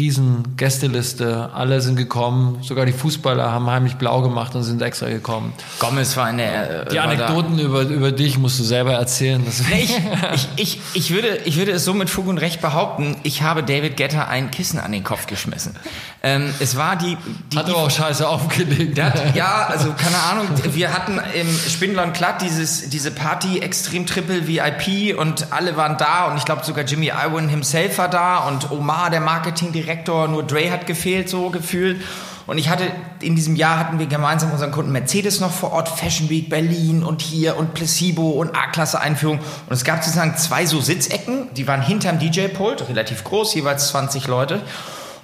riesen 0.01 0.57
Gästeliste, 0.57 1.51
alle 1.53 1.81
sind 1.81 1.97
gekommen, 1.97 2.59
sogar 2.63 2.87
die 2.87 2.93
Fußballer 2.93 3.53
haben 3.53 3.69
heimlich 3.71 3.97
blau 3.97 4.23
gemacht 4.23 4.55
und 4.55 4.63
sind 4.63 4.81
extra 4.81 5.09
gekommen. 5.09 5.53
Gomez 5.79 6.17
war 6.17 6.25
eine. 6.25 6.87
Äh, 6.87 6.89
die 6.91 6.99
Anekdoten 6.99 7.59
über, 7.59 7.83
über 7.83 8.11
dich 8.11 8.39
musst 8.39 8.59
du 8.59 8.65
selber 8.65 8.95
erzählen. 8.95 9.45
Nee, 9.71 9.83
ich, 9.83 9.99
ich, 10.35 10.49
ich, 10.57 10.81
ich, 10.95 11.11
würde, 11.11 11.39
ich 11.45 11.57
würde 11.59 11.73
es 11.73 11.85
so 11.85 11.93
mit 11.93 12.09
Fug 12.09 12.27
und 12.29 12.39
Recht 12.39 12.63
behaupten, 12.63 13.17
ich 13.23 13.43
habe 13.43 13.63
David 13.63 13.97
Getter 13.97 14.29
ein 14.29 14.51
Kissen 14.51 14.81
an 14.81 14.93
den 14.93 15.05
Kopf 15.05 15.27
geschmissen. 15.27 15.77
Ähm, 16.23 16.53
es 16.61 16.77
war 16.77 16.97
die. 16.97 17.17
die 17.53 17.59
hat 17.59 17.69
aber 17.69 17.79
auch 17.79 17.91
scheiße 17.91 18.27
aufgelegt. 18.27 19.01
Hat, 19.01 19.37
ja, 19.37 19.67
also 19.69 19.93
keine 19.93 20.19
Ahnung. 20.19 20.49
Wir 20.73 20.93
hatten 20.93 21.21
im 21.39 21.49
Spindler 21.69 22.05
und 22.05 22.15
Glatt 22.15 22.41
dieses, 22.43 22.89
diese 22.89 23.11
Party 23.11 23.59
Extrem 23.61 24.07
Triple 24.07 24.49
VIP 24.49 25.19
und 25.19 25.53
alle 25.53 25.77
waren 25.77 25.99
da 25.99 26.27
und 26.27 26.39
ich 26.39 26.45
glaube 26.45 26.65
sogar 26.65 26.85
Jimmy 26.85 27.09
Irwin 27.09 27.49
himself 27.49 27.99
war 27.99 28.09
da 28.09 28.39
und 28.39 28.71
Omar, 28.71 29.11
der 29.11 29.21
Mark 29.21 29.45
Marketingdirektor, 29.91 30.29
nur 30.29 30.43
Dre 30.45 30.71
hat 30.71 30.87
gefehlt, 30.87 31.29
so 31.29 31.51
gefühlt. 31.51 32.03
Und 32.47 32.59
ich 32.59 32.69
hatte, 32.69 32.85
in 33.21 33.37
diesem 33.37 33.55
Jahr 33.55 33.79
hatten 33.79 33.99
wir 33.99 34.07
gemeinsam 34.07 34.51
unseren 34.51 34.73
Kunden 34.73 34.91
Mercedes 34.91 35.41
noch 35.41 35.53
vor 35.53 35.73
Ort, 35.73 35.89
Fashion 35.89 36.29
Week 36.31 36.49
Berlin 36.49 37.05
und 37.05 37.23
hier 37.23 37.57
und 37.57 37.75
Placebo 37.75 38.31
und 38.31 38.57
A-Klasse-Einführung. 38.57 39.39
Und 39.39 39.73
es 39.73 39.85
gab 39.85 40.03
sozusagen 40.03 40.37
zwei 40.37 40.67
so 40.67 40.81
Sitzecken, 40.81 41.53
die 41.55 41.69
waren 41.69 41.83
hinterm 41.83 42.19
DJ-Pult, 42.19 42.89
relativ 42.89 43.23
groß, 43.25 43.55
jeweils 43.55 43.89
20 43.89 44.27
Leute. 44.27 44.63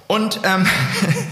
Und 0.07 0.39
ähm, 0.43 0.65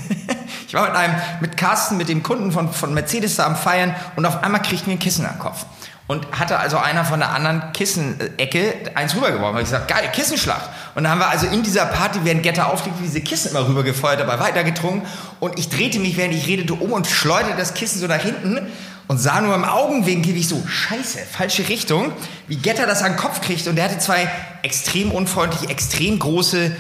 ich 0.68 0.74
war 0.74 0.88
mit 0.88 0.98
einem, 0.98 1.16
mit 1.40 1.56
Carsten, 1.56 1.96
mit 1.96 2.10
dem 2.10 2.24
Kunden 2.24 2.52
von, 2.52 2.74
von 2.74 2.94
Mercedes 2.94 3.38
da 3.38 3.46
am 3.46 3.56
Feiern 3.56 3.96
und 4.18 4.26
auf 4.26 4.44
einmal 4.44 4.62
kriegten 4.62 4.88
wir 4.88 4.96
ein 4.96 5.00
Kissen 5.00 5.26
am 5.26 5.40
Kopf. 5.40 5.66
Und 6.08 6.28
hatte 6.38 6.60
also 6.60 6.78
einer 6.78 7.04
von 7.04 7.20
der 7.20 7.32
anderen 7.32 7.74
Kissenecke 7.74 8.76
eins 8.94 9.16
rübergeworfen. 9.16 9.56
Und 9.56 9.64
ich 9.64 9.70
gesagt, 9.70 9.88
geil, 9.88 10.12
Kissenschlacht. 10.14 10.70
Und 10.94 11.04
dann 11.04 11.12
haben 11.12 11.20
wir 11.20 11.30
also 11.30 11.48
in 11.48 11.64
dieser 11.64 11.86
Party, 11.88 12.20
während 12.24 12.44
Getter 12.44 12.72
aufliegt, 12.72 12.98
diese 13.02 13.22
Kissen 13.22 13.52
immer 13.52 13.68
rübergefeuert, 13.68 14.20
dabei 14.20 14.40
weitergetrunken. 14.40 15.02
Und 15.40 15.58
ich 15.58 15.70
drehte 15.70 16.00
mich, 16.00 16.16
während 16.16 16.36
ich 16.36 16.46
redete, 16.46 16.76
um 16.76 16.92
und 16.92 17.08
schleuderte 17.08 17.58
das 17.58 17.74
Kissen 17.74 18.00
so 18.00 18.06
nach 18.06 18.22
hinten 18.22 18.68
und 19.08 19.18
sah 19.18 19.42
nur 19.42 19.56
im 19.56 19.64
Augenwinkel, 19.64 20.36
wie 20.36 20.40
ich 20.40 20.48
so, 20.48 20.62
scheiße, 20.68 21.20
falsche 21.32 21.68
Richtung, 21.70 22.12
wie 22.48 22.58
Getter 22.58 22.86
das 22.86 23.02
an 23.02 23.14
den 23.14 23.18
Kopf 23.18 23.42
kriegt. 23.42 23.68
Und 23.68 23.76
der 23.76 23.86
hatte 23.86 24.00
zwei 24.00 24.30
extrem 24.62 25.12
unfreundliche, 25.12 25.70
extrem 25.70 26.20
große 26.20 26.76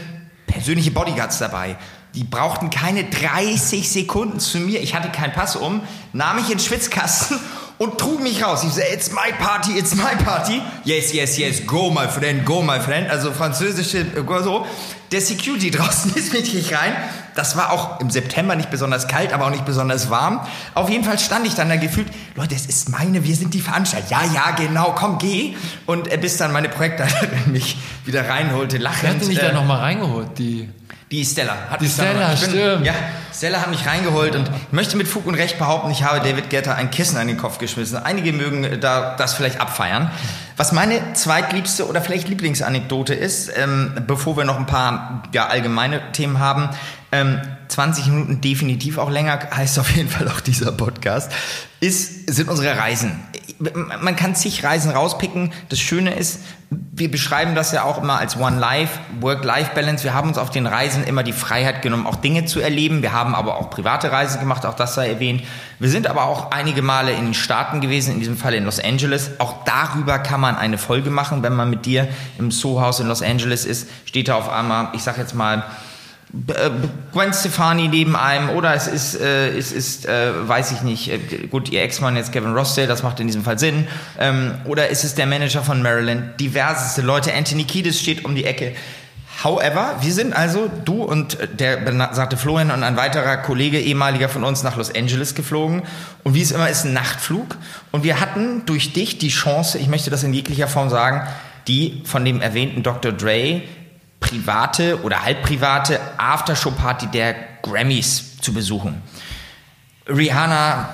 persönliche 0.47 0.91
Bodyguards 0.91 1.39
dabei. 1.39 1.77
Die 2.15 2.23
brauchten 2.23 2.69
keine 2.69 3.03
30 3.03 3.89
Sekunden 3.89 4.39
zu 4.39 4.59
mir. 4.59 4.81
Ich 4.81 4.95
hatte 4.95 5.09
keinen 5.09 5.33
Pass 5.33 5.55
um, 5.55 5.81
nahm 6.13 6.37
mich 6.37 6.45
in 6.45 6.57
den 6.57 6.59
Schwitzkasten 6.59 7.37
und 7.77 7.97
trug 7.97 8.21
mich 8.21 8.43
raus. 8.43 8.63
Ich 8.63 8.73
sage, 8.73 8.87
it's 8.93 9.11
my 9.11 9.31
party, 9.39 9.77
it's 9.77 9.95
my 9.95 10.15
party. 10.23 10.61
Yes, 10.83 11.13
yes, 11.13 11.37
yes, 11.37 11.65
go 11.65 11.89
my 11.89 12.07
friend, 12.07 12.45
go 12.45 12.61
my 12.61 12.79
friend. 12.79 13.09
Also 13.09 13.31
französische, 13.31 13.99
äh, 13.99 14.43
so. 14.43 14.65
Der 15.11 15.21
Security 15.21 15.71
draußen 15.71 16.13
ist 16.15 16.33
mich 16.33 16.53
nicht 16.53 16.73
rein. 16.73 16.93
Das 17.35 17.57
war 17.57 17.71
auch 17.71 17.99
im 17.99 18.09
September 18.09 18.55
nicht 18.55 18.71
besonders 18.71 19.07
kalt, 19.07 19.33
aber 19.33 19.45
auch 19.45 19.51
nicht 19.51 19.65
besonders 19.65 20.09
warm. 20.09 20.39
Auf 20.73 20.89
jeden 20.89 21.03
Fall 21.03 21.19
stand 21.19 21.45
ich 21.45 21.53
dann 21.53 21.67
da 21.67 21.75
gefühlt, 21.75 22.07
Leute, 22.35 22.55
es 22.55 22.65
ist 22.65 22.89
meine, 22.89 23.23
wir 23.23 23.35
sind 23.35 23.53
die 23.53 23.59
Veranstalter. 23.59 24.07
Ja, 24.09 24.21
ja, 24.33 24.51
genau, 24.51 24.95
komm, 24.97 25.17
geh. 25.17 25.55
Und 25.85 26.11
äh, 26.11 26.17
bis 26.17 26.37
dann 26.37 26.53
meine 26.53 26.69
Projektleiterin 26.69 27.29
mich 27.51 27.77
wieder 28.05 28.27
reinholte, 28.27 28.77
lachend. 28.77 29.03
Wer 29.03 29.13
hat 29.13 29.27
dich 29.27 29.37
äh, 29.37 29.47
da 29.47 29.51
nochmal 29.51 29.79
reingeholt? 29.79 30.29
Die 30.37 30.69
die 31.11 31.23
Stella 31.23 31.55
hat 31.69 31.81
die 31.81 31.85
mich 31.85 31.93
Stella, 31.93 32.29
bin, 32.29 32.37
stimmt. 32.37 32.85
Ja, 32.85 32.93
Stella 33.33 33.61
hat 33.61 33.69
mich 33.69 33.85
reingeholt 33.85 34.35
und 34.35 34.49
möchte 34.71 34.97
mit 34.97 35.07
Fug 35.07 35.25
und 35.27 35.35
Recht 35.35 35.57
behaupten, 35.57 35.91
ich 35.91 36.03
habe 36.03 36.19
David 36.19 36.49
Getter 36.49 36.75
ein 36.75 36.89
Kissen 36.89 37.17
an 37.17 37.27
den 37.27 37.37
Kopf 37.37 37.59
geschmissen. 37.59 37.97
Einige 37.97 38.33
mögen 38.33 38.79
da 38.81 39.15
das 39.15 39.33
vielleicht 39.33 39.61
abfeiern. 39.61 40.09
Was 40.57 40.71
meine 40.71 41.13
zweitliebste 41.13 41.87
oder 41.87 42.01
vielleicht 42.01 42.29
Lieblingsanekdote 42.29 43.13
ist, 43.13 43.51
ähm, 43.55 43.93
bevor 44.07 44.37
wir 44.37 44.45
noch 44.45 44.57
ein 44.57 44.65
paar 44.65 45.23
ja, 45.33 45.47
allgemeine 45.47 46.11
Themen 46.13 46.39
haben, 46.39 46.69
ähm, 47.11 47.41
20 47.67 48.07
Minuten 48.07 48.41
definitiv 48.41 48.97
auch 48.97 49.09
länger, 49.09 49.39
heißt 49.53 49.79
auf 49.79 49.89
jeden 49.91 50.09
Fall 50.09 50.27
auch 50.29 50.39
dieser 50.39 50.71
Podcast, 50.71 51.31
ist, 51.81 52.33
sind 52.33 52.49
unsere 52.49 52.77
Reisen. 52.77 53.19
Man 54.01 54.15
kann 54.15 54.35
zig 54.35 54.63
Reisen 54.63 54.91
rauspicken. 54.91 55.53
Das 55.69 55.79
Schöne 55.79 56.13
ist, 56.13 56.39
wir 56.69 57.09
beschreiben 57.09 57.55
das 57.55 57.71
ja 57.71 57.83
auch 57.83 58.01
immer 58.01 58.17
als 58.17 58.37
One 58.37 58.59
Life, 58.59 58.99
Work-Life-Balance. 59.21 60.03
Wir 60.03 60.13
haben 60.13 60.29
uns 60.29 60.37
auf 60.37 60.49
den 60.49 60.67
Reisen 60.67 61.03
immer 61.03 61.23
die 61.23 61.33
Freiheit 61.33 61.81
genommen, 61.81 62.05
auch 62.07 62.15
Dinge 62.15 62.45
zu 62.45 62.59
erleben. 62.59 63.01
Wir 63.01 63.13
haben 63.13 63.35
aber 63.35 63.57
auch 63.57 63.69
private 63.69 64.11
Reisen 64.11 64.39
gemacht, 64.39 64.65
auch 64.65 64.75
das 64.75 64.95
sei 64.95 65.09
erwähnt. 65.09 65.43
Wir 65.79 65.89
sind 65.89 66.07
aber 66.07 66.25
auch 66.25 66.51
einige 66.51 66.81
Male 66.81 67.11
in 67.11 67.25
den 67.25 67.33
Staaten 67.33 67.81
gewesen, 67.81 68.13
in 68.13 68.19
diesem 68.19 68.37
Fall 68.37 68.53
in 68.53 68.65
Los 68.65 68.79
Angeles. 68.79 69.31
Auch 69.39 69.63
darüber 69.65 70.19
kann 70.19 70.39
man 70.39 70.55
eine 70.55 70.77
Folge 70.77 71.09
machen, 71.09 71.43
wenn 71.43 71.55
man 71.55 71.69
mit 71.69 71.85
dir 71.85 72.07
im 72.37 72.51
Soho-Haus 72.51 72.99
in 72.99 73.07
Los 73.07 73.21
Angeles 73.21 73.65
ist, 73.65 73.89
steht 74.05 74.27
da 74.27 74.35
auf 74.35 74.49
einmal, 74.49 74.89
ich 74.93 75.03
sag 75.03 75.17
jetzt 75.17 75.35
mal, 75.35 75.63
äh, 76.47 76.69
Gwen 77.13 77.33
Stefani 77.33 77.87
neben 77.87 78.15
einem 78.15 78.49
oder 78.49 78.73
es 78.73 78.87
ist, 78.87 79.19
äh, 79.19 79.55
es 79.57 79.71
ist 79.71 80.05
äh, 80.05 80.47
weiß 80.47 80.71
ich 80.71 80.81
nicht, 80.81 81.09
äh, 81.09 81.47
gut, 81.47 81.69
ihr 81.69 81.81
Ex-Mann 81.81 82.15
jetzt 82.15 82.31
Kevin 82.31 82.53
Rossdale, 82.53 82.87
das 82.87 83.03
macht 83.03 83.19
in 83.19 83.27
diesem 83.27 83.43
Fall 83.43 83.59
Sinn. 83.59 83.87
Ähm, 84.19 84.55
oder 84.65 84.89
ist 84.89 85.03
es 85.03 85.15
der 85.15 85.27
Manager 85.27 85.63
von 85.63 85.81
Maryland? 85.81 86.39
Diverseste 86.39 87.01
Leute. 87.01 87.33
Anthony 87.33 87.63
Kiedis 87.63 87.99
steht 87.99 88.25
um 88.25 88.35
die 88.35 88.45
Ecke. 88.45 88.75
However, 89.43 89.97
wir 90.01 90.13
sind 90.13 90.33
also, 90.33 90.69
du 90.85 91.03
und 91.03 91.37
der 91.59 91.77
besagte 91.77 92.37
Florian 92.37 92.71
und 92.71 92.83
ein 92.83 92.95
weiterer 92.95 93.37
Kollege, 93.37 93.79
ehemaliger 93.79 94.29
von 94.29 94.43
uns, 94.43 94.63
nach 94.63 94.77
Los 94.77 94.93
Angeles 94.93 95.35
geflogen. 95.35 95.83
Und 96.23 96.35
wie 96.35 96.41
es 96.41 96.51
immer 96.51 96.69
ist, 96.69 96.85
ein 96.85 96.93
Nachtflug. 96.93 97.57
Und 97.91 98.03
wir 98.03 98.21
hatten 98.21 98.65
durch 98.65 98.93
dich 98.93 99.17
die 99.17 99.29
Chance, 99.29 99.77
ich 99.77 99.87
möchte 99.87 100.09
das 100.09 100.23
in 100.23 100.33
jeglicher 100.33 100.67
Form 100.67 100.89
sagen, 100.89 101.27
die 101.67 102.01
von 102.05 102.23
dem 102.23 102.41
erwähnten 102.41 102.81
Dr. 102.81 103.11
Dre 103.11 103.61
private 104.19 105.03
oder 105.03 105.23
halbprivate 105.23 105.99
Aftershow-Party 106.17 107.07
der 107.07 107.35
Grammys 107.61 108.37
zu 108.41 108.53
besuchen. 108.53 109.01
Rihanna, 110.07 110.89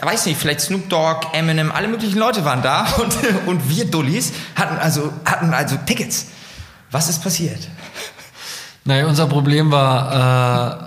weiß 0.00 0.26
nicht, 0.26 0.40
vielleicht 0.40 0.60
Snoop 0.60 0.88
Dogg, 0.88 1.26
Eminem, 1.32 1.72
alle 1.72 1.88
möglichen 1.88 2.18
Leute 2.18 2.44
waren 2.44 2.62
da 2.62 2.86
und, 2.98 3.16
und 3.46 3.68
wir 3.68 3.84
Dullis 3.84 4.32
hatten 4.54 4.78
also, 4.78 5.12
hatten 5.24 5.52
also 5.52 5.76
Tickets. 5.86 6.28
Was 6.90 7.08
ist 7.08 7.22
passiert? 7.22 7.68
Naja, 8.84 9.06
unser 9.06 9.26
Problem 9.26 9.70
war, 9.70 10.80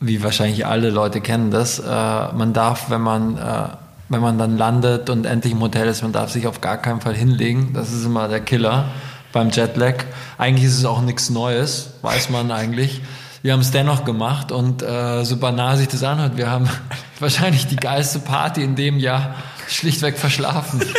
äh, 0.00 0.06
wie 0.06 0.22
wahrscheinlich 0.22 0.66
alle 0.66 0.90
Leute 0.90 1.20
kennen 1.20 1.50
das, 1.50 1.78
äh, 1.78 1.82
man 1.84 2.52
darf, 2.52 2.90
wenn 2.90 3.00
man, 3.00 3.38
äh, 3.38 3.68
wenn 4.10 4.20
man 4.20 4.38
dann 4.38 4.58
landet 4.58 5.08
und 5.08 5.24
endlich 5.24 5.54
im 5.54 5.60
Hotel 5.60 5.88
ist, 5.88 6.02
man 6.02 6.12
darf 6.12 6.30
sich 6.30 6.46
auf 6.46 6.60
gar 6.60 6.76
keinen 6.76 7.00
Fall 7.00 7.14
hinlegen. 7.14 7.72
Das 7.72 7.92
ist 7.92 8.04
immer 8.04 8.28
der 8.28 8.40
Killer 8.40 8.86
beim 9.32 9.50
Jetlag. 9.50 10.04
Eigentlich 10.36 10.66
ist 10.66 10.78
es 10.78 10.84
auch 10.84 11.00
nichts 11.00 11.30
Neues, 11.30 11.94
weiß 12.02 12.30
man 12.30 12.50
eigentlich. 12.50 13.00
Wir 13.42 13.52
haben 13.52 13.60
es 13.60 13.70
dennoch 13.70 14.04
gemacht 14.04 14.52
und 14.52 14.82
äh, 14.82 15.24
so 15.24 15.36
banal 15.36 15.76
sich 15.78 15.88
das 15.88 16.02
anhört, 16.02 16.36
wir 16.36 16.50
haben 16.50 16.68
wahrscheinlich 17.20 17.66
die 17.66 17.76
geilste 17.76 18.18
Party 18.18 18.62
in 18.62 18.76
dem 18.76 18.98
Jahr 18.98 19.34
schlichtweg 19.68 20.18
verschlafen. 20.18 20.82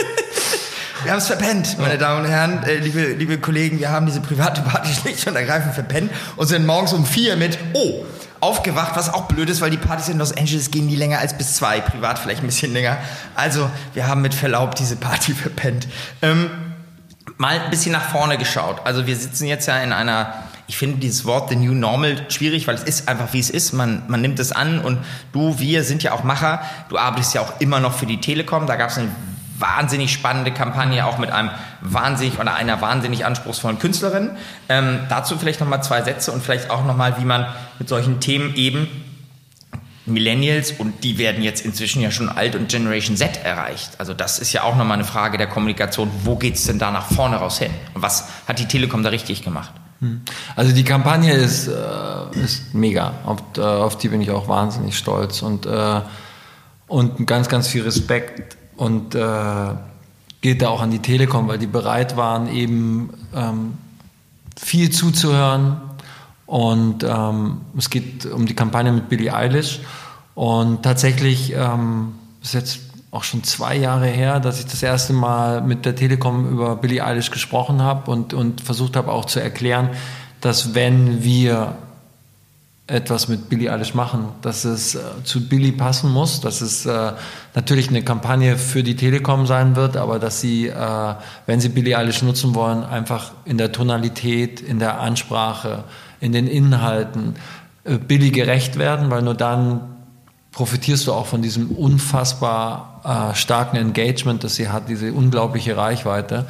Wir 1.04 1.12
haben 1.12 1.20
es 1.20 1.28
verpennt, 1.28 1.80
meine 1.80 1.98
Damen 1.98 2.26
und 2.26 2.30
Herren, 2.30 2.64
äh, 2.64 2.76
liebe, 2.76 3.14
liebe 3.14 3.38
Kollegen. 3.38 3.80
Wir 3.80 3.90
haben 3.90 4.06
diese 4.06 4.20
private 4.20 4.62
Party 4.62 4.94
schlicht 5.02 5.26
und 5.28 5.36
ergreifend 5.36 5.74
verpennt 5.74 6.12
und 6.36 6.48
sind 6.48 6.66
morgens 6.66 6.92
um 6.92 7.06
vier 7.06 7.38
mit, 7.38 7.58
oh, 7.74 8.04
aufgewacht, 8.42 8.92
was 8.96 9.14
auch 9.14 9.28
blöd 9.28 9.50
ist, 9.50 9.62
weil 9.62 9.70
die 9.70 9.78
Partys 9.78 10.10
in 10.10 10.18
Los 10.18 10.36
Angeles 10.36 10.72
gehen 10.72 10.88
nie 10.88 10.98
länger 10.98 11.20
als 11.20 11.38
bis 11.38 11.56
zwei, 11.56 11.80
privat 11.80 12.20
vielleicht 12.20 12.42
ein 12.44 12.48
bisschen 12.48 12.74
länger. 12.74 12.98
Also, 13.36 13.70
wir 13.94 14.08
haben 14.08 14.22
mit 14.22 14.34
Verlaub 14.34 14.76
diese 14.76 14.98
Party 14.98 15.34
verpennt. 15.36 15.88
Ähm, 16.22 16.50
mal 17.38 17.60
ein 17.60 17.70
bisschen 17.70 17.94
nach 17.94 18.10
vorne 18.10 18.38
geschaut. 18.38 18.82
Also, 18.84 19.08
wir 19.08 19.16
sitzen 19.16 19.46
jetzt 19.46 19.68
ja 19.68 19.78
in 19.80 19.94
einer 19.94 20.34
ich 20.68 20.78
finde 20.78 20.98
dieses 20.98 21.26
Wort 21.26 21.50
The 21.50 21.56
New 21.56 21.74
Normal 21.74 22.30
schwierig, 22.30 22.68
weil 22.68 22.76
es 22.76 22.84
ist 22.84 23.08
einfach 23.08 23.34
wie 23.34 23.40
es 23.40 23.50
ist. 23.50 23.74
Man, 23.74 24.04
man 24.08 24.22
nimmt 24.22 24.38
es 24.38 24.52
an 24.52 24.80
und 24.80 25.00
du, 25.32 25.58
wir 25.58 25.84
sind 25.84 26.04
ja 26.04 26.12
auch 26.12 26.24
Macher. 26.24 26.62
Du 26.90 26.98
arbeitest 27.00 27.34
ja 27.34 27.42
auch 27.42 27.60
immer 27.60 27.80
noch 27.80 27.98
für 27.98 28.06
die 28.06 28.22
Telekom. 28.22 28.68
Da 28.68 28.76
gab 28.76 28.92
es 28.92 29.00
eine 29.00 29.10
wahnsinnig 29.60 30.12
spannende 30.12 30.52
Kampagne, 30.52 31.06
auch 31.06 31.18
mit 31.18 31.32
einem 31.32 31.52
wahnsinnig 31.82 32.40
oder 32.40 32.56
einer 32.56 32.82
wahnsinnig 32.82 33.26
anspruchsvollen 33.26 33.80
Künstlerin. 33.80 34.32
Ähm, 34.68 35.00
dazu 35.10 35.38
vielleicht 35.38 35.60
nochmal 35.60 35.84
zwei 35.84 36.02
Sätze 36.02 36.32
und 36.32 36.44
vielleicht 36.44 36.70
auch 36.70 36.86
nochmal, 36.86 37.20
wie 37.20 37.26
man 37.26 37.46
mit 37.78 37.90
solchen 37.90 38.20
Themen 38.20 38.56
eben 38.56 38.88
Millennials 40.10 40.72
und 40.72 41.04
die 41.04 41.18
werden 41.18 41.44
jetzt 41.44 41.64
inzwischen 41.64 42.02
ja 42.02 42.12
schon 42.12 42.30
alt 42.30 42.56
und 42.56 42.70
Generation 42.70 43.16
Z 43.16 43.44
erreicht. 43.44 43.92
Also 44.00 44.14
das 44.14 44.40
ist 44.40 44.54
ja 44.54 44.64
auch 44.64 44.76
nochmal 44.76 44.98
eine 44.98 45.06
Frage 45.06 45.38
der 45.38 45.48
Kommunikation. 45.48 46.10
Wo 46.24 46.36
geht 46.36 46.56
es 46.56 46.66
denn 46.66 46.80
da 46.80 46.92
nach 46.92 47.12
vorne 47.12 47.38
raus 47.38 47.60
hin? 47.60 47.72
Und 47.94 48.02
was 48.02 48.28
hat 48.48 48.60
die 48.60 48.68
Telekom 48.68 49.04
da 49.04 49.10
richtig 49.10 49.44
gemacht? 49.44 49.72
Hm. 50.00 50.22
Also 50.56 50.74
die 50.74 50.84
Kampagne 50.84 51.34
ist, 51.34 51.68
äh, 51.68 52.40
ist 52.40 52.74
mega. 52.74 53.14
Auf, 53.26 53.40
äh, 53.58 53.62
auf, 53.62 53.98
die 53.98 54.10
bin 54.10 54.22
ich 54.22 54.32
auch 54.32 54.48
wahnsinnig 54.48 54.98
stolz 54.98 55.42
und, 55.42 55.66
äh, 55.66 56.02
und 56.88 57.28
ganz, 57.28 57.50
ganz 57.50 57.68
viel 57.68 57.84
Respekt 57.84 58.58
und 58.80 59.14
äh, 59.14 59.74
geht 60.40 60.62
da 60.62 60.70
auch 60.70 60.82
an 60.82 60.90
die 60.90 61.00
Telekom, 61.00 61.50
weil 61.50 61.58
die 61.58 61.68
bereit 61.68 62.16
waren, 62.16 62.48
eben 62.48 63.10
ähm, 63.36 63.78
viel 64.58 64.90
zuzuhören. 64.90 65.82
Und 66.46 67.04
ähm, 67.04 67.62
es 67.78 67.90
geht 67.90 68.26
um 68.26 68.46
die 68.46 68.56
Kampagne 68.56 68.94
mit 68.94 69.10
Billie 69.10 69.34
Eilish. 69.34 69.82
Und 70.34 70.84
tatsächlich 70.84 71.54
ähm, 71.54 72.14
ist 72.42 72.54
jetzt 72.54 72.80
auch 73.12 73.26
schon 73.26 73.44
zwei 73.44 73.76
Jahre 73.76 74.08
her, 74.08 74.40
dass 74.40 74.60
ich 74.60 74.66
das 74.66 74.82
erste 74.82 75.12
Mal 75.12 75.62
mit 75.62 75.86
der 75.86 75.96
Telekom 75.96 76.48
über 76.50 76.78
Billie 76.78 77.04
Eilish 77.04 77.32
gesprochen 77.32 77.82
habe 77.82 78.10
und, 78.10 78.34
und 78.34 78.62
versucht 78.62 78.96
habe 78.96 79.12
auch 79.12 79.26
zu 79.26 79.42
erklären, 79.42 79.90
dass 80.40 80.74
wenn 80.74 81.22
wir 81.22 81.76
etwas 82.90 83.28
mit 83.28 83.50
Billy 83.50 83.70
Eilish 83.70 83.94
machen, 83.94 84.30
dass 84.42 84.66
es 84.66 84.96
äh, 84.96 85.00
zu 85.24 85.48
Billy 85.48 85.72
passen 85.72 86.12
muss, 86.12 86.42
dass 86.42 86.62
es 86.62 86.86
äh, 86.86 87.14
natürlich 87.54 87.90
eine 87.90 88.02
Kampagne 88.02 88.58
für 88.58 88.84
die 88.84 88.96
Telekom 88.96 89.46
sein 89.46 89.76
wird, 89.76 89.96
aber 89.96 90.20
dass 90.20 90.42
sie, 90.42 90.68
äh, 90.68 91.16
wenn 91.46 91.60
sie 91.60 91.70
Billy 91.70 91.96
Eilish 91.96 92.24
nutzen 92.24 92.56
wollen, 92.56 92.84
einfach 92.84 93.32
in 93.46 93.58
der 93.58 93.72
Tonalität, 93.72 94.60
in 94.62 94.80
der 94.80 95.00
Ansprache, 95.00 95.84
in 96.20 96.32
den 96.32 96.48
Inhalten 96.48 97.36
äh, 97.84 97.98
Billy 97.98 98.32
gerecht 98.32 98.80
werden, 98.80 99.12
weil 99.12 99.22
nur 99.22 99.36
dann 99.36 99.82
profitierst 100.52 101.06
du 101.06 101.14
auch 101.14 101.28
von 101.28 101.44
diesem 101.44 101.70
unfassbar 101.70 103.30
äh, 103.32 103.36
starken 103.36 103.78
Engagement, 103.78 104.44
das 104.44 104.56
sie 104.56 104.70
hat, 104.70 104.90
diese 104.90 105.14
unglaubliche 105.14 105.78
Reichweite. 105.78 106.48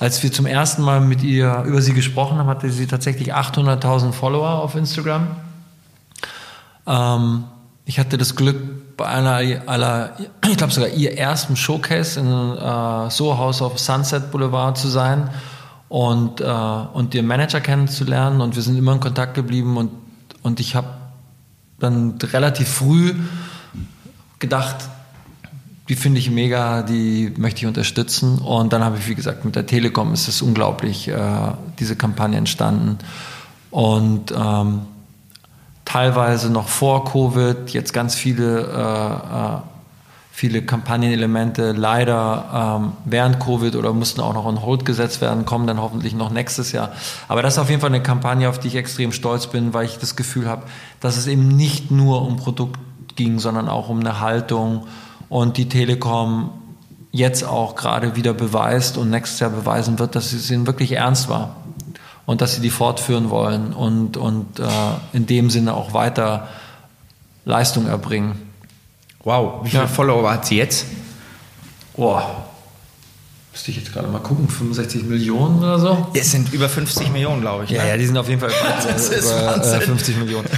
Als 0.00 0.22
wir 0.22 0.32
zum 0.32 0.46
ersten 0.46 0.82
Mal 0.82 1.02
mit 1.02 1.22
ihr 1.22 1.62
über 1.66 1.82
sie 1.82 1.92
gesprochen 1.92 2.38
haben, 2.38 2.48
hatte 2.48 2.70
sie 2.70 2.86
tatsächlich 2.86 3.34
800.000 3.34 4.12
Follower 4.12 4.62
auf 4.62 4.74
Instagram 4.76 5.26
ähm, 6.86 7.44
ich 7.86 7.98
hatte 7.98 8.16
das 8.16 8.34
Glück, 8.36 8.96
bei 8.96 9.06
einer, 9.06 9.40
aller, 9.66 10.16
ich 10.48 10.56
glaube 10.56 10.72
sogar 10.72 10.88
ihr 10.88 11.18
ersten 11.18 11.56
Showcase 11.56 12.20
in 12.20 12.26
äh, 12.26 13.10
Soho 13.10 13.38
House 13.38 13.60
auf 13.60 13.78
Sunset 13.78 14.30
Boulevard 14.30 14.78
zu 14.78 14.88
sein 14.88 15.30
und, 15.88 16.40
äh, 16.40 16.44
und 16.44 17.14
ihren 17.14 17.26
Manager 17.26 17.60
kennenzulernen 17.60 18.40
und 18.40 18.54
wir 18.54 18.62
sind 18.62 18.76
immer 18.78 18.92
in 18.92 19.00
Kontakt 19.00 19.34
geblieben 19.34 19.76
und, 19.76 19.90
und 20.42 20.60
ich 20.60 20.76
habe 20.76 20.88
dann 21.80 22.18
relativ 22.22 22.68
früh 22.68 23.14
gedacht, 24.38 24.76
die 25.88 25.96
finde 25.96 26.18
ich 26.18 26.30
mega, 26.30 26.82
die 26.82 27.32
möchte 27.36 27.60
ich 27.60 27.66
unterstützen. 27.66 28.38
Und 28.38 28.72
dann 28.72 28.82
habe 28.82 28.96
ich, 28.98 29.06
wie 29.08 29.14
gesagt, 29.14 29.44
mit 29.44 29.54
der 29.54 29.66
Telekom 29.66 30.14
ist 30.14 30.28
es 30.28 30.40
unglaublich, 30.40 31.08
äh, 31.08 31.18
diese 31.78 31.94
Kampagne 31.94 32.38
entstanden. 32.38 32.98
Und 33.70 34.32
ähm, 34.32 34.82
teilweise 35.84 36.50
noch 36.50 36.68
vor 36.68 37.04
Covid, 37.04 37.70
jetzt 37.70 37.92
ganz 37.92 38.14
viele, 38.14 38.62
äh, 38.62 39.56
äh, 39.56 39.58
viele 40.32 40.62
Kampagnenelemente 40.62 41.72
leider 41.72 42.80
ähm, 42.80 42.92
während 43.04 43.38
Covid 43.38 43.76
oder 43.76 43.92
mussten 43.92 44.20
auch 44.20 44.34
noch 44.34 44.46
on 44.46 44.62
hold 44.62 44.84
gesetzt 44.84 45.20
werden, 45.20 45.44
kommen 45.44 45.66
dann 45.66 45.80
hoffentlich 45.80 46.14
noch 46.14 46.30
nächstes 46.30 46.72
Jahr. 46.72 46.92
Aber 47.28 47.42
das 47.42 47.54
ist 47.54 47.58
auf 47.58 47.70
jeden 47.70 47.80
Fall 47.80 47.90
eine 47.90 48.02
Kampagne, 48.02 48.48
auf 48.48 48.58
die 48.58 48.68
ich 48.68 48.76
extrem 48.76 49.12
stolz 49.12 49.46
bin, 49.46 49.74
weil 49.74 49.84
ich 49.84 49.98
das 49.98 50.16
Gefühl 50.16 50.48
habe, 50.48 50.62
dass 51.00 51.16
es 51.16 51.26
eben 51.26 51.48
nicht 51.48 51.90
nur 51.90 52.22
um 52.22 52.36
Produkt 52.36 52.80
ging, 53.14 53.38
sondern 53.38 53.68
auch 53.68 53.88
um 53.88 54.00
eine 54.00 54.20
Haltung 54.20 54.86
und 55.28 55.56
die 55.56 55.68
Telekom 55.68 56.50
jetzt 57.12 57.44
auch 57.44 57.76
gerade 57.76 58.16
wieder 58.16 58.34
beweist 58.34 58.98
und 58.98 59.10
nächstes 59.10 59.38
Jahr 59.38 59.50
beweisen 59.50 60.00
wird, 60.00 60.16
dass 60.16 60.32
es 60.32 60.50
ihnen 60.50 60.66
wirklich 60.66 60.92
ernst 60.92 61.28
war 61.28 61.54
und 62.26 62.40
dass 62.40 62.54
sie 62.54 62.60
die 62.60 62.70
fortführen 62.70 63.30
wollen 63.30 63.72
und, 63.72 64.16
und 64.16 64.58
äh, 64.58 64.64
in 65.12 65.26
dem 65.26 65.50
Sinne 65.50 65.74
auch 65.74 65.92
weiter 65.92 66.48
Leistung 67.44 67.86
erbringen. 67.86 68.34
Wow, 69.22 69.64
wie 69.64 69.70
viele 69.70 69.82
ja. 69.82 69.88
Follower 69.88 70.30
hat 70.30 70.46
sie 70.46 70.56
jetzt? 70.56 70.86
Boah, 71.96 72.46
müsste 73.52 73.70
ich 73.70 73.76
jetzt 73.78 73.92
gerade 73.92 74.08
mal 74.08 74.20
gucken, 74.20 74.48
65 74.48 75.04
Millionen 75.04 75.58
oder 75.58 75.78
so? 75.78 76.08
Es 76.14 76.30
sind 76.30 76.52
über 76.52 76.68
50 76.68 77.10
Millionen, 77.12 77.40
glaube 77.40 77.64
ich. 77.64 77.70
Ja, 77.70 77.82
ne? 77.82 77.90
ja, 77.90 77.96
die 77.96 78.06
sind 78.06 78.16
auf 78.16 78.28
jeden 78.28 78.40
Fall 78.40 78.50
über, 78.50 79.58
über 79.62 79.76
äh, 79.76 79.80
50 79.80 80.16
Millionen. 80.18 80.48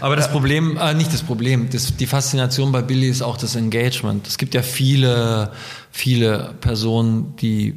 Aber 0.00 0.16
das 0.16 0.30
Problem, 0.30 0.76
äh, 0.76 0.94
nicht 0.94 1.12
das 1.12 1.22
Problem, 1.22 1.68
das, 1.70 1.96
die 1.96 2.06
Faszination 2.06 2.72
bei 2.72 2.82
Billy 2.82 3.08
ist 3.08 3.22
auch 3.22 3.36
das 3.36 3.56
Engagement. 3.56 4.26
Es 4.26 4.38
gibt 4.38 4.54
ja 4.54 4.62
viele, 4.62 5.50
viele 5.90 6.54
Personen, 6.60 7.34
die 7.36 7.76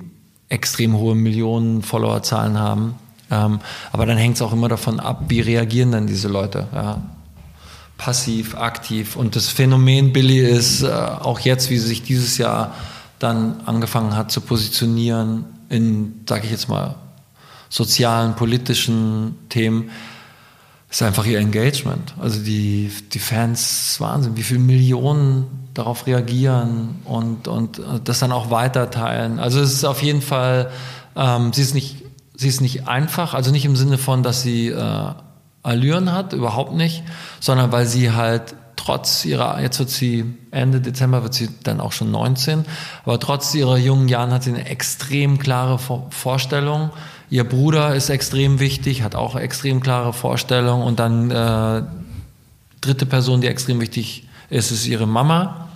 extrem 0.50 0.96
hohe 0.98 1.16
Millionen 1.16 1.82
Followerzahlen 1.82 2.60
haben 2.60 2.96
ähm, 3.30 3.60
aber 3.92 4.06
dann 4.06 4.18
hängt 4.18 4.36
es 4.36 4.42
auch 4.42 4.54
immer 4.54 4.70
davon 4.70 5.00
ab, 5.00 5.24
wie 5.28 5.42
reagieren 5.42 5.92
dann 5.92 6.08
diese 6.08 6.28
Leute. 6.28 6.68
Ja. 6.74 7.02
Passiv, 7.98 8.56
aktiv. 8.56 9.16
Und 9.16 9.36
das 9.36 9.50
Phänomen 9.50 10.14
Billy 10.14 10.40
ist 10.40 10.84
äh, 10.84 10.88
auch 10.88 11.40
jetzt, 11.40 11.70
wie 11.70 11.78
sie 11.78 11.88
sich 11.88 12.04
dieses 12.04 12.38
Jahr 12.38 12.76
dann 13.20 13.62
angefangen 13.66 14.16
hat 14.16 14.32
zu 14.32 14.42
positionieren 14.42 15.46
in, 15.70 16.22
sage 16.28 16.46
ich 16.46 16.52
jetzt 16.52 16.70
mal, 16.70 16.96
sozialen, 17.70 18.36
politischen 18.36 19.36
Themen, 19.50 19.90
ist 20.90 21.02
einfach 21.02 21.26
ihr 21.26 21.40
Engagement. 21.40 22.14
Also 22.20 22.40
die, 22.40 22.92
die 23.12 23.20
Fans, 23.20 23.98
Wahnsinn, 24.00 24.38
wie 24.38 24.44
viele 24.44 24.62
Millionen 24.62 25.68
darauf 25.74 26.08
reagieren 26.08 27.00
und, 27.04 27.48
und 27.48 27.82
das 28.04 28.20
dann 28.20 28.32
auch 28.32 28.52
weiterteilen. 28.52 29.40
Also 29.40 29.60
es 29.60 29.74
ist 29.74 29.84
auf 29.84 30.02
jeden 30.02 30.22
Fall, 30.22 30.72
ähm, 31.16 31.52
sie 31.52 31.62
ist 31.62 31.76
nicht 31.76 32.07
sie 32.38 32.48
ist 32.48 32.62
nicht 32.62 32.88
einfach, 32.88 33.34
also 33.34 33.52
nicht 33.52 33.66
im 33.66 33.76
Sinne 33.76 33.98
von, 33.98 34.24
dass 34.24 34.42
sie 34.42 34.70
äh, 34.70 35.12
Allüren 35.64 36.14
hat, 36.14 36.34
überhaupt 36.34 36.74
nicht, 36.74 37.04
sondern 37.40 37.72
weil 37.72 37.86
sie 37.86 38.12
halt 38.12 38.56
trotz 38.76 39.26
ihrer, 39.26 39.60
jetzt 39.60 39.80
wird 39.80 39.90
sie, 39.90 40.24
Ende 40.52 40.80
Dezember 40.80 41.24
wird 41.24 41.34
sie 41.34 41.50
dann 41.64 41.82
auch 41.82 41.92
schon 41.92 42.12
19, 42.12 42.64
aber 43.04 43.20
trotz 43.20 43.54
ihrer 43.54 43.78
jungen 43.78 44.08
Jahren 44.08 44.32
hat 44.32 44.44
sie 44.44 44.52
eine 44.52 44.66
extrem 44.66 45.40
klare 45.40 45.80
Vorstellung. 46.10 46.92
Ihr 47.30 47.44
Bruder 47.44 47.96
ist 47.96 48.10
extrem 48.10 48.60
wichtig, 48.60 49.02
hat 49.02 49.16
auch 49.16 49.36
extrem 49.36 49.82
klare 49.82 50.14
Vorstellung 50.14 50.84
und 50.84 51.00
dann 51.00 51.32
äh, 51.32 51.84
dritte 52.80 53.06
Person, 53.06 53.42
die 53.42 53.48
extrem 53.48 53.82
wichtig 53.82 54.28
ist, 54.50 54.72
ist 54.72 54.88
ihre 54.88 55.08
Mama 55.08 55.67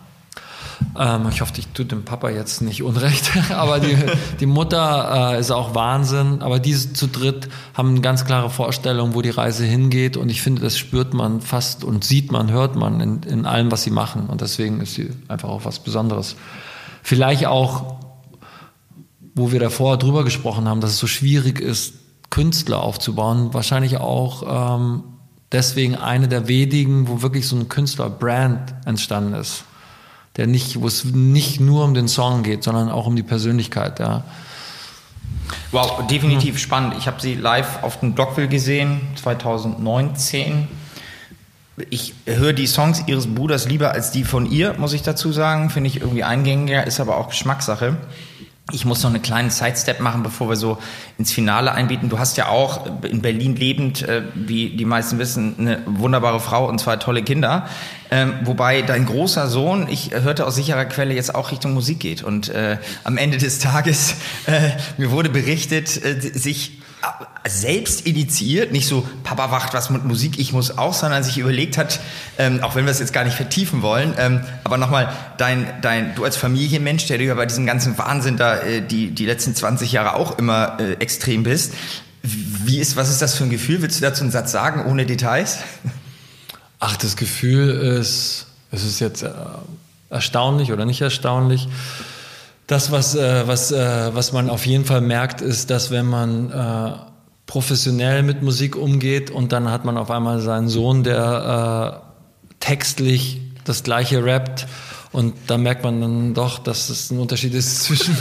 ähm, 0.99 1.27
ich 1.29 1.41
hoffe, 1.41 1.53
ich 1.57 1.67
tue 1.67 1.86
dem 1.86 2.03
Papa 2.03 2.29
jetzt 2.29 2.61
nicht 2.61 2.84
unrecht, 2.84 3.32
aber 3.51 3.79
die, 3.79 3.95
die 4.39 4.45
Mutter 4.45 5.34
äh, 5.34 5.39
ist 5.39 5.51
auch 5.51 5.73
Wahnsinn. 5.73 6.41
Aber 6.41 6.59
diese 6.59 6.93
zu 6.93 7.07
dritt 7.07 7.49
haben 7.73 7.89
eine 7.89 8.01
ganz 8.01 8.25
klare 8.25 8.49
Vorstellung, 8.49 9.15
wo 9.15 9.21
die 9.21 9.29
Reise 9.29 9.65
hingeht. 9.65 10.17
Und 10.17 10.29
ich 10.29 10.41
finde, 10.41 10.61
das 10.61 10.77
spürt 10.77 11.13
man 11.13 11.41
fast 11.41 11.84
und 11.84 12.03
sieht 12.03 12.32
man, 12.32 12.51
hört 12.51 12.75
man 12.75 12.99
in, 12.99 13.23
in 13.23 13.45
allem, 13.45 13.71
was 13.71 13.84
sie 13.84 13.91
machen. 13.91 14.27
Und 14.27 14.41
deswegen 14.41 14.82
ist 14.82 14.95
sie 14.95 15.09
einfach 15.27 15.49
auch 15.49 15.65
was 15.65 15.79
Besonderes. 15.79 16.36
Vielleicht 17.03 17.45
auch, 17.45 17.95
wo 19.34 19.51
wir 19.51 19.59
davor 19.59 19.97
drüber 19.97 20.23
gesprochen 20.23 20.67
haben, 20.67 20.82
dass 20.82 20.91
es 20.91 20.99
so 20.99 21.07
schwierig 21.07 21.59
ist, 21.59 21.93
Künstler 22.29 22.82
aufzubauen, 22.82 23.53
wahrscheinlich 23.53 23.97
auch 23.97 24.77
ähm, 24.77 25.03
deswegen 25.51 25.95
eine 25.95 26.27
der 26.27 26.47
wenigen, 26.47 27.07
wo 27.07 27.21
wirklich 27.21 27.47
so 27.47 27.57
ein 27.57 27.67
Künstler-Brand 27.67 28.75
entstanden 28.86 29.34
ist 29.34 29.65
der 30.38 30.47
nicht, 30.47 30.79
wo 30.79 30.88
es 30.88 31.03
nicht 31.05 31.59
nur 31.59 31.84
um 31.84 31.93
den 31.93 32.07
Song 32.07 32.43
geht, 32.43 32.63
sondern 32.63 32.89
auch 32.89 33.05
um 33.05 33.15
die 33.15 33.23
Persönlichkeit, 33.23 33.99
ja. 33.99 34.23
Wow, 35.71 36.07
definitiv 36.07 36.55
mhm. 36.55 36.59
spannend. 36.59 36.95
Ich 36.97 37.07
habe 37.07 37.21
sie 37.21 37.36
live 37.36 37.84
auf 37.84 37.99
dem 37.99 38.13
Blockville 38.13 38.47
gesehen, 38.47 39.01
2019. 39.15 40.67
Ich 41.89 42.13
höre 42.25 42.53
die 42.53 42.67
Songs 42.67 43.03
ihres 43.07 43.34
Bruders 43.34 43.67
lieber 43.67 43.91
als 43.91 44.11
die 44.11 44.23
von 44.23 44.49
ihr, 44.49 44.75
muss 44.77 44.93
ich 44.93 45.01
dazu 45.01 45.32
sagen. 45.32 45.69
Finde 45.69 45.89
ich 45.89 46.01
irgendwie 46.01 46.23
eingängiger, 46.23 46.86
ist 46.86 46.99
aber 46.99 47.17
auch 47.17 47.29
Geschmackssache. 47.29 47.97
Ich 48.74 48.86
muss 48.86 49.03
noch 49.03 49.09
einen 49.09 49.22
kleinen 49.22 49.49
Sidestep 49.49 49.99
machen, 49.99 50.24
bevor 50.24 50.49
wir 50.49 50.55
so 50.55 50.78
ins 51.17 51.32
Finale 51.32 51.72
einbieten. 51.72 52.09
Du 52.09 52.19
hast 52.19 52.38
ja 52.38 52.47
auch 52.47 52.86
in 53.03 53.22
Berlin 53.22 53.55
lebend, 53.55 54.01
äh, 54.03 54.24
wie 54.36 54.69
die 54.69 54.86
meisten 54.86 55.19
wissen, 55.19 55.55
eine 55.59 55.80
wunderbare 55.86 56.39
Frau 56.39 56.67
und 56.67 56.80
zwei 56.80 56.97
tolle 56.97 57.24
Kinder. 57.24 57.67
Ähm, 58.09 58.34
wobei 58.43 58.82
dein 58.82 59.05
großer 59.05 59.47
Sohn, 59.47 59.88
ich 59.89 60.11
hörte 60.11 60.45
aus 60.45 60.55
sicherer 60.55 60.86
Quelle, 60.86 61.13
jetzt 61.13 61.34
auch 61.34 61.51
Richtung 61.51 61.74
Musik 61.74 61.99
geht. 61.99 62.24
Und 62.24 62.49
äh, 62.49 62.78
am 63.03 63.17
Ende 63.17 63.38
des 63.38 63.59
Tages, 63.59 64.15
äh, 64.47 64.72
mir 64.97 65.11
wurde 65.11 65.30
berichtet, 65.30 65.88
sich 65.88 66.80
selbst 67.47 68.05
initiiert, 68.05 68.71
nicht 68.71 68.87
so, 68.87 69.07
Papa 69.23 69.51
wacht 69.51 69.73
was 69.73 69.89
mit 69.89 70.05
Musik, 70.05 70.37
ich 70.37 70.53
muss 70.53 70.77
auch, 70.77 70.93
sondern 70.93 71.23
sich 71.23 71.37
überlegt 71.37 71.77
hat, 71.77 71.99
ähm, 72.37 72.61
auch 72.63 72.75
wenn 72.75 72.85
wir 72.85 72.91
es 72.91 72.99
jetzt 72.99 73.13
gar 73.13 73.23
nicht 73.23 73.35
vertiefen 73.35 73.81
wollen, 73.81 74.13
ähm, 74.17 74.41
aber 74.63 74.77
nochmal, 74.77 75.11
dein, 75.37 75.67
dein, 75.81 76.13
du 76.15 76.23
als 76.23 76.37
Familienmensch, 76.37 77.07
der 77.07 77.17
du 77.17 77.23
ja 77.23 77.33
bei 77.33 77.45
diesem 77.45 77.65
ganzen 77.65 77.97
Wahnsinn 77.97 78.37
da 78.37 78.57
äh, 78.57 78.81
die, 78.81 79.11
die 79.11 79.25
letzten 79.25 79.55
20 79.55 79.91
Jahre 79.91 80.15
auch 80.15 80.37
immer 80.37 80.79
äh, 80.79 80.93
extrem 80.93 81.43
bist, 81.43 81.73
wie 82.23 82.79
ist, 82.79 82.95
was 82.95 83.09
ist 83.09 83.21
das 83.21 83.35
für 83.35 83.45
ein 83.45 83.49
Gefühl? 83.49 83.81
Willst 83.81 83.99
du 83.99 84.03
dazu 84.03 84.21
einen 84.21 84.31
Satz 84.31 84.51
sagen, 84.51 84.85
ohne 84.85 85.05
Details? 85.05 85.57
Ach, 86.79 86.95
das 86.97 87.15
Gefühl 87.15 87.69
ist, 87.69 88.45
es 88.71 88.83
ist 88.83 88.99
jetzt 88.99 89.23
äh, 89.23 89.31
erstaunlich 90.09 90.71
oder 90.71 90.85
nicht 90.85 91.01
erstaunlich. 91.01 91.67
Das, 92.72 92.89
was, 92.89 93.15
äh, 93.15 93.45
was, 93.47 93.74
äh, 93.74 94.15
was 94.15 94.32
man 94.32 94.49
auf 94.49 94.65
jeden 94.65 94.86
Fall 94.86 95.01
merkt, 95.01 95.41
ist, 95.41 95.69
dass 95.69 95.91
wenn 95.91 96.05
man 96.05 96.51
äh, 96.51 96.93
professionell 97.45 98.24
mit 98.24 98.43
Musik 98.43 98.78
umgeht 98.78 99.30
und 99.30 99.51
dann 99.51 99.69
hat 99.69 99.84
man 99.84 99.97
auf 99.97 100.09
einmal 100.09 100.39
seinen 100.39 100.69
Sohn, 100.69 101.03
der 101.03 102.01
äh, 102.01 102.55
textlich 102.61 103.41
das 103.65 103.84
gleiche 103.84 104.24
rappt 104.24 104.67
und 105.11 105.34
da 105.47 105.57
merkt 105.57 105.84
man 105.84 105.99
dann 105.99 106.34
doch, 106.34 106.59
dass 106.59 106.88
es 106.88 107.11
ein 107.11 107.19
Unterschied 107.19 107.53
ist 107.55 107.84
zwischen, 107.84 108.15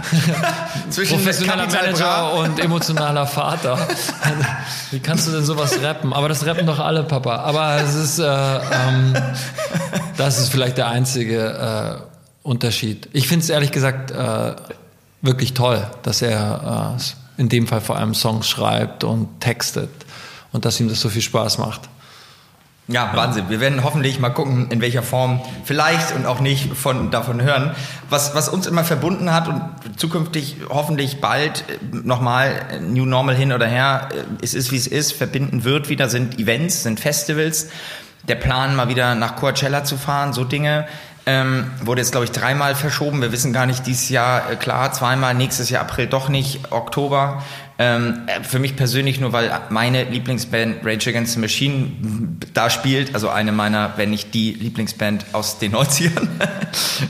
zwischen 0.90 1.16
professioneller 1.16 1.66
Manager 1.66 2.34
und 2.34 2.60
emotionaler 2.60 3.26
Vater. 3.26 3.84
Wie 4.92 5.00
kannst 5.00 5.26
du 5.26 5.32
denn 5.32 5.44
sowas 5.44 5.82
rappen? 5.82 6.12
Aber 6.12 6.28
das 6.28 6.46
rappen 6.46 6.66
doch 6.66 6.78
alle, 6.78 7.02
Papa. 7.02 7.38
Aber 7.38 7.80
es 7.82 7.96
ist, 7.96 8.20
äh, 8.20 8.24
ähm, 8.24 9.16
das 10.16 10.38
ist 10.38 10.50
vielleicht 10.50 10.78
der 10.78 10.86
einzige 10.86 11.98
äh, 12.00 12.15
Unterschied. 12.46 13.08
Ich 13.12 13.26
finde 13.26 13.42
es 13.42 13.50
ehrlich 13.50 13.72
gesagt 13.72 14.12
äh, 14.12 14.54
wirklich 15.20 15.54
toll, 15.54 15.84
dass 16.02 16.22
er 16.22 16.96
äh, 16.96 17.40
in 17.40 17.48
dem 17.48 17.66
Fall 17.66 17.80
vor 17.80 17.96
allem 17.96 18.14
Songs 18.14 18.48
schreibt 18.48 19.04
und 19.04 19.40
textet 19.40 19.90
und 20.52 20.64
dass 20.64 20.78
ihm 20.80 20.88
das 20.88 21.00
so 21.00 21.08
viel 21.08 21.22
Spaß 21.22 21.58
macht. 21.58 21.82
Ja, 22.88 23.10
Wahnsinn. 23.16 23.46
Wir 23.48 23.58
werden 23.58 23.82
hoffentlich 23.82 24.20
mal 24.20 24.30
gucken, 24.30 24.68
in 24.70 24.80
welcher 24.80 25.02
Form 25.02 25.40
vielleicht 25.64 26.14
und 26.14 26.24
auch 26.24 26.38
nicht 26.38 26.72
von, 26.76 27.10
davon 27.10 27.42
hören. 27.42 27.74
Was, 28.10 28.36
was 28.36 28.48
uns 28.48 28.68
immer 28.68 28.84
verbunden 28.84 29.32
hat 29.32 29.48
und 29.48 29.60
zukünftig 29.98 30.58
hoffentlich 30.68 31.20
bald 31.20 31.64
äh, 31.68 31.96
nochmal 31.96 32.80
New 32.80 33.04
Normal 33.04 33.34
hin 33.34 33.52
oder 33.52 33.66
her, 33.66 34.10
äh, 34.12 34.44
es 34.44 34.54
ist 34.54 34.70
wie 34.70 34.76
es 34.76 34.86
ist, 34.86 35.12
verbinden 35.12 35.64
wird 35.64 35.88
wieder, 35.88 36.08
sind 36.08 36.38
Events, 36.38 36.84
sind 36.84 37.00
Festivals. 37.00 37.70
Der 38.28 38.36
Plan, 38.36 38.76
mal 38.76 38.88
wieder 38.88 39.16
nach 39.16 39.34
Coachella 39.34 39.82
zu 39.82 39.96
fahren, 39.96 40.32
so 40.32 40.44
Dinge. 40.44 40.86
Ähm, 41.28 41.72
wurde 41.82 42.00
jetzt, 42.00 42.12
glaube 42.12 42.24
ich, 42.24 42.30
dreimal 42.30 42.76
verschoben. 42.76 43.20
Wir 43.20 43.32
wissen 43.32 43.52
gar 43.52 43.66
nicht, 43.66 43.84
dieses 43.84 44.10
Jahr, 44.10 44.48
äh, 44.52 44.54
klar, 44.54 44.92
zweimal, 44.92 45.34
nächstes 45.34 45.70
Jahr 45.70 45.82
April 45.82 46.06
doch 46.06 46.28
nicht, 46.28 46.70
Oktober. 46.70 47.42
Ähm, 47.78 48.22
äh, 48.26 48.44
für 48.44 48.60
mich 48.60 48.76
persönlich 48.76 49.20
nur, 49.20 49.32
weil 49.32 49.50
meine 49.68 50.04
Lieblingsband 50.04 50.86
Rage 50.86 51.10
Against 51.10 51.34
the 51.34 51.40
Machine 51.40 52.38
da 52.54 52.70
spielt, 52.70 53.12
also 53.12 53.28
eine 53.28 53.50
meiner, 53.50 53.94
wenn 53.96 54.10
nicht 54.10 54.32
die 54.34 54.52
Lieblingsband 54.52 55.26
aus 55.32 55.58
den 55.58 55.72
90ern. 55.74 56.28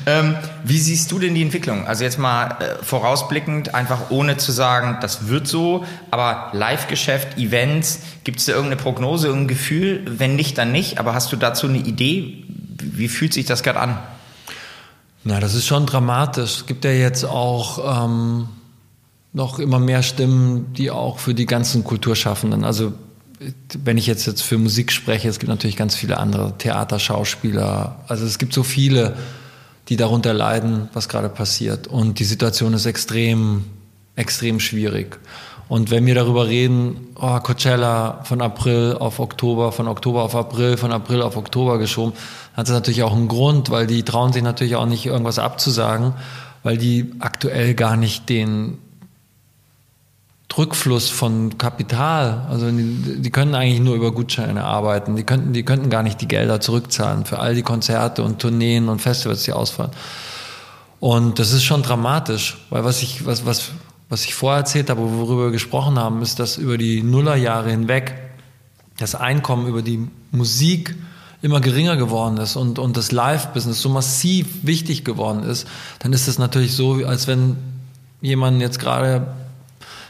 ähm, 0.06 0.34
wie 0.64 0.78
siehst 0.78 1.12
du 1.12 1.18
denn 1.18 1.34
die 1.34 1.42
Entwicklung? 1.42 1.86
Also 1.86 2.02
jetzt 2.02 2.18
mal 2.18 2.56
äh, 2.58 2.82
vorausblickend, 2.82 3.74
einfach 3.74 4.10
ohne 4.10 4.38
zu 4.38 4.50
sagen, 4.50 4.96
das 5.02 5.28
wird 5.28 5.46
so, 5.46 5.84
aber 6.10 6.48
Live-Geschäft, 6.52 7.38
Events, 7.38 8.00
gibt 8.24 8.40
es 8.40 8.46
da 8.46 8.52
irgendeine 8.52 8.80
Prognose, 8.80 9.28
irgendein 9.28 9.48
Gefühl? 9.48 10.04
Wenn 10.06 10.36
nicht, 10.36 10.58
dann 10.58 10.72
nicht, 10.72 10.98
aber 10.98 11.14
hast 11.14 11.30
du 11.32 11.36
dazu 11.36 11.68
eine 11.68 11.78
Idee? 11.78 12.42
Wie 12.82 13.08
fühlt 13.08 13.32
sich 13.32 13.46
das 13.46 13.62
gerade 13.62 13.80
an? 13.80 13.98
Na, 15.24 15.40
das 15.40 15.54
ist 15.54 15.66
schon 15.66 15.86
dramatisch. 15.86 16.58
Es 16.58 16.66
gibt 16.66 16.84
ja 16.84 16.92
jetzt 16.92 17.24
auch 17.24 18.04
ähm, 18.04 18.48
noch 19.32 19.58
immer 19.58 19.78
mehr 19.78 20.02
Stimmen, 20.02 20.72
die 20.72 20.90
auch 20.90 21.18
für 21.18 21.34
die 21.34 21.46
ganzen 21.46 21.84
Kulturschaffenden, 21.84 22.64
also 22.64 22.92
wenn 23.84 23.98
ich 23.98 24.06
jetzt, 24.06 24.26
jetzt 24.26 24.42
für 24.42 24.56
Musik 24.56 24.92
spreche, 24.92 25.28
es 25.28 25.38
gibt 25.38 25.50
natürlich 25.50 25.76
ganz 25.76 25.94
viele 25.94 26.16
andere 26.18 26.56
Theater, 26.56 26.98
Schauspieler, 26.98 27.96
also 28.08 28.24
es 28.24 28.38
gibt 28.38 28.54
so 28.54 28.62
viele, 28.62 29.16
die 29.88 29.96
darunter 29.96 30.32
leiden, 30.32 30.88
was 30.94 31.08
gerade 31.08 31.28
passiert. 31.28 31.86
Und 31.86 32.18
die 32.18 32.24
Situation 32.24 32.72
ist 32.72 32.86
extrem, 32.86 33.64
extrem 34.16 34.58
schwierig. 34.58 35.18
Und 35.68 35.90
wenn 35.90 36.06
wir 36.06 36.14
darüber 36.14 36.46
reden, 36.46 37.08
oh, 37.16 37.38
Coachella 37.40 38.20
von 38.22 38.40
April 38.40 38.96
auf 38.98 39.18
Oktober, 39.18 39.72
von 39.72 39.88
Oktober 39.88 40.22
auf 40.22 40.34
April, 40.34 40.76
von 40.76 40.92
April 40.92 41.22
auf 41.22 41.36
Oktober 41.36 41.78
geschoben, 41.78 42.14
hat 42.56 42.68
das 42.68 42.74
natürlich 42.74 43.02
auch 43.02 43.14
einen 43.14 43.28
Grund, 43.28 43.70
weil 43.70 43.86
die 43.86 44.02
trauen 44.02 44.32
sich 44.32 44.42
natürlich 44.42 44.76
auch 44.76 44.86
nicht 44.86 45.04
irgendwas 45.04 45.38
abzusagen, 45.38 46.14
weil 46.62 46.78
die 46.78 47.12
aktuell 47.20 47.74
gar 47.74 47.96
nicht 47.96 48.28
den 48.28 48.78
Rückfluss 50.56 51.10
von 51.10 51.58
Kapital, 51.58 52.46
also 52.48 52.70
die, 52.70 53.20
die, 53.20 53.30
können 53.30 53.54
eigentlich 53.54 53.80
nur 53.80 53.94
über 53.94 54.10
Gutscheine 54.10 54.64
arbeiten. 54.64 55.14
Die 55.14 55.24
könnten, 55.24 55.52
die 55.52 55.64
könnten 55.64 55.90
gar 55.90 56.02
nicht 56.02 56.20
die 56.22 56.28
Gelder 56.28 56.60
zurückzahlen 56.60 57.26
für 57.26 57.40
all 57.40 57.54
die 57.54 57.62
Konzerte 57.62 58.22
und 58.22 58.38
Tourneen 58.38 58.88
und 58.88 59.02
Festivals, 59.02 59.42
die 59.42 59.52
ausfallen. 59.52 59.90
Und 60.98 61.38
das 61.38 61.52
ist 61.52 61.64
schon 61.64 61.82
dramatisch, 61.82 62.56
weil 62.70 62.84
was 62.84 63.02
ich, 63.02 63.26
was, 63.26 63.44
was, 63.44 63.72
was 64.08 64.24
ich 64.24 64.34
vorher 64.34 64.60
erzählt 64.60 64.88
habe, 64.88 65.02
worüber 65.02 65.44
wir 65.44 65.50
gesprochen 65.50 65.98
haben, 65.98 66.22
ist, 66.22 66.38
dass 66.38 66.56
über 66.56 66.78
die 66.78 67.02
Nullerjahre 67.02 67.70
hinweg 67.70 68.14
das 68.98 69.14
Einkommen 69.14 69.66
über 69.66 69.82
die 69.82 70.08
Musik 70.30 70.94
immer 71.46 71.60
geringer 71.60 71.96
geworden 71.96 72.36
ist 72.38 72.56
und, 72.56 72.78
und 72.78 72.96
das 72.96 73.12
Live-Business 73.12 73.80
so 73.80 73.88
massiv 73.88 74.46
wichtig 74.62 75.04
geworden 75.04 75.44
ist, 75.44 75.66
dann 76.00 76.12
ist 76.12 76.26
es 76.26 76.38
natürlich 76.38 76.74
so, 76.74 76.94
als 77.06 77.26
wenn 77.28 77.56
jemand 78.20 78.60
jetzt 78.60 78.80
gerade 78.80 79.28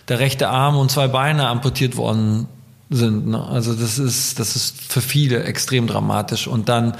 der 0.08 0.18
rechte 0.18 0.48
Arm 0.48 0.76
und 0.76 0.90
zwei 0.90 1.08
Beine 1.08 1.48
amputiert 1.48 1.96
worden 1.96 2.48
sind. 2.88 3.26
Ne? 3.26 3.44
Also 3.44 3.74
das 3.74 3.98
ist, 3.98 4.38
das 4.38 4.56
ist 4.56 4.80
für 4.80 5.02
viele 5.02 5.44
extrem 5.44 5.86
dramatisch. 5.86 6.46
Und 6.46 6.70
dann 6.70 6.96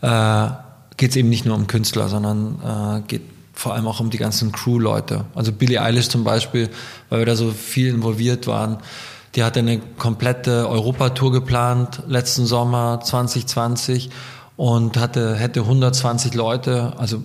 äh, 0.00 0.48
geht 0.96 1.10
es 1.10 1.16
eben 1.16 1.28
nicht 1.28 1.44
nur 1.44 1.54
um 1.54 1.68
Künstler, 1.68 2.08
sondern 2.08 2.58
äh, 2.64 3.02
geht 3.06 3.22
vor 3.52 3.74
allem 3.74 3.86
auch 3.86 4.00
um 4.00 4.10
die 4.10 4.18
ganzen 4.18 4.50
Crew-Leute. 4.50 5.26
Also 5.34 5.52
Billie 5.52 5.80
Eilish 5.80 6.08
zum 6.08 6.24
Beispiel, 6.24 6.70
weil 7.08 7.20
wir 7.20 7.26
da 7.26 7.36
so 7.36 7.52
viel 7.52 7.88
involviert 7.88 8.46
waren. 8.46 8.78
Die 9.36 9.44
hatte 9.44 9.60
eine 9.60 9.78
komplette 9.78 10.66
Europatour 10.68 11.30
geplant 11.30 12.02
letzten 12.08 12.46
Sommer 12.46 13.00
2020 13.02 14.08
und 14.56 14.96
hatte 14.96 15.34
hätte 15.34 15.60
120 15.60 16.32
Leute, 16.32 16.94
also 16.96 17.22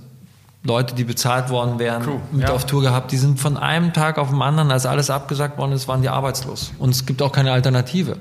Leute, 0.63 0.93
die 0.93 1.05
bezahlt 1.05 1.49
worden 1.49 1.79
wären, 1.79 2.03
Crew, 2.03 2.19
mit 2.33 2.49
ja. 2.49 2.53
auf 2.53 2.65
Tour 2.65 2.81
gehabt. 2.81 3.13
Die 3.13 3.17
sind 3.17 3.39
von 3.39 3.55
einem 3.55 3.93
Tag 3.93 4.17
auf 4.17 4.29
den 4.29 4.41
anderen, 4.41 4.71
als 4.71 4.85
alles 4.85 5.09
abgesagt 5.09 5.57
worden 5.57 5.71
ist, 5.71 5.87
waren 5.87 6.01
die 6.01 6.09
arbeitslos. 6.09 6.73
Und 6.77 6.89
es 6.89 7.05
gibt 7.05 7.21
auch 7.21 7.31
keine 7.31 7.53
Alternative. 7.53 8.17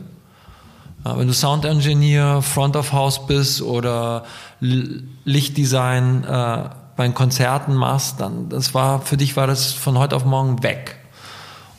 wenn 1.02 1.26
du 1.26 1.34
Sound 1.34 1.64
Engineer, 1.64 2.42
Front 2.42 2.76
of 2.76 2.92
House 2.92 3.26
bist 3.26 3.60
oder 3.60 4.24
Lichtdesign 4.60 6.22
äh, 6.22 6.68
bei 6.96 7.08
Konzerten 7.08 7.74
machst, 7.74 8.20
dann 8.20 8.48
das 8.50 8.72
war 8.72 9.02
für 9.02 9.16
dich 9.16 9.36
war 9.36 9.48
das 9.48 9.72
von 9.72 9.98
heute 9.98 10.14
auf 10.14 10.24
morgen 10.24 10.62
weg. 10.62 10.99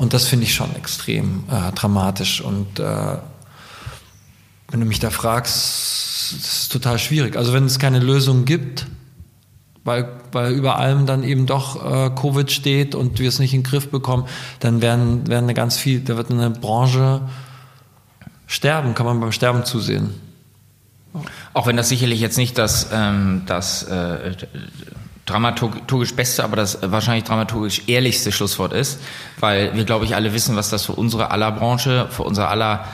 Und 0.01 0.13
das 0.13 0.27
finde 0.27 0.47
ich 0.47 0.55
schon 0.55 0.75
extrem 0.75 1.43
äh, 1.47 1.71
dramatisch. 1.73 2.41
Und 2.41 2.79
äh, 2.79 3.17
wenn 4.71 4.79
du 4.79 4.85
mich 4.87 4.99
da 4.99 5.11
fragst, 5.11 5.53
das 5.53 6.53
ist 6.53 6.71
total 6.71 6.97
schwierig. 6.97 7.37
Also 7.37 7.53
wenn 7.53 7.65
es 7.65 7.77
keine 7.77 7.99
Lösung 7.99 8.45
gibt, 8.45 8.87
weil, 9.83 10.09
weil 10.31 10.53
über 10.53 10.79
allem 10.79 11.05
dann 11.05 11.21
eben 11.21 11.45
doch 11.45 11.85
äh, 11.85 12.09
Covid 12.19 12.51
steht 12.51 12.95
und 12.95 13.19
wir 13.19 13.29
es 13.29 13.37
nicht 13.37 13.53
in 13.53 13.61
den 13.61 13.69
Griff 13.69 13.91
bekommen, 13.91 14.25
dann 14.59 14.81
werden, 14.81 15.27
werden 15.27 15.45
eine 15.45 15.53
ganz 15.53 15.77
viel, 15.77 15.99
da 15.99 16.17
wird 16.17 16.31
eine 16.31 16.49
Branche 16.49 17.21
sterben, 18.47 18.95
kann 18.95 19.05
man 19.05 19.19
beim 19.19 19.31
Sterben 19.31 19.65
zusehen. 19.65 20.15
Auch 21.53 21.67
wenn 21.67 21.77
das 21.77 21.89
sicherlich 21.89 22.19
jetzt 22.19 22.37
nicht 22.39 22.57
das, 22.57 22.87
ähm, 22.91 23.43
das 23.45 23.83
äh, 23.83 24.33
dramaturgisch 25.25 26.15
beste, 26.15 26.43
aber 26.43 26.55
das 26.55 26.79
wahrscheinlich 26.81 27.23
dramaturgisch 27.23 27.83
ehrlichste 27.87 28.31
Schlusswort 28.31 28.73
ist, 28.73 28.99
weil 29.39 29.75
wir, 29.75 29.85
glaube 29.85 30.05
ich, 30.05 30.15
alle 30.15 30.33
wissen, 30.33 30.55
was 30.55 30.69
das 30.69 30.85
für 30.85 30.93
unsere 30.93 31.31
aller 31.31 31.51
Branche, 31.51 32.07
für 32.09 32.23
unser 32.23 32.49
aller 32.49 32.85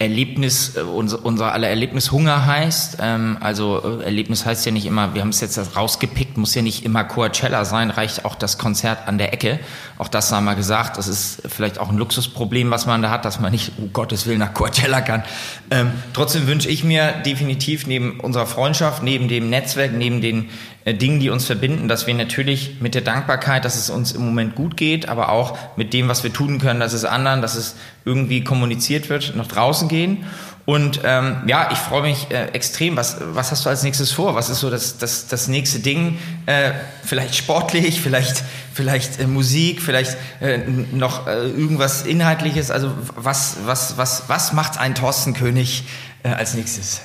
Erlebnis, 0.00 0.76
äh, 0.76 0.80
unser, 0.80 1.24
unser 1.24 1.52
aller 1.52 1.68
Erlebnishunger 1.68 2.46
heißt. 2.46 2.96
Ähm, 3.00 3.36
also 3.40 4.00
äh, 4.00 4.04
Erlebnis 4.04 4.46
heißt 4.46 4.64
ja 4.64 4.72
nicht 4.72 4.86
immer, 4.86 5.14
wir 5.14 5.20
haben 5.20 5.28
es 5.28 5.42
jetzt 5.42 5.76
rausgepickt, 5.76 6.38
muss 6.38 6.54
ja 6.54 6.62
nicht 6.62 6.86
immer 6.86 7.04
Coachella 7.04 7.66
sein, 7.66 7.90
reicht 7.90 8.24
auch 8.24 8.34
das 8.34 8.56
Konzert 8.56 9.06
an 9.06 9.18
der 9.18 9.34
Ecke. 9.34 9.60
Auch 9.98 10.08
das 10.08 10.32
haben 10.32 10.44
wir 10.44 10.54
gesagt, 10.54 10.96
das 10.96 11.06
ist 11.06 11.42
vielleicht 11.46 11.78
auch 11.78 11.90
ein 11.90 11.98
Luxusproblem, 11.98 12.70
was 12.70 12.86
man 12.86 13.02
da 13.02 13.10
hat, 13.10 13.26
dass 13.26 13.40
man 13.40 13.52
nicht, 13.52 13.72
um 13.76 13.92
Gottes 13.92 14.26
Willen, 14.26 14.38
nach 14.38 14.54
Coachella 14.54 15.02
kann. 15.02 15.22
Ähm, 15.70 15.92
trotzdem 16.14 16.46
wünsche 16.46 16.70
ich 16.70 16.82
mir 16.82 17.12
definitiv 17.26 17.86
neben 17.86 18.20
unserer 18.20 18.46
Freundschaft, 18.46 19.02
neben 19.02 19.28
dem 19.28 19.50
Netzwerk, 19.50 19.92
neben 19.92 20.22
den 20.22 20.48
Dingen, 20.86 21.20
die 21.20 21.28
uns 21.28 21.44
verbinden, 21.44 21.88
dass 21.88 22.06
wir 22.06 22.14
natürlich 22.14 22.80
mit 22.80 22.94
der 22.94 23.02
Dankbarkeit, 23.02 23.64
dass 23.64 23.76
es 23.76 23.90
uns 23.90 24.12
im 24.12 24.24
Moment 24.24 24.54
gut 24.54 24.76
geht, 24.76 25.08
aber 25.08 25.28
auch 25.28 25.56
mit 25.76 25.92
dem, 25.92 26.08
was 26.08 26.24
wir 26.24 26.32
tun 26.32 26.58
können, 26.58 26.80
dass 26.80 26.94
es 26.94 27.04
anderen, 27.04 27.42
dass 27.42 27.54
es 27.54 27.76
irgendwie 28.04 28.42
kommuniziert 28.42 29.10
wird, 29.10 29.36
nach 29.36 29.46
draußen 29.46 29.88
gehen. 29.88 30.24
Und 30.64 31.00
ähm, 31.04 31.42
ja, 31.46 31.70
ich 31.72 31.78
freue 31.78 32.02
mich 32.02 32.30
äh, 32.30 32.46
extrem. 32.52 32.96
Was, 32.96 33.16
was 33.20 33.50
hast 33.50 33.64
du 33.64 33.70
als 33.70 33.82
nächstes 33.82 34.12
vor? 34.12 34.34
Was 34.34 34.50
ist 34.50 34.60
so 34.60 34.70
das, 34.70 34.98
das, 34.98 35.26
das 35.26 35.48
nächste 35.48 35.80
Ding? 35.80 36.18
Äh, 36.46 36.72
vielleicht 37.02 37.34
sportlich, 37.34 38.00
vielleicht, 38.02 38.42
vielleicht 38.72 39.20
äh, 39.20 39.26
Musik, 39.26 39.82
vielleicht 39.82 40.16
äh, 40.40 40.58
noch 40.92 41.26
äh, 41.26 41.48
irgendwas 41.48 42.02
Inhaltliches. 42.02 42.70
Also 42.70 42.92
was, 43.16 43.56
was, 43.64 43.96
was, 43.96 44.24
was 44.28 44.52
macht 44.52 44.78
ein 44.78 44.94
Thorsten 44.94 45.34
König 45.34 45.84
äh, 46.22 46.28
als 46.28 46.54
nächstes? 46.54 47.00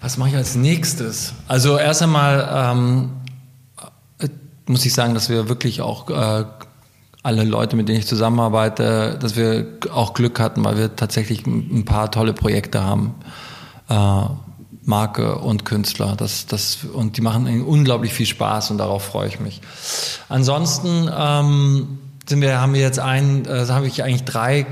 Was 0.00 0.16
mache 0.16 0.30
ich 0.30 0.36
als 0.36 0.54
nächstes? 0.54 1.34
Also 1.46 1.76
erst 1.76 2.02
einmal 2.02 2.48
ähm, 2.52 3.10
äh, 4.18 4.28
muss 4.66 4.84
ich 4.84 4.94
sagen, 4.94 5.14
dass 5.14 5.28
wir 5.28 5.48
wirklich 5.48 5.82
auch 5.82 6.08
äh, 6.08 6.44
alle 7.22 7.44
Leute, 7.44 7.76
mit 7.76 7.88
denen 7.88 7.98
ich 7.98 8.06
zusammenarbeite, 8.06 9.18
dass 9.20 9.36
wir 9.36 9.66
auch 9.92 10.14
Glück 10.14 10.40
hatten, 10.40 10.64
weil 10.64 10.78
wir 10.78 10.96
tatsächlich 10.96 11.46
ein 11.46 11.84
paar 11.84 12.10
tolle 12.10 12.32
Projekte 12.32 12.82
haben. 12.82 13.14
Äh, 13.88 14.24
Marke 14.82 15.36
und 15.36 15.64
Künstler. 15.66 16.16
Das, 16.16 16.46
das, 16.46 16.78
und 16.92 17.16
die 17.16 17.20
machen 17.20 17.62
unglaublich 17.64 18.12
viel 18.14 18.26
Spaß 18.26 18.70
und 18.70 18.78
darauf 18.78 19.04
freue 19.04 19.28
ich 19.28 19.38
mich. 19.38 19.60
Ansonsten 20.28 21.10
ähm, 21.14 21.98
sind 22.26 22.40
wir, 22.40 22.60
haben 22.60 22.72
wir 22.72 22.80
jetzt 22.80 22.98
ein, 22.98 23.44
äh, 23.44 23.66
habe 23.68 23.86
ich 23.86 24.02
eigentlich 24.02 24.24
drei 24.24 24.66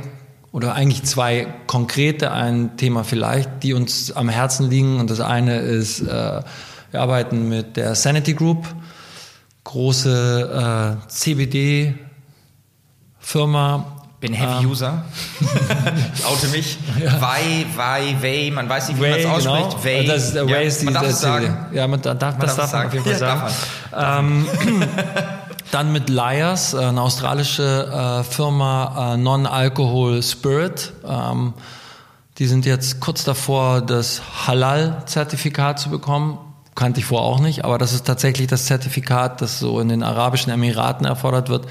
oder 0.52 0.74
eigentlich 0.74 1.02
zwei 1.04 1.46
konkrete, 1.66 2.32
ein 2.32 2.76
Thema 2.76 3.04
vielleicht, 3.04 3.62
die 3.62 3.74
uns 3.74 4.12
am 4.12 4.28
Herzen 4.28 4.70
liegen. 4.70 4.98
Und 4.98 5.10
das 5.10 5.20
eine 5.20 5.58
ist, 5.58 6.00
äh, 6.00 6.40
wir 6.90 7.00
arbeiten 7.00 7.48
mit 7.48 7.76
der 7.76 7.94
Sanity 7.94 8.34
Group, 8.34 8.66
große 9.64 10.98
äh, 11.04 11.08
CBD 11.08 11.94
Firma. 13.18 13.94
Bin 14.20 14.32
Heavy 14.32 14.64
ähm, 14.64 14.70
User. 14.70 15.04
ich 16.14 16.24
oute 16.24 16.48
mich. 16.48 16.76
Ja. 17.00 17.20
Wei, 17.20 17.66
Wei, 17.76 18.16
Wei, 18.20 18.50
man 18.52 18.68
weiß 18.68 18.88
nicht, 18.88 18.98
wie 19.00 19.08
man 19.08 19.20
es 19.20 19.26
ausspricht. 19.26 19.70
Genau. 19.70 19.84
Wei. 19.84 20.04
Das, 20.04 20.34
ist 20.34 20.80
die, 20.80 20.84
man 20.86 20.94
darf 20.94 21.06
es 21.06 21.20
sagen. 21.20 21.56
Ja, 21.72 21.86
man 21.86 22.02
darf, 22.02 22.20
man 22.20 22.40
das 22.40 22.56
darf, 22.56 22.72
man 22.72 22.86
auf 22.86 22.92
jeden 22.94 23.04
Fall 23.04 23.12
ja, 23.12 23.18
sagen. 23.18 24.46
Ähm, 24.66 24.88
Dann 25.70 25.92
mit 25.92 26.08
Liars, 26.08 26.72
äh, 26.72 26.78
eine 26.78 27.02
australische 27.02 27.62
äh, 27.62 28.24
Firma, 28.24 29.14
äh, 29.14 29.16
Non-Alcohol 29.18 30.22
Spirit. 30.22 30.92
Ähm, 31.06 31.52
die 32.38 32.46
sind 32.46 32.64
jetzt 32.64 33.00
kurz 33.00 33.24
davor, 33.24 33.82
das 33.82 34.22
Halal-Zertifikat 34.46 35.78
zu 35.78 35.90
bekommen. 35.90 36.38
Kannte 36.74 37.00
ich 37.00 37.06
vorher 37.06 37.26
auch 37.26 37.40
nicht, 37.40 37.64
aber 37.64 37.76
das 37.76 37.92
ist 37.92 38.06
tatsächlich 38.06 38.46
das 38.46 38.66
Zertifikat, 38.66 39.42
das 39.42 39.58
so 39.58 39.80
in 39.80 39.88
den 39.88 40.02
Arabischen 40.02 40.52
Emiraten 40.52 41.04
erfordert 41.04 41.48
wird, 41.48 41.66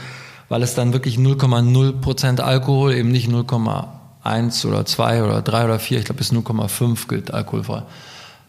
weil 0.50 0.62
es 0.62 0.76
dann 0.76 0.91
wirklich 0.91 1.18
0,0% 1.18 2.41
Alkohol, 2.41 2.93
eben 2.93 3.10
nicht 3.10 3.30
0,1 3.30 4.68
oder 4.68 4.86
2 4.86 5.24
oder 5.24 5.41
3 5.41 5.66
oder 5.66 5.80
4, 5.80 6.00
ich 6.00 6.06
glaube 6.06 6.18
bis 6.18 6.34
0,5 6.34 7.08
gilt 7.08 7.34
alkoholfrei. 7.34 7.84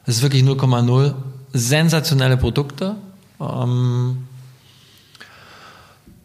Es 0.04 0.16
ist 0.16 0.22
wirklich 0.22 0.42
0,0. 0.42 1.14
Sensationelle 1.52 2.36
Produkte. 2.36 2.96
Ähm, 3.40 4.26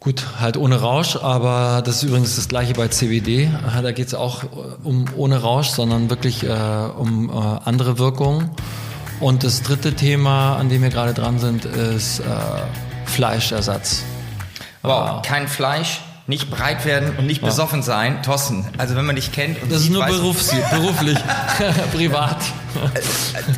Gut, 0.03 0.25
halt 0.37 0.57
ohne 0.57 0.81
Rausch, 0.81 1.15
aber 1.15 1.81
das 1.81 1.97
ist 1.97 2.03
übrigens 2.03 2.35
das 2.35 2.49
gleiche 2.49 2.73
bei 2.73 2.89
CBD. 2.89 3.49
Da 3.81 3.93
geht 3.93 4.07
es 4.07 4.13
auch 4.13 4.43
um 4.83 5.05
ohne 5.15 5.41
Rausch, 5.41 5.69
sondern 5.69 6.09
wirklich 6.09 6.43
äh, 6.43 6.49
um 6.49 7.29
äh, 7.29 7.33
andere 7.63 7.99
Wirkungen. 7.99 8.51
Und 9.21 9.45
das 9.45 9.61
dritte 9.61 9.93
Thema, 9.93 10.57
an 10.57 10.67
dem 10.67 10.81
wir 10.81 10.89
gerade 10.89 11.13
dran 11.13 11.39
sind, 11.39 11.63
ist 11.63 12.19
äh, 12.19 12.23
Fleischersatz. 13.05 14.03
Wow, 14.81 15.21
kein 15.21 15.47
Fleisch, 15.47 16.01
nicht 16.27 16.51
breit 16.51 16.83
werden 16.83 17.15
und 17.17 17.25
nicht 17.25 17.41
ja. 17.41 17.47
besoffen 17.47 17.81
sein. 17.81 18.21
Thorsten, 18.23 18.67
also 18.77 18.97
wenn 18.97 19.05
man 19.05 19.15
dich 19.15 19.31
kennt. 19.31 19.63
Und 19.63 19.71
das 19.71 19.83
ist 19.83 19.89
nur 19.89 20.05
berufs 20.05 20.53
beruflich, 20.69 21.17
privat. 21.93 22.39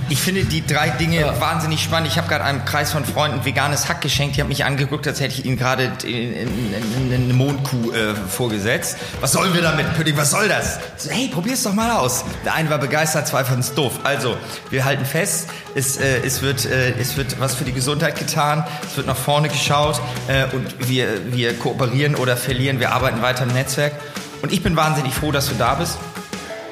Ich 0.10 0.20
finde 0.20 0.46
die 0.46 0.66
drei 0.66 0.90
Dinge 0.90 1.22
ja. 1.22 1.42
wahnsinnig 1.42 1.82
spannend. 1.82 2.10
Ich 2.10 2.18
habe 2.18 2.28
gerade 2.28 2.44
einem 2.44 2.66
Kreis 2.66 2.92
von 2.92 3.06
Freunden 3.06 3.44
veganes 3.46 3.90
Hack 3.90 4.02
geschenkt. 4.02 4.36
Die 4.36 4.42
haben 4.42 4.50
mich 4.50 4.66
angeguckt, 4.66 5.08
als 5.08 5.20
hätte 5.20 5.34
ich 5.34 5.46
ihnen 5.46 5.58
gerade 5.58 5.92
eine 6.04 7.34
Mondkuh 7.34 7.92
äh, 7.92 8.16
vorgesetzt. 8.16 8.98
Was 9.22 9.32
sollen 9.32 9.54
wir 9.54 9.62
damit, 9.62 9.94
Pudding? 9.96 10.18
Was 10.18 10.32
soll 10.32 10.48
das? 10.48 10.80
So, 10.98 11.10
hey, 11.10 11.28
probier's 11.28 11.64
doch 11.64 11.74
mal 11.74 11.92
aus. 11.92 12.26
Der 12.44 12.54
eine 12.54 12.70
war 12.70 12.78
begeistert, 12.78 13.28
zwei 13.28 13.44
fanden 13.44 13.62
es 13.62 13.74
doof. 13.74 14.00
Also, 14.04 14.38
wir 14.70 14.86
halten 14.86 15.06
fest, 15.06 15.50
es, 15.76 15.98
äh, 15.98 16.20
es, 16.26 16.42
wird, 16.42 16.66
äh, 16.66 16.94
es 17.00 17.18
wird 17.18 17.40
was 17.40 17.56
für 17.56 17.64
die 17.64 17.74
Gesundheit 17.74 18.18
getan. 18.18 18.64
Es 18.88 18.98
wird 18.98 19.08
nach 19.08 19.18
vorne 19.18 19.50
geschaut 19.50 20.00
äh, 20.28 20.46
und 20.56 20.88
wir, 20.88 21.34
wir 21.34 21.58
kooperieren 21.58 22.16
oder 22.16 22.38
verlieren. 22.38 22.80
Wir 22.80 22.92
arbeiten 22.92 23.22
weiter 23.22 23.44
im 23.44 23.54
Netzwerk. 23.54 23.94
Und 24.42 24.52
ich 24.54 24.62
bin 24.62 24.76
wahnsinnig 24.76 25.14
froh, 25.14 25.32
dass 25.32 25.48
du 25.48 25.56
da 25.56 25.76
bist 25.76 25.98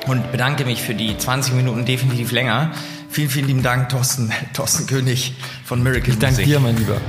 und 0.07 0.31
bedanke 0.31 0.65
mich 0.65 0.81
für 0.81 0.93
die 0.93 1.17
20 1.17 1.53
Minuten 1.53 1.85
definitiv 1.85 2.31
länger. 2.31 2.71
Vielen, 3.09 3.29
vielen 3.29 3.47
lieben 3.47 3.63
Dank, 3.63 3.89
Thorsten, 3.89 4.31
Thorsten 4.53 4.87
König 4.87 5.33
von 5.65 5.81
Miracle 5.83 6.13
Ich 6.13 6.19
danke 6.19 6.43
dir, 6.43 6.59
mein 6.59 6.77
Lieber. 6.77 6.99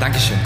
Dankeschön. 0.00 0.38